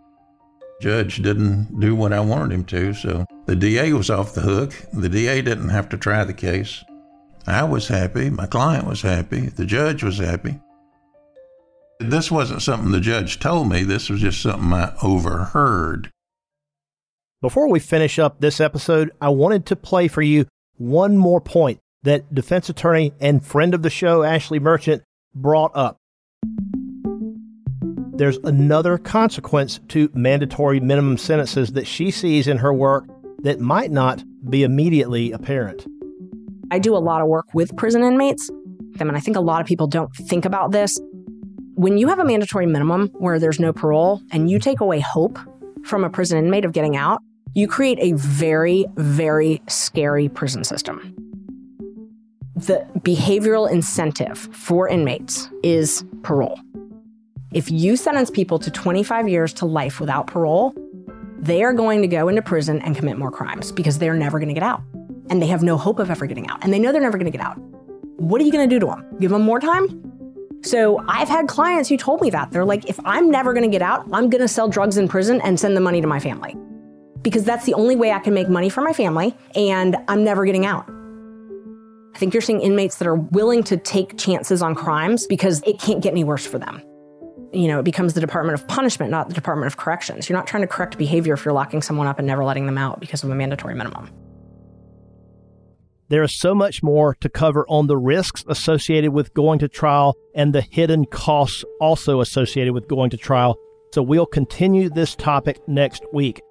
judge 0.82 1.17
didn't 1.24 1.80
do 1.80 1.95
what 1.95 2.13
I 2.13 2.19
wanted 2.19 2.53
him 2.53 2.63
to, 2.65 2.93
so 2.93 3.26
the 3.47 3.55
DA 3.55 3.93
was 3.93 4.09
off 4.11 4.36
the 4.36 4.41
hook. 4.41 4.74
The 4.93 5.09
DA 5.09 5.41
didn't 5.41 5.69
have 5.69 5.89
to 5.89 5.97
try 5.97 6.24
the 6.24 6.34
case. 6.34 6.84
I 7.47 7.63
was 7.63 7.88
happy. 7.88 8.30
My 8.30 8.45
client 8.45 8.86
was 8.86 9.01
happy. 9.01 9.47
The 9.47 9.65
judge 9.65 10.03
was 10.03 10.19
happy. 10.19 10.59
This 12.10 12.32
wasn't 12.32 12.62
something 12.62 12.91
the 12.91 12.99
judge 12.99 13.39
told 13.39 13.70
me. 13.70 13.84
This 13.84 14.10
was 14.10 14.22
just 14.22 14.41
something 14.41 14.74
I 14.74 14.93
overheard. 15.04 16.10
Before 17.41 17.70
we 17.70 17.80
finish 17.80 18.20
up 18.20 18.39
this 18.39 18.60
episode, 18.60 19.12
I 19.22 19.30
wanted 19.30 19.66
to 19.68 19.76
play 19.76 20.08
for 20.08 20.22
you 20.22 20.45
one 20.78 21.18
more 21.18 21.41
point 21.41 21.80
that 22.04 22.34
defense 22.34 22.70
attorney 22.70 23.14
and 23.20 23.45
friend 23.45 23.74
of 23.74 23.84
the 23.84 23.89
show, 23.89 24.24
Ashley 24.24 24.60
Merchant, 24.60 25.04
brought 25.36 25.72
up. 25.76 25.97
There's 28.14 28.38
another 28.38 28.97
consequence 28.97 29.80
to 29.89 30.10
mandatory 30.14 30.80
minimum 30.80 31.18
sentences 31.18 31.74
that 31.74 31.88
she 31.88 32.12
sees 32.12 32.47
in 32.47 32.58
her 32.58 32.74
work 32.74 33.06
that 33.39 33.60
might 33.60 33.91
not 33.91 34.24
be 34.49 34.64
immediately 34.64 35.32
apparent. 35.32 35.86
I 36.72 36.80
do 36.80 36.95
a 36.95 36.99
lot 36.99 37.22
of 37.22 37.28
work 37.28 37.54
with 37.54 37.76
prison 37.76 38.04
inmates. 38.04 38.49
I 38.99 39.04
mean, 39.04 39.16
I 39.16 39.20
think 39.20 39.38
a 39.38 39.41
lot 39.41 39.62
of 39.62 39.68
people 39.68 39.88
don't 39.88 40.14
think 40.16 40.45
about 40.45 40.72
this. 40.72 40.99
When 41.82 41.97
you 41.97 42.09
have 42.09 42.19
a 42.19 42.23
mandatory 42.23 42.67
minimum 42.67 43.07
where 43.13 43.39
there's 43.39 43.59
no 43.59 43.73
parole 43.73 44.21
and 44.32 44.51
you 44.51 44.59
take 44.59 44.82
away 44.82 44.99
hope 44.99 45.39
from 45.84 46.03
a 46.03 46.11
prison 46.11 46.38
inmate 46.38 46.63
of 46.63 46.73
getting 46.73 46.95
out, 46.95 47.23
you 47.55 47.67
create 47.67 47.97
a 47.99 48.11
very, 48.11 48.86
very 48.97 49.63
scary 49.67 50.29
prison 50.29 50.63
system 50.63 51.15
the 52.55 52.86
behavioral 52.99 53.67
incentive 53.67 54.38
for 54.51 54.88
inmates 54.88 55.49
is 55.63 56.05
parole. 56.21 56.59
If 57.51 57.71
you 57.71 57.97
sentence 57.97 58.29
people 58.29 58.59
to 58.59 58.69
25 58.69 59.27
years 59.27 59.51
to 59.53 59.65
life 59.65 59.99
without 59.99 60.27
parole, 60.27 60.75
they 61.39 61.63
are 61.63 61.73
going 61.73 62.03
to 62.03 62.07
go 62.07 62.27
into 62.27 62.43
prison 62.43 62.79
and 62.84 62.95
commit 62.95 63.17
more 63.17 63.32
crimes 63.32 63.71
because 63.71 63.97
they're 63.97 64.13
never 64.13 64.38
going 64.38 64.49
to 64.49 64.53
get 64.53 64.61
out. 64.61 64.84
And 65.32 65.41
they 65.41 65.47
have 65.47 65.63
no 65.63 65.75
hope 65.75 65.97
of 65.97 66.11
ever 66.11 66.27
getting 66.27 66.47
out. 66.47 66.63
And 66.63 66.71
they 66.71 66.77
know 66.77 66.91
they're 66.91 67.01
never 67.01 67.17
going 67.17 67.32
to 67.32 67.36
get 67.36 67.43
out. 67.43 67.57
What 68.17 68.39
are 68.39 68.43
you 68.43 68.51
going 68.51 68.69
to 68.69 68.75
do 68.75 68.79
to 68.79 68.86
them? 68.86 69.17
Give 69.19 69.32
them 69.32 69.41
more 69.41 69.59
time? 69.59 70.11
So 70.64 71.03
I've 71.07 71.28
had 71.28 71.47
clients 71.47 71.89
who 71.89 71.97
told 71.97 72.22
me 72.22 72.30
that. 72.30 72.51
They're 72.51 72.66
like, 72.66 72.88
if 72.88 72.99
I'm 73.03 73.32
never 73.32 73.53
going 73.53 73.64
to 73.64 73.70
get 73.70 73.82
out, 73.82 74.05
I'm 74.14 74.30
going 74.30 74.41
to 74.41 74.47
sell 74.47 74.68
drugs 74.68 74.97
in 74.97 75.07
prison 75.07 75.41
and 75.41 75.59
send 75.59 75.76
the 75.76 75.82
money 75.82 76.01
to 76.01 76.07
my 76.07 76.20
family. 76.20 76.55
Because 77.22 77.43
that's 77.43 77.66
the 77.66 77.74
only 77.74 77.95
way 77.95 78.12
I 78.12 78.20
can 78.20 78.34
make 78.34 78.49
money 78.49 78.70
for 78.70 78.82
my 78.82 78.93
family, 78.93 79.36
and 79.55 79.95
I'm 80.07 80.24
never 80.24 80.45
getting 80.45 80.66
out. 80.66 80.89
I 82.14 82.18
think 82.18 82.34
you're 82.34 82.41
seeing 82.41 82.62
inmates 82.62 82.97
that 82.97 83.07
are 83.07 83.16
willing 83.16 83.64
to 83.64 83.78
take 83.78 84.18
chances 84.18 84.62
on 84.62 84.76
crimes 84.76 85.26
because 85.28 85.62
it 85.66 85.80
can't 85.80 86.01
get 86.01 86.12
any 86.12 86.24
worse 86.24 86.45
for 86.45 86.59
them. 86.59 86.82
You 87.53 87.68
know, 87.68 87.80
it 87.80 87.84
becomes 87.84 88.14
the 88.14 88.22
Department 88.22 88.59
of 88.59 88.68
Punishment, 88.68 89.12
not 89.12 89.30
the 89.30 89.34
Department 89.34 89.68
of 89.68 89.78
Corrections. 89.78 90.30
You're 90.30 90.38
not 90.38 90.47
trying 90.47 90.62
to 90.62 90.68
correct 90.68 90.97
behavior 90.97 91.34
if 91.34 91.45
you're 91.45 91.53
locking 91.53 91.82
someone 91.82 92.07
up 92.07 92.18
and 92.18 92.28
never 92.28 92.43
letting 92.43 92.66
them 92.66 92.78
out 92.78 92.99
because 92.99 93.24
of 93.24 93.30
a 93.30 93.36
mandatory 93.36 93.76
minimum. 93.76 94.09
There 96.12 96.24
is 96.24 96.38
so 96.38 96.53
much 96.53 96.84
more 96.84 97.16
to 97.22 97.30
cover 97.30 97.66
on 97.70 97.88
the 97.88 97.95
risks 97.95 98.43
associated 98.49 99.14
with 99.14 99.34
going 99.34 99.59
to 99.59 99.70
trial 99.70 100.18
and 100.36 100.51
the 100.51 100.59
hidden 100.59 101.05
costs 101.05 101.64
also 101.80 102.20
associated 102.20 102.74
with 102.74 102.89
going 102.89 103.12
to 103.12 103.18
trial. 103.18 103.57
So 103.93 104.01
we'll 104.01 104.26
continue 104.26 104.89
this 104.89 105.16
topic 105.16 105.66
next 105.70 106.03
week. 106.12 106.41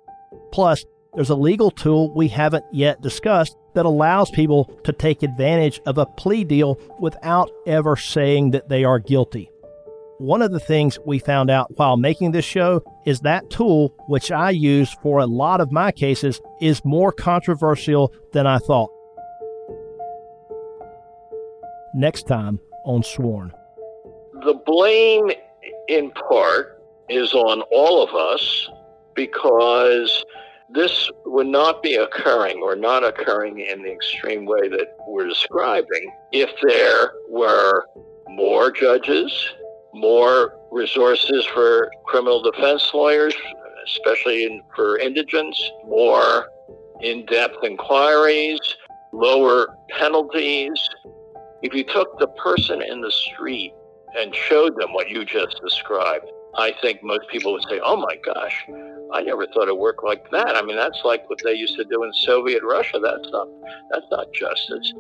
Plus, 0.51 0.87
there's 1.15 1.29
a 1.29 1.35
legal 1.35 1.71
tool 1.71 2.11
we 2.15 2.29
haven't 2.29 2.65
yet 2.73 3.03
discussed 3.03 3.55
that 3.75 3.85
allows 3.85 4.31
people 4.31 4.65
to 4.85 4.95
take 4.95 5.23
advantage 5.23 5.79
of 5.85 5.99
a 5.99 6.07
plea 6.07 6.43
deal 6.43 6.81
without 6.99 7.51
ever 7.67 7.97
saying 7.97 8.53
that 8.53 8.71
they 8.71 8.85
are 8.85 8.99
guilty. 8.99 9.51
One 10.17 10.41
of 10.41 10.53
the 10.53 10.61
things 10.61 10.99
we 11.05 11.19
found 11.19 11.51
out 11.51 11.77
while 11.77 11.99
making 11.99 12.31
this 12.31 12.47
show 12.47 12.83
is 13.05 13.21
that 13.21 13.51
tool, 13.51 13.95
which 14.09 14.33
I 14.33 14.51
use 14.53 14.97
for 15.03 15.19
a 15.19 15.27
lot 15.27 15.61
of 15.61 15.71
my 15.71 15.93
cases, 15.93 16.41
is 16.63 16.83
more 16.83 17.13
controversial 17.13 18.11
than 18.33 18.47
I 18.47 18.57
thought. 18.57 18.91
Next 21.95 22.27
time 22.29 22.59
on 22.85 23.03
Sworn. 23.03 23.53
The 24.45 24.55
blame, 24.65 25.31
in 25.89 26.11
part, 26.13 26.83
is 27.09 27.35
on 27.35 27.63
all 27.73 28.03
of 28.03 28.15
us 28.15 28.69
because 29.15 30.25
this 30.73 31.11
would 31.27 31.49
not 31.49 31.83
be 31.83 31.97
occurring 31.97 32.61
or 32.63 32.77
not 32.77 33.03
occurring 33.05 33.59
in 33.59 33.83
the 33.83 33.91
extreme 33.91 34.47
way 34.47 34.69
that 34.69 34.97
we're 35.09 35.27
describing 35.27 36.13
if 36.33 36.51
there 36.63 37.13
were 37.29 37.87
more 38.29 38.71
judges, 38.71 39.33
more 39.93 40.57
resources 40.71 41.45
for 41.47 41.91
criminal 42.07 42.41
defense 42.41 42.89
lawyers, 42.95 43.35
especially 43.85 44.45
in, 44.45 44.63
for 44.77 44.99
indigents, 44.99 45.61
more 45.87 46.49
in 47.01 47.27
depth 47.27 47.65
inquiries, 47.65 48.61
lower 49.13 49.75
penalties. 49.89 50.89
If 51.63 51.75
you 51.75 51.85
took 51.85 52.19
the 52.19 52.29
person 52.43 52.81
in 52.81 53.03
the 53.03 53.13
street 53.13 53.75
and 54.19 54.35
showed 54.35 54.81
them 54.81 54.95
what 54.95 55.11
you 55.11 55.27
just 55.27 55.61
described, 55.63 56.25
I 56.57 56.73
think 56.81 57.03
most 57.03 57.29
people 57.29 57.53
would 57.53 57.65
say, 57.69 57.81
oh 57.85 57.97
my 57.97 58.17
gosh, 58.25 58.67
I 59.13 59.21
never 59.23 59.47
thought 59.47 59.69
it 59.69 59.77
worked 59.77 60.03
like 60.03 60.31
that. 60.31 60.57
I 60.57 60.63
mean, 60.63 60.77
that's 60.77 61.01
like 61.05 61.29
what 61.29 61.41
they 61.45 61.53
used 61.53 61.77
to 61.77 61.85
do 61.85 62.03
in 62.05 62.13
Soviet 62.15 62.63
Russia. 62.63 62.99
That's 62.99 63.29
not 63.31 63.49
that's 63.91 64.07
not 64.11 64.33
justice. 64.33 64.93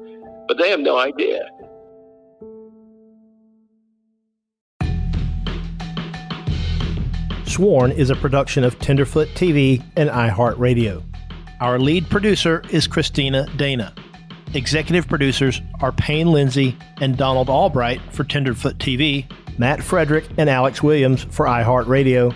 But 0.49 0.59
they 0.59 0.69
have 0.69 0.81
no 0.81 0.99
idea. 0.99 1.49
Sworn 7.47 7.91
is 7.93 8.11
a 8.11 8.17
production 8.17 8.65
of 8.65 8.79
Tenderfoot 8.79 9.29
TV 9.29 9.83
and 9.97 10.11
iHeartRadio. 10.11 11.03
Our 11.61 11.79
lead 11.79 12.09
producer 12.11 12.63
is 12.71 12.87
Christina 12.87 13.47
Dana. 13.57 13.95
Executive 14.53 15.07
producers 15.07 15.63
are 15.81 15.93
Payne 15.93 16.33
Lindsay 16.33 16.77
and 17.01 17.17
Donald 17.17 17.49
Albright 17.49 18.01
for 18.11 18.25
Tenderfoot 18.25 18.79
TV, 18.79 19.31
Matt 19.59 19.81
Frederick 19.81 20.25
and 20.39 20.51
Alex 20.51 20.83
Williams 20.83 21.23
for 21.31 21.47
iHeartRadio, 21.47 22.35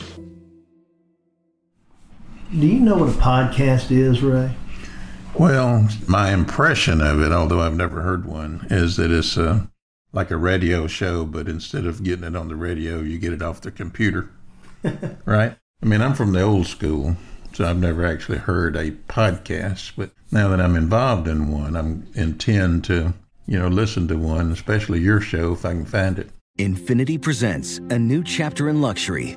Do 2.58 2.66
you 2.66 2.80
know 2.80 2.96
what 2.96 3.08
a 3.08 3.12
podcast 3.12 3.90
is, 3.90 4.22
Ray? 4.22 4.54
Well, 5.38 5.88
my 6.08 6.32
impression 6.32 7.00
of 7.00 7.22
it, 7.22 7.30
although 7.30 7.60
I've 7.60 7.76
never 7.76 8.02
heard 8.02 8.26
one, 8.26 8.66
is 8.70 8.96
that 8.96 9.12
it's 9.12 9.38
uh, 9.38 9.66
like 10.12 10.32
a 10.32 10.36
radio 10.36 10.88
show, 10.88 11.24
but 11.24 11.48
instead 11.48 11.86
of 11.86 12.02
getting 12.02 12.24
it 12.24 12.34
on 12.34 12.48
the 12.48 12.56
radio, 12.56 13.00
you 13.00 13.18
get 13.18 13.32
it 13.32 13.42
off 13.42 13.60
the 13.60 13.70
computer. 13.70 14.30
right? 15.24 15.56
I 15.82 15.86
mean, 15.86 16.02
I'm 16.02 16.14
from 16.14 16.32
the 16.32 16.42
old 16.42 16.66
school, 16.66 17.16
so 17.52 17.64
I've 17.64 17.78
never 17.78 18.04
actually 18.04 18.38
heard 18.38 18.76
a 18.76 18.92
podcast, 18.92 19.92
but 19.96 20.10
now 20.30 20.48
that 20.48 20.60
I'm 20.60 20.76
involved 20.76 21.28
in 21.28 21.50
one, 21.50 21.76
I'm 21.76 22.06
intend 22.14 22.84
to, 22.84 23.14
you 23.46 23.58
know, 23.58 23.68
listen 23.68 24.08
to 24.08 24.16
one, 24.16 24.52
especially 24.52 25.00
your 25.00 25.20
show 25.20 25.52
if 25.52 25.64
I 25.64 25.72
can 25.72 25.84
find 25.84 26.18
it. 26.18 26.30
Infiniti 26.58 27.20
presents 27.20 27.78
a 27.90 27.98
new 27.98 28.22
chapter 28.22 28.68
in 28.68 28.80
luxury, 28.80 29.36